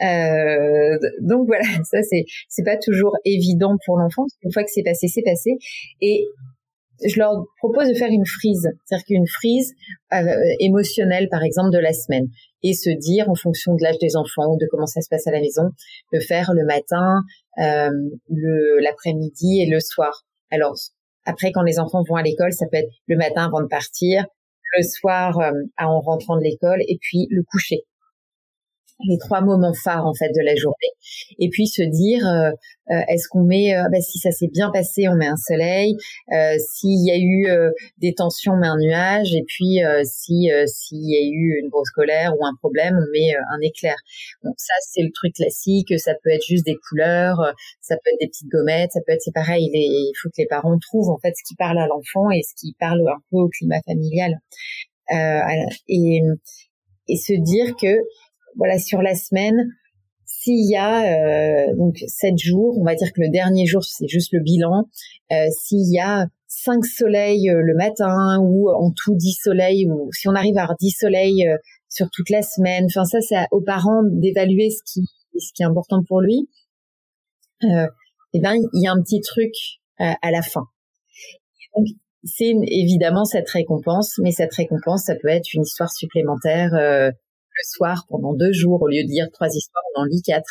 Euh, 0.02 0.98
donc 1.20 1.46
voilà, 1.46 1.64
ça 1.90 2.02
c'est 2.02 2.24
c'est 2.48 2.64
pas 2.64 2.76
toujours 2.76 3.16
évident 3.24 3.76
pour 3.84 3.98
l'enfant. 3.98 4.24
Une 4.42 4.52
fois 4.52 4.64
que 4.64 4.70
c'est 4.72 4.82
passé, 4.82 5.08
c'est 5.08 5.22
passé. 5.22 5.56
Et 6.00 6.24
je 7.04 7.18
leur 7.18 7.44
propose 7.58 7.88
de 7.88 7.94
faire 7.94 8.10
une 8.10 8.26
frise, 8.26 8.68
c'est-à-dire 8.84 9.04
qu'une 9.04 9.26
frise 9.26 9.74
euh, 10.12 10.24
émotionnelle, 10.60 11.28
par 11.28 11.42
exemple, 11.42 11.70
de 11.70 11.78
la 11.78 11.92
semaine, 11.92 12.28
et 12.62 12.72
se 12.72 12.90
dire, 12.90 13.28
en 13.28 13.34
fonction 13.34 13.74
de 13.74 13.82
l'âge 13.82 13.98
des 14.00 14.16
enfants 14.16 14.52
ou 14.52 14.58
de 14.58 14.66
comment 14.70 14.86
ça 14.86 15.00
se 15.00 15.08
passe 15.08 15.26
à 15.26 15.32
la 15.32 15.40
maison, 15.40 15.70
de 16.12 16.20
faire 16.20 16.52
le 16.54 16.64
matin, 16.64 17.22
euh, 17.58 17.90
l'après-midi 18.80 19.60
et 19.60 19.66
le 19.68 19.80
soir. 19.80 20.24
Alors, 20.50 20.74
après, 21.24 21.52
quand 21.52 21.62
les 21.62 21.78
enfants 21.78 22.02
vont 22.08 22.16
à 22.16 22.22
l'école, 22.22 22.52
ça 22.52 22.66
peut 22.70 22.78
être 22.78 22.90
le 23.06 23.16
matin 23.16 23.46
avant 23.46 23.62
de 23.62 23.66
partir, 23.66 24.24
le 24.76 24.82
soir 24.82 25.38
euh, 25.38 25.52
en 25.78 26.00
rentrant 26.00 26.36
de 26.36 26.42
l'école, 26.42 26.80
et 26.86 26.98
puis 27.00 27.26
le 27.30 27.42
coucher 27.42 27.84
les 29.02 29.18
trois 29.18 29.40
moments 29.40 29.74
phares 29.74 30.06
en 30.06 30.14
fait 30.14 30.28
de 30.28 30.44
la 30.44 30.54
journée. 30.54 30.92
Et 31.38 31.48
puis 31.48 31.66
se 31.66 31.82
dire 31.82 32.26
euh, 32.26 32.50
euh, 32.90 33.00
est-ce 33.08 33.28
qu'on 33.28 33.42
met 33.42 33.74
bah, 33.90 34.00
si 34.00 34.18
ça 34.18 34.30
s'est 34.30 34.48
bien 34.52 34.70
passé 34.70 35.08
on 35.08 35.16
met 35.16 35.26
un 35.26 35.36
soleil. 35.36 35.96
S'il 36.58 37.04
y 37.04 37.10
a 37.10 37.18
eu 37.18 37.48
des 37.98 38.14
tensions 38.14 38.52
on 38.52 38.58
met 38.58 38.66
un 38.66 38.78
nuage. 38.78 39.34
Et 39.34 39.44
puis 39.46 39.80
si 40.04 40.50
s'il 40.66 41.10
y 41.10 41.16
a 41.16 41.22
eu 41.22 41.60
une 41.62 41.68
grosse 41.70 41.90
colère 41.90 42.32
ou 42.38 42.44
un 42.44 42.54
problème 42.58 42.96
on 42.96 43.10
met 43.12 43.34
un 43.34 43.60
éclair. 43.62 43.96
Donc 44.42 44.54
ça 44.58 44.74
c'est 44.92 45.02
le 45.02 45.10
truc 45.12 45.34
classique. 45.34 45.98
Ça 45.98 46.12
peut 46.22 46.30
être 46.30 46.44
juste 46.46 46.64
des 46.64 46.76
couleurs 46.88 47.54
ça 47.80 47.96
peut 47.96 48.10
être 48.12 48.20
des 48.20 48.28
petites 48.28 48.48
gommettes 48.48 48.92
ça 48.92 49.00
peut 49.06 49.12
être 49.12 49.22
c'est 49.22 49.34
pareil 49.34 49.70
il 49.72 50.12
faut 50.22 50.28
que 50.28 50.34
les 50.38 50.46
parents 50.46 50.78
trouvent 50.78 51.10
en 51.10 51.18
fait 51.18 51.34
ce 51.36 51.42
qui 51.46 51.56
parle 51.56 51.78
à 51.78 51.86
l'enfant 51.86 52.30
et 52.30 52.42
ce 52.42 52.54
qui 52.54 52.74
parle 52.78 53.00
un 53.00 53.20
peu 53.30 53.38
au 53.38 53.48
climat 53.48 53.80
familial. 53.86 54.38
Et 55.88 56.20
et 57.08 57.16
se 57.16 57.32
dire 57.32 57.74
que 57.76 58.00
voilà, 58.56 58.78
sur 58.78 59.02
la 59.02 59.14
semaine, 59.14 59.68
s'il 60.26 60.68
y 60.68 60.76
a 60.76 61.68
euh, 61.68 61.74
donc 61.76 61.96
sept 62.06 62.38
jours, 62.38 62.78
on 62.78 62.84
va 62.84 62.94
dire 62.94 63.12
que 63.12 63.20
le 63.20 63.30
dernier 63.30 63.66
jour 63.66 63.82
c'est 63.84 64.08
juste 64.08 64.32
le 64.32 64.40
bilan. 64.40 64.88
Euh, 65.32 65.48
s'il 65.50 65.90
y 65.92 66.00
a 66.00 66.26
cinq 66.46 66.84
soleils 66.84 67.50
euh, 67.50 67.62
le 67.62 67.74
matin 67.74 68.38
ou 68.40 68.70
en 68.70 68.90
tout 68.90 69.14
dix 69.14 69.38
soleils, 69.42 69.86
ou 69.90 70.10
si 70.12 70.28
on 70.28 70.34
arrive 70.34 70.56
à 70.58 70.62
avoir 70.62 70.76
dix 70.78 70.90
soleils 70.90 71.46
sur 71.88 72.10
toute 72.10 72.30
la 72.30 72.42
semaine, 72.42 72.86
enfin 72.86 73.04
ça 73.04 73.20
c'est 73.20 73.36
aux 73.50 73.62
parents 73.62 74.02
d'évaluer 74.04 74.70
ce 74.70 74.82
qui 74.84 75.06
ce 75.38 75.52
qui 75.54 75.62
est 75.62 75.66
important 75.66 76.02
pour 76.06 76.20
lui. 76.20 76.48
Euh, 77.64 77.86
et 78.34 78.38
eh 78.38 78.40
ben 78.40 78.54
il 78.54 78.82
y 78.82 78.86
a 78.86 78.92
un 78.92 79.00
petit 79.00 79.20
truc 79.20 79.52
à 79.98 80.30
la 80.30 80.42
fin. 80.42 80.64
Donc 81.76 81.86
c'est 82.24 82.52
évidemment 82.66 83.24
cette 83.24 83.48
récompense, 83.48 84.18
mais 84.22 84.32
cette 84.32 84.54
récompense 84.54 85.04
ça 85.04 85.14
peut 85.14 85.28
être 85.28 85.54
une 85.54 85.62
histoire 85.62 85.92
supplémentaire 85.92 86.72
le 87.54 87.62
soir 87.64 88.04
pendant 88.08 88.34
deux 88.34 88.52
jours 88.52 88.82
au 88.82 88.88
lieu 88.88 89.02
de 89.04 89.08
lire 89.08 89.28
trois 89.32 89.48
histoires, 89.48 89.82
on 89.96 90.02
en 90.02 90.04
lit 90.04 90.22
quatre. 90.22 90.50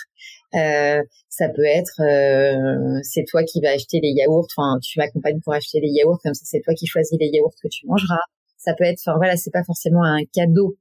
Euh, 0.55 1.01
ça 1.29 1.49
peut 1.49 1.65
être 1.65 1.99
euh, 2.01 2.99
c'est 3.03 3.25
toi 3.27 3.43
qui 3.43 3.59
vas 3.61 3.71
acheter 3.71 3.99
les 4.01 4.11
yaourts, 4.11 4.47
enfin 4.55 4.77
tu 4.81 4.99
m'accompagnes 4.99 5.39
pour 5.41 5.53
acheter 5.53 5.79
les 5.79 5.89
yaourts 5.89 6.19
comme 6.23 6.35
ça 6.35 6.43
c'est 6.45 6.61
toi 6.61 6.75
qui 6.75 6.85
choisis 6.85 7.17
les 7.19 7.29
yaourts 7.33 7.55
que 7.61 7.67
tu 7.69 7.87
mangeras. 7.87 8.21
Ça 8.57 8.73
peut 8.77 8.85
être, 8.85 8.99
enfin 9.05 9.17
voilà, 9.17 9.35
c'est 9.35 9.51
pas 9.51 9.63
forcément 9.65 10.03
un 10.03 10.23
cadeau. 10.33 10.77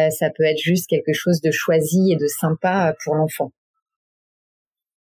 Euh, 0.00 0.10
ça 0.10 0.28
peut 0.36 0.44
être 0.44 0.58
juste 0.58 0.86
quelque 0.88 1.12
chose 1.12 1.40
de 1.40 1.50
choisi 1.50 2.12
et 2.12 2.16
de 2.16 2.26
sympa 2.26 2.94
pour 3.04 3.14
l'enfant. 3.14 3.52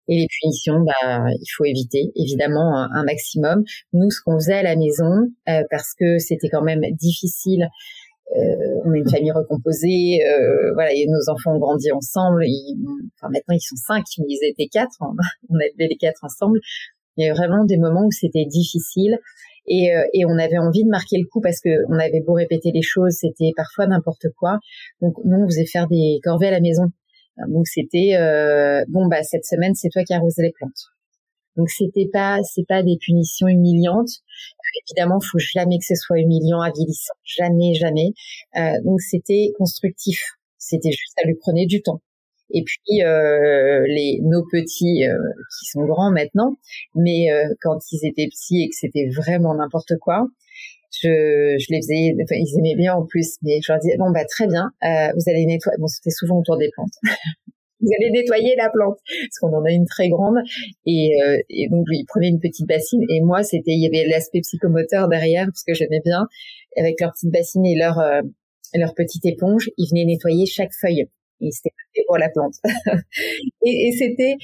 Et 0.06 0.18
les 0.18 0.26
punitions, 0.28 0.80
bah, 0.80 1.24
il 1.30 1.48
faut 1.56 1.64
éviter 1.64 2.12
évidemment 2.14 2.76
un, 2.76 2.90
un 2.92 3.04
maximum. 3.04 3.64
Nous, 3.94 4.10
ce 4.10 4.20
qu'on 4.22 4.38
faisait 4.38 4.58
à 4.58 4.62
la 4.62 4.76
maison, 4.76 5.30
parce 5.70 5.94
que 5.98 6.18
c'était 6.18 6.50
quand 6.50 6.62
même 6.62 6.82
difficile 6.92 7.62
euh, 7.62 7.68
on 8.84 8.92
est 8.92 8.98
une 8.98 9.10
famille 9.10 9.32
recomposée, 9.32 10.20
euh, 10.26 10.72
voilà, 10.74 10.92
et 10.92 11.06
nos 11.06 11.32
enfants 11.32 11.54
ont 11.54 11.58
grandi 11.58 11.90
ensemble. 11.92 12.44
enfin, 13.16 13.30
maintenant 13.30 13.54
ils 13.54 13.60
sont 13.60 13.76
cinq, 13.76 14.04
mais 14.18 14.26
ils 14.28 14.48
étaient 14.50 14.68
quatre. 14.68 14.96
On, 15.00 15.56
a 15.58 15.66
élevé 15.66 15.88
les 15.88 15.96
quatre 15.96 16.24
ensemble. 16.24 16.58
Il 17.16 17.24
y 17.24 17.28
a 17.28 17.32
eu 17.32 17.36
vraiment 17.36 17.64
des 17.64 17.76
moments 17.76 18.06
où 18.06 18.10
c'était 18.10 18.44
difficile. 18.44 19.18
Et, 19.66 19.94
euh, 19.94 20.02
et, 20.12 20.26
on 20.26 20.36
avait 20.38 20.58
envie 20.58 20.84
de 20.84 20.90
marquer 20.90 21.16
le 21.16 21.26
coup 21.26 21.40
parce 21.40 21.58
que 21.58 21.70
on 21.88 21.98
avait 21.98 22.20
beau 22.20 22.34
répéter 22.34 22.70
les 22.70 22.82
choses, 22.82 23.12
c'était 23.12 23.52
parfois 23.56 23.86
n'importe 23.86 24.26
quoi. 24.36 24.58
Donc 25.00 25.14
nous 25.24 25.38
on 25.38 25.46
faisait 25.46 25.64
faire 25.64 25.88
des 25.88 26.20
corvées 26.22 26.48
à 26.48 26.50
la 26.50 26.60
maison. 26.60 26.90
Donc 27.48 27.66
c'était 27.66 28.16
euh, 28.18 28.84
bon 28.88 29.06
bah 29.06 29.22
cette 29.22 29.46
semaine 29.46 29.74
c'est 29.74 29.88
toi 29.88 30.02
qui 30.04 30.12
arroses 30.12 30.36
les 30.36 30.52
plantes. 30.52 30.92
Donc 31.56 31.70
c'était 31.70 32.08
pas 32.12 32.40
c'est 32.42 32.66
pas 32.68 32.82
des 32.82 32.98
punitions 33.00 33.48
humiliantes. 33.48 34.10
Évidemment, 34.88 35.20
faut 35.20 35.38
jamais 35.38 35.78
que 35.78 35.84
ce 35.84 35.94
soit 35.94 36.18
humiliant, 36.18 36.60
avilissant, 36.60 37.14
jamais, 37.24 37.74
jamais. 37.74 38.12
Euh, 38.56 38.80
donc 38.84 39.00
c'était 39.00 39.52
constructif. 39.58 40.22
C'était 40.58 40.90
juste, 40.90 41.12
ça 41.18 41.26
lui 41.26 41.34
prenait 41.34 41.66
du 41.66 41.82
temps. 41.82 42.00
Et 42.50 42.62
puis 42.62 43.02
euh, 43.02 43.84
les 43.88 44.20
nos 44.22 44.44
petits 44.50 45.06
euh, 45.06 45.16
qui 45.58 45.66
sont 45.66 45.84
grands 45.84 46.10
maintenant, 46.10 46.56
mais 46.94 47.32
euh, 47.32 47.48
quand 47.60 47.78
ils 47.90 48.06
étaient 48.06 48.28
petits 48.28 48.62
et 48.62 48.68
que 48.68 48.76
c'était 48.78 49.08
vraiment 49.08 49.54
n'importe 49.54 49.94
quoi, 50.00 50.26
je, 51.02 51.56
je 51.58 51.66
les 51.70 51.78
faisais, 51.80 52.14
enfin, 52.22 52.36
ils 52.36 52.58
aimaient 52.58 52.76
bien 52.76 52.94
en 52.94 53.04
plus, 53.06 53.36
mais 53.42 53.60
je 53.62 53.72
leur 53.72 53.80
disais 53.80 53.96
bon 53.98 54.10
bah 54.12 54.24
très 54.26 54.46
bien, 54.46 54.70
euh, 54.84 55.12
vous 55.14 55.30
allez 55.30 55.46
nettoyer. 55.46 55.78
Bon, 55.78 55.88
c'était 55.88 56.10
souvent 56.10 56.38
autour 56.38 56.56
des 56.58 56.70
plantes. 56.74 56.94
vous 57.80 57.88
allez 57.98 58.10
nettoyer 58.10 58.54
la 58.56 58.70
plante 58.70 58.98
parce 59.04 59.38
qu'on 59.40 59.56
en 59.56 59.64
a 59.64 59.70
une 59.70 59.86
très 59.86 60.08
grande. 60.08 60.36
Et, 60.86 61.20
euh, 61.22 61.38
et 61.50 61.68
donc 61.68 61.86
ils 61.90 62.04
prenaient 62.06 62.28
une 62.28 62.40
petite 62.40 62.66
bassine. 62.66 63.02
Et 63.08 63.20
moi 63.20 63.42
c'était 63.42 63.72
il 63.72 63.82
y 63.82 63.86
avait 63.86 64.08
l'aspect 64.08 64.40
psychomoteur 64.40 65.08
derrière 65.08 65.46
parce 65.46 65.64
que 65.64 65.74
j'aimais 65.74 66.00
bien. 66.04 66.26
Avec 66.76 67.00
leur 67.00 67.12
petite 67.12 67.32
bassine 67.32 67.64
et 67.66 67.76
leur 67.76 67.98
euh, 67.98 68.20
leur 68.74 68.94
petite 68.94 69.24
éponge 69.26 69.70
ils 69.76 69.88
venaient 69.90 70.04
nettoyer 70.04 70.46
chaque 70.46 70.72
feuille. 70.80 71.06
Et 71.40 71.50
c'était 71.50 72.04
pour 72.06 72.18
la 72.18 72.28
plante. 72.30 72.54
Et, 73.66 73.88
et 73.88 73.92
c'était 73.92 74.36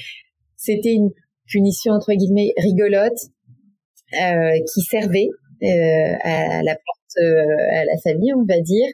c'était 0.56 0.92
une 0.92 1.10
punition 1.46 1.92
entre 1.92 2.12
guillemets 2.12 2.52
rigolote 2.56 3.18
euh, 4.20 4.58
qui 4.72 4.80
servait 4.82 5.28
euh, 5.62 6.16
à 6.22 6.62
la 6.62 6.74
plante 6.74 7.16
euh, 7.18 7.44
à 7.72 7.84
la 7.84 7.96
famille 8.02 8.34
on 8.34 8.44
va 8.44 8.60
dire. 8.60 8.88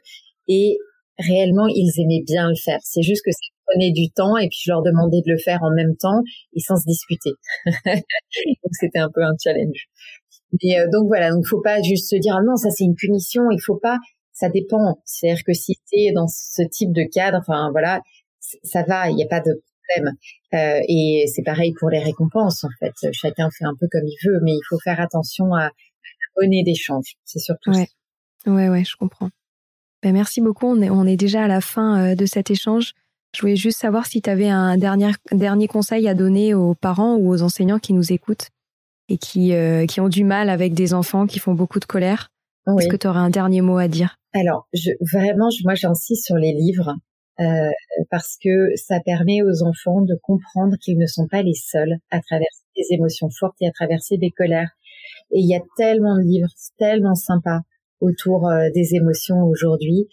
Et 0.47 0.77
réellement 1.17 1.67
ils 1.67 1.91
aimaient 1.99 2.23
bien 2.25 2.49
le 2.49 2.55
faire. 2.55 2.79
C'est 2.83 3.01
juste 3.01 3.23
que 3.25 3.31
c'est 3.31 3.56
prenait 3.67 3.91
du 3.91 4.09
temps 4.11 4.37
et 4.37 4.47
puis 4.47 4.59
je 4.63 4.71
leur 4.71 4.81
demandais 4.81 5.21
de 5.25 5.31
le 5.31 5.37
faire 5.37 5.59
en 5.63 5.71
même 5.71 5.95
temps 5.97 6.21
et 6.53 6.59
sans 6.59 6.75
se 6.77 6.85
disputer. 6.85 7.31
donc 7.85 8.73
c'était 8.73 8.99
un 8.99 9.09
peu 9.13 9.23
un 9.23 9.35
challenge. 9.41 9.87
Mais 10.63 10.79
euh, 10.79 10.87
donc 10.91 11.07
voilà, 11.07 11.31
donc 11.31 11.45
faut 11.45 11.61
pas 11.61 11.81
juste 11.81 12.09
se 12.09 12.15
dire 12.15 12.35
ah 12.37 12.43
non 12.43 12.55
ça 12.55 12.69
c'est 12.69 12.85
une 12.85 12.95
punition, 12.95 13.43
il 13.51 13.61
faut 13.61 13.77
pas. 13.77 13.97
Ça 14.33 14.49
dépend. 14.49 14.99
C'est-à-dire 15.03 15.43
que 15.43 15.53
si 15.53 15.75
c'est 15.85 16.11
dans 16.13 16.27
ce 16.27 16.61
type 16.69 16.91
de 16.91 17.03
cadre, 17.11 17.39
enfin 17.39 17.69
voilà, 17.71 18.01
ça 18.63 18.83
va, 18.83 19.09
il 19.09 19.15
n'y 19.15 19.23
a 19.23 19.27
pas 19.27 19.39
de 19.39 19.61
problème. 19.87 20.13
Euh, 20.53 20.81
et 20.87 21.25
c'est 21.33 21.43
pareil 21.43 21.73
pour 21.79 21.89
les 21.89 21.99
récompenses 21.99 22.63
en 22.63 22.69
fait. 22.79 22.93
Chacun 23.13 23.49
fait 23.49 23.65
un 23.65 23.73
peu 23.79 23.87
comme 23.91 24.05
il 24.05 24.17
veut, 24.25 24.39
mais 24.43 24.51
il 24.51 24.61
faut 24.69 24.79
faire 24.79 24.99
attention 24.99 25.53
à 25.53 25.63
la 25.63 25.71
monnaie 26.39 26.63
d'échange. 26.63 27.15
C'est 27.25 27.39
surtout 27.39 27.71
ouais. 27.71 27.85
ça. 27.85 28.51
Ouais, 28.51 28.69
ouais, 28.69 28.83
je 28.83 28.95
comprends. 28.95 29.29
Ben, 30.03 30.13
merci 30.13 30.41
beaucoup. 30.41 30.67
On 30.67 30.81
est, 30.81 30.89
on 30.89 31.05
est 31.05 31.17
déjà 31.17 31.43
à 31.43 31.47
la 31.47 31.61
fin 31.61 32.11
euh, 32.11 32.15
de 32.15 32.25
cet 32.25 32.51
échange. 32.51 32.93
Je 33.37 33.43
voulais 33.43 33.55
juste 33.55 33.77
savoir 33.77 34.07
si 34.07 34.19
tu 34.23 34.31
avais 34.31 34.49
un 34.49 34.77
dernier, 34.77 35.11
dernier 35.31 35.67
conseil 35.67 36.07
à 36.07 36.15
donner 36.15 36.55
aux 36.55 36.73
parents 36.73 37.17
ou 37.17 37.29
aux 37.29 37.43
enseignants 37.43 37.77
qui 37.77 37.93
nous 37.93 38.11
écoutent 38.11 38.47
et 39.09 39.19
qui, 39.19 39.53
euh, 39.53 39.85
qui 39.85 40.01
ont 40.01 40.09
du 40.09 40.23
mal 40.23 40.49
avec 40.49 40.73
des 40.73 40.95
enfants 40.95 41.27
qui 41.27 41.37
font 41.37 41.53
beaucoup 41.53 41.79
de 41.79 41.85
colère. 41.85 42.31
Est-ce 42.65 42.87
que 42.87 42.95
tu 42.95 43.05
aurais 43.05 43.19
un 43.19 43.29
dernier 43.29 43.61
mot 43.61 43.77
à 43.77 43.87
dire? 43.87 44.17
Alors, 44.33 44.67
je, 44.73 44.89
vraiment, 45.13 45.51
je, 45.51 45.61
moi 45.65 45.75
j'insiste 45.75 46.25
sur 46.25 46.35
les 46.35 46.51
livres 46.51 46.95
euh, 47.39 47.69
parce 48.09 48.37
que 48.43 48.75
ça 48.75 49.01
permet 49.05 49.43
aux 49.43 49.61
enfants 49.61 50.01
de 50.01 50.17
comprendre 50.23 50.75
qu'ils 50.81 50.97
ne 50.97 51.05
sont 51.05 51.27
pas 51.27 51.43
les 51.43 51.53
seuls 51.53 51.93
à 52.09 52.19
traverser 52.21 52.63
des 52.75 52.95
émotions 52.95 53.29
fortes 53.29 53.57
et 53.61 53.67
à 53.67 53.71
traverser 53.71 54.17
des 54.17 54.31
colères. 54.31 54.71
Et 55.29 55.41
il 55.41 55.47
y 55.47 55.55
a 55.55 55.61
tellement 55.77 56.15
de 56.15 56.23
livres 56.23 56.49
tellement 56.79 57.13
sympas 57.13 57.59
autour 58.01 58.47
euh, 58.47 58.69
des 58.73 58.95
émotions 58.95 59.43
aujourd'hui. 59.43 60.07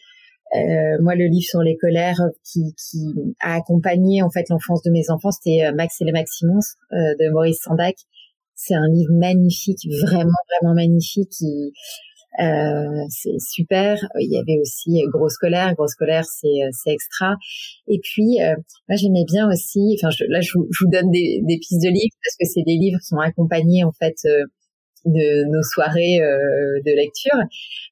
Euh, 0.54 0.96
moi, 1.00 1.14
le 1.16 1.26
livre 1.26 1.46
sur 1.46 1.62
les 1.62 1.76
colères 1.76 2.20
qui, 2.44 2.74
qui 2.76 3.12
a 3.40 3.54
accompagné 3.56 4.22
en 4.22 4.30
fait 4.30 4.48
l'enfance 4.50 4.82
de 4.82 4.90
mes 4.90 5.10
enfants, 5.10 5.32
c'était 5.32 5.64
euh, 5.64 5.72
Max 5.74 6.00
et 6.00 6.04
les 6.04 6.12
Maximons 6.12 6.60
euh, 6.92 6.96
de 7.18 7.32
Maurice 7.32 7.60
Sandac. 7.62 7.96
C'est 8.54 8.74
un 8.74 8.86
livre 8.88 9.12
magnifique, 9.12 9.80
vraiment 10.02 10.30
vraiment 10.60 10.74
magnifique. 10.74 11.32
Euh, 12.40 13.04
c'est 13.10 13.38
super. 13.38 13.98
Il 14.20 14.30
y 14.30 14.38
avait 14.38 14.60
aussi 14.60 15.02
Grosse 15.12 15.36
colère. 15.38 15.74
Grosse 15.74 15.96
colère, 15.96 16.24
c'est 16.24 16.60
c'est 16.70 16.92
extra. 16.92 17.34
Et 17.88 17.98
puis, 18.00 18.38
moi, 18.88 18.96
j'aimais 18.96 19.24
bien 19.26 19.48
aussi. 19.48 19.96
Enfin, 19.98 20.14
là, 20.28 20.40
je 20.40 20.52
vous, 20.54 20.68
je 20.70 20.84
vous 20.84 20.90
donne 20.90 21.10
des, 21.10 21.40
des, 21.42 21.58
pistes 21.58 21.82
de 21.82 21.88
livres 21.88 22.14
parce 22.24 22.36
que 22.38 22.46
c'est 22.46 22.62
des 22.62 22.76
livres 22.76 22.98
qui 23.06 23.14
ont 23.14 23.20
accompagné 23.20 23.82
en 23.82 23.92
fait 23.92 24.14
de 25.04 25.44
nos 25.50 25.62
soirées 25.62 26.20
euh, 26.20 26.80
de 26.84 26.96
lecture. 26.96 27.38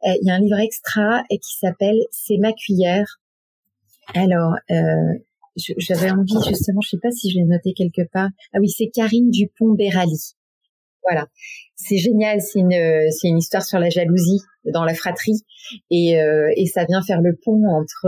Euh, 0.04 0.12
il 0.20 0.26
y 0.26 0.30
a 0.30 0.34
un 0.34 0.40
livre 0.40 0.58
extra 0.58 1.22
qui 1.28 1.56
s'appelle 1.58 1.98
C'est 2.10 2.38
ma 2.38 2.52
cuillère. 2.52 3.20
Alors, 4.14 4.54
euh, 4.70 4.74
j'avais 5.56 6.10
envie 6.10 6.34
justement, 6.48 6.80
je 6.82 6.90
sais 6.90 7.00
pas 7.00 7.10
si 7.10 7.30
je 7.30 7.38
l'ai 7.38 7.44
noté 7.44 7.72
quelque 7.74 8.02
part. 8.12 8.30
Ah 8.52 8.58
oui, 8.60 8.68
c'est 8.68 8.88
Karine 8.88 9.30
Dupont-Berali. 9.30 10.34
Voilà, 11.08 11.26
c'est 11.74 11.98
génial. 11.98 12.40
C'est 12.40 12.60
une 12.60 13.10
c'est 13.10 13.28
une 13.28 13.38
histoire 13.38 13.64
sur 13.64 13.80
la 13.80 13.90
jalousie 13.90 14.40
dans 14.72 14.84
la 14.84 14.94
fratrie 14.94 15.42
et 15.90 16.12
et 16.56 16.66
ça 16.66 16.84
vient 16.84 17.02
faire 17.02 17.20
le 17.20 17.36
pont 17.44 17.60
entre 17.66 18.06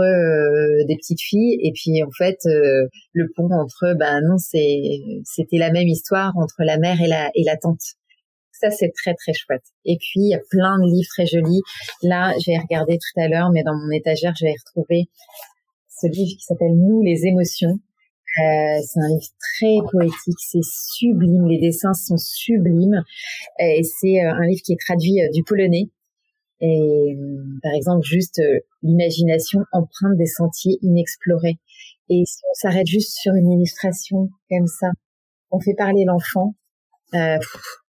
des 0.87 0.95
petites 0.95 1.19
filles 1.21 1.59
et 1.61 1.73
puis 1.73 2.01
en 2.01 2.11
fait 2.17 2.37
le 2.45 3.27
pont 3.35 3.49
entre 3.51 3.93
ben 3.95 4.21
non 4.21 4.37
c'est 4.37 5.01
c'était 5.25 5.57
la 5.57 5.71
même 5.71 5.89
histoire 5.89 6.31
entre 6.37 6.63
la 6.63 6.77
mère 6.77 7.01
et 7.01 7.07
la 7.07 7.31
et 7.35 7.43
la 7.43 7.57
tante 7.57 7.97
ça, 8.59 8.71
c'est 8.71 8.91
très, 8.95 9.13
très 9.13 9.33
chouette. 9.33 9.63
Et 9.85 9.97
puis, 9.97 10.21
il 10.21 10.29
y 10.29 10.35
a 10.35 10.41
plein 10.49 10.77
de 10.79 10.85
livres 10.85 11.07
très 11.09 11.25
jolis. 11.25 11.61
Là, 12.03 12.33
j'ai 12.39 12.57
regardé 12.57 12.97
tout 12.97 13.19
à 13.19 13.27
l'heure, 13.27 13.49
mais 13.51 13.63
dans 13.63 13.75
mon 13.75 13.91
étagère, 13.91 14.33
je 14.39 14.45
vais 14.45 14.53
retrouver 14.65 15.09
ce 15.89 16.07
livre 16.07 16.37
qui 16.37 16.43
s'appelle 16.43 16.75
Nous, 16.75 17.01
les 17.01 17.25
émotions. 17.25 17.79
Euh, 18.37 18.81
c'est 18.83 18.99
un 18.99 19.07
livre 19.07 19.31
très 19.39 19.77
poétique, 19.91 20.39
c'est 20.39 20.63
sublime, 20.63 21.47
les 21.47 21.59
dessins 21.59 21.93
sont 21.93 22.17
sublimes. 22.17 23.01
Et 23.59 23.81
c'est 23.83 24.19
euh, 24.19 24.31
un 24.31 24.45
livre 24.45 24.61
qui 24.65 24.73
est 24.73 24.79
traduit 24.79 25.21
euh, 25.21 25.29
du 25.31 25.43
polonais. 25.43 25.89
Et 26.61 27.17
par 27.61 27.73
exemple, 27.73 28.05
juste 28.05 28.41
l'imagination 28.81 29.59
empreinte 29.73 30.17
des 30.17 30.25
sentiers 30.25 30.77
inexplorés. 30.81 31.59
Et 32.09 32.23
si 32.25 32.41
on 32.49 32.53
s'arrête 32.53 32.87
juste 32.87 33.17
sur 33.19 33.33
une 33.33 33.51
illustration 33.51 34.29
comme 34.49 34.67
ça, 34.67 34.87
on 35.51 35.59
fait 35.59 35.73
parler 35.73 36.05
l'enfant, 36.05 36.55
euh, 37.13 37.37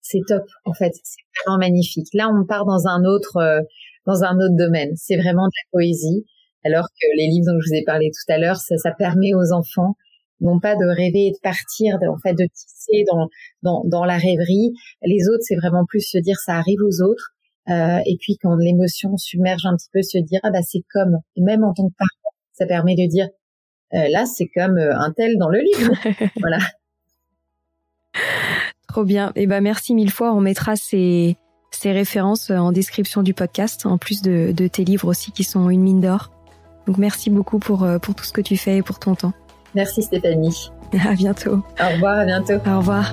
c'est 0.03 0.21
top 0.27 0.43
en 0.65 0.73
fait, 0.73 0.93
c'est 1.03 1.23
vraiment 1.43 1.57
magnifique. 1.57 2.07
Là, 2.13 2.29
on 2.29 2.45
part 2.45 2.65
dans 2.65 2.87
un 2.87 3.03
autre 3.05 3.37
euh, 3.37 3.61
dans 4.05 4.23
un 4.23 4.35
autre 4.37 4.55
domaine. 4.55 4.91
C'est 4.95 5.17
vraiment 5.17 5.47
de 5.47 5.53
la 5.63 5.69
poésie, 5.71 6.25
alors 6.63 6.85
que 6.85 7.07
les 7.17 7.27
livres 7.27 7.47
dont 7.47 7.59
je 7.59 7.69
vous 7.69 7.75
ai 7.75 7.83
parlé 7.83 8.11
tout 8.11 8.31
à 8.31 8.37
l'heure, 8.37 8.57
ça, 8.57 8.77
ça 8.77 8.91
permet 8.91 9.33
aux 9.33 9.53
enfants 9.53 9.95
non 10.41 10.59
pas 10.59 10.75
de 10.75 10.85
rêver 10.85 11.27
et 11.27 11.31
de 11.31 11.39
partir, 11.41 11.95
en 11.95 12.17
fait 12.17 12.33
de 12.33 12.45
tisser 12.53 13.05
dans 13.09 13.29
dans, 13.63 13.83
dans 13.85 14.05
la 14.05 14.17
rêverie. 14.17 14.73
Les 15.03 15.29
autres, 15.29 15.43
c'est 15.43 15.55
vraiment 15.55 15.85
plus 15.85 16.01
se 16.01 16.17
dire 16.17 16.37
ça 16.37 16.55
arrive 16.55 16.79
aux 16.85 17.01
autres. 17.01 17.31
Euh, 17.69 17.99
et 18.05 18.17
puis 18.19 18.37
quand 18.41 18.55
l'émotion 18.55 19.15
submerge 19.15 19.65
un 19.65 19.75
petit 19.77 19.89
peu, 19.93 20.01
se 20.01 20.17
dire 20.17 20.41
ah 20.43 20.51
bah 20.51 20.61
c'est 20.61 20.83
comme. 20.91 21.19
même 21.37 21.63
en 21.63 21.73
tant 21.73 21.87
que 21.87 21.93
parent, 21.97 22.35
ça 22.51 22.65
permet 22.65 22.95
de 22.95 23.07
dire 23.07 23.29
euh, 23.93 24.09
là 24.09 24.25
c'est 24.25 24.47
comme 24.53 24.77
euh, 24.77 24.97
un 24.97 25.13
tel 25.13 25.37
dans 25.37 25.49
le 25.49 25.59
livre. 25.59 25.93
voilà. 26.41 26.59
Trop 28.93 29.05
bien. 29.05 29.29
Et 29.29 29.43
eh 29.43 29.47
ben 29.47 29.59
merci 29.59 29.95
mille 29.95 30.11
fois. 30.11 30.35
On 30.35 30.39
mettra 30.39 30.75
ces, 30.75 31.35
ces 31.71 31.91
références 31.91 32.51
en 32.51 32.71
description 32.71 33.23
du 33.23 33.33
podcast, 33.33 33.87
en 33.87 33.97
plus 33.97 34.21
de, 34.21 34.51
de 34.55 34.67
tes 34.67 34.83
livres 34.83 35.07
aussi 35.07 35.31
qui 35.31 35.43
sont 35.43 35.71
une 35.71 35.81
mine 35.81 35.99
d'or. 35.99 36.29
Donc 36.85 36.99
merci 36.99 37.31
beaucoup 37.31 37.57
pour, 37.57 37.81
euh, 37.81 37.97
pour 37.97 38.13
tout 38.13 38.23
ce 38.23 38.31
que 38.31 38.41
tu 38.41 38.55
fais 38.55 38.77
et 38.77 38.81
pour 38.83 38.99
ton 38.99 39.15
temps. 39.15 39.33
Merci 39.73 40.03
Stéphanie. 40.03 40.69
À 41.09 41.15
bientôt. 41.15 41.63
Au 41.81 41.91
revoir, 41.91 42.19
à 42.19 42.25
bientôt. 42.25 42.53
Au 42.53 42.77
revoir. 42.77 43.11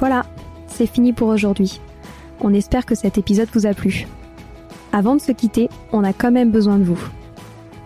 Voilà, 0.00 0.26
c'est 0.66 0.88
fini 0.88 1.12
pour 1.12 1.28
aujourd'hui. 1.28 1.80
On 2.40 2.52
espère 2.52 2.84
que 2.84 2.96
cet 2.96 3.16
épisode 3.16 3.48
vous 3.54 3.66
a 3.66 3.74
plu. 3.74 4.08
Avant 4.92 5.14
de 5.14 5.20
se 5.20 5.30
quitter, 5.30 5.68
on 5.92 6.02
a 6.02 6.12
quand 6.12 6.32
même 6.32 6.50
besoin 6.50 6.78
de 6.78 6.84
vous. 6.84 7.00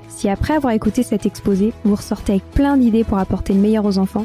Si 0.08 0.30
après 0.30 0.54
avoir 0.54 0.72
écouté 0.72 1.02
cet 1.02 1.26
exposé, 1.26 1.74
vous 1.84 1.96
ressortez 1.96 2.32
avec 2.32 2.50
plein 2.52 2.78
d'idées 2.78 3.04
pour 3.04 3.18
apporter 3.18 3.52
le 3.52 3.60
meilleur 3.60 3.84
aux 3.84 3.98
enfants, 3.98 4.24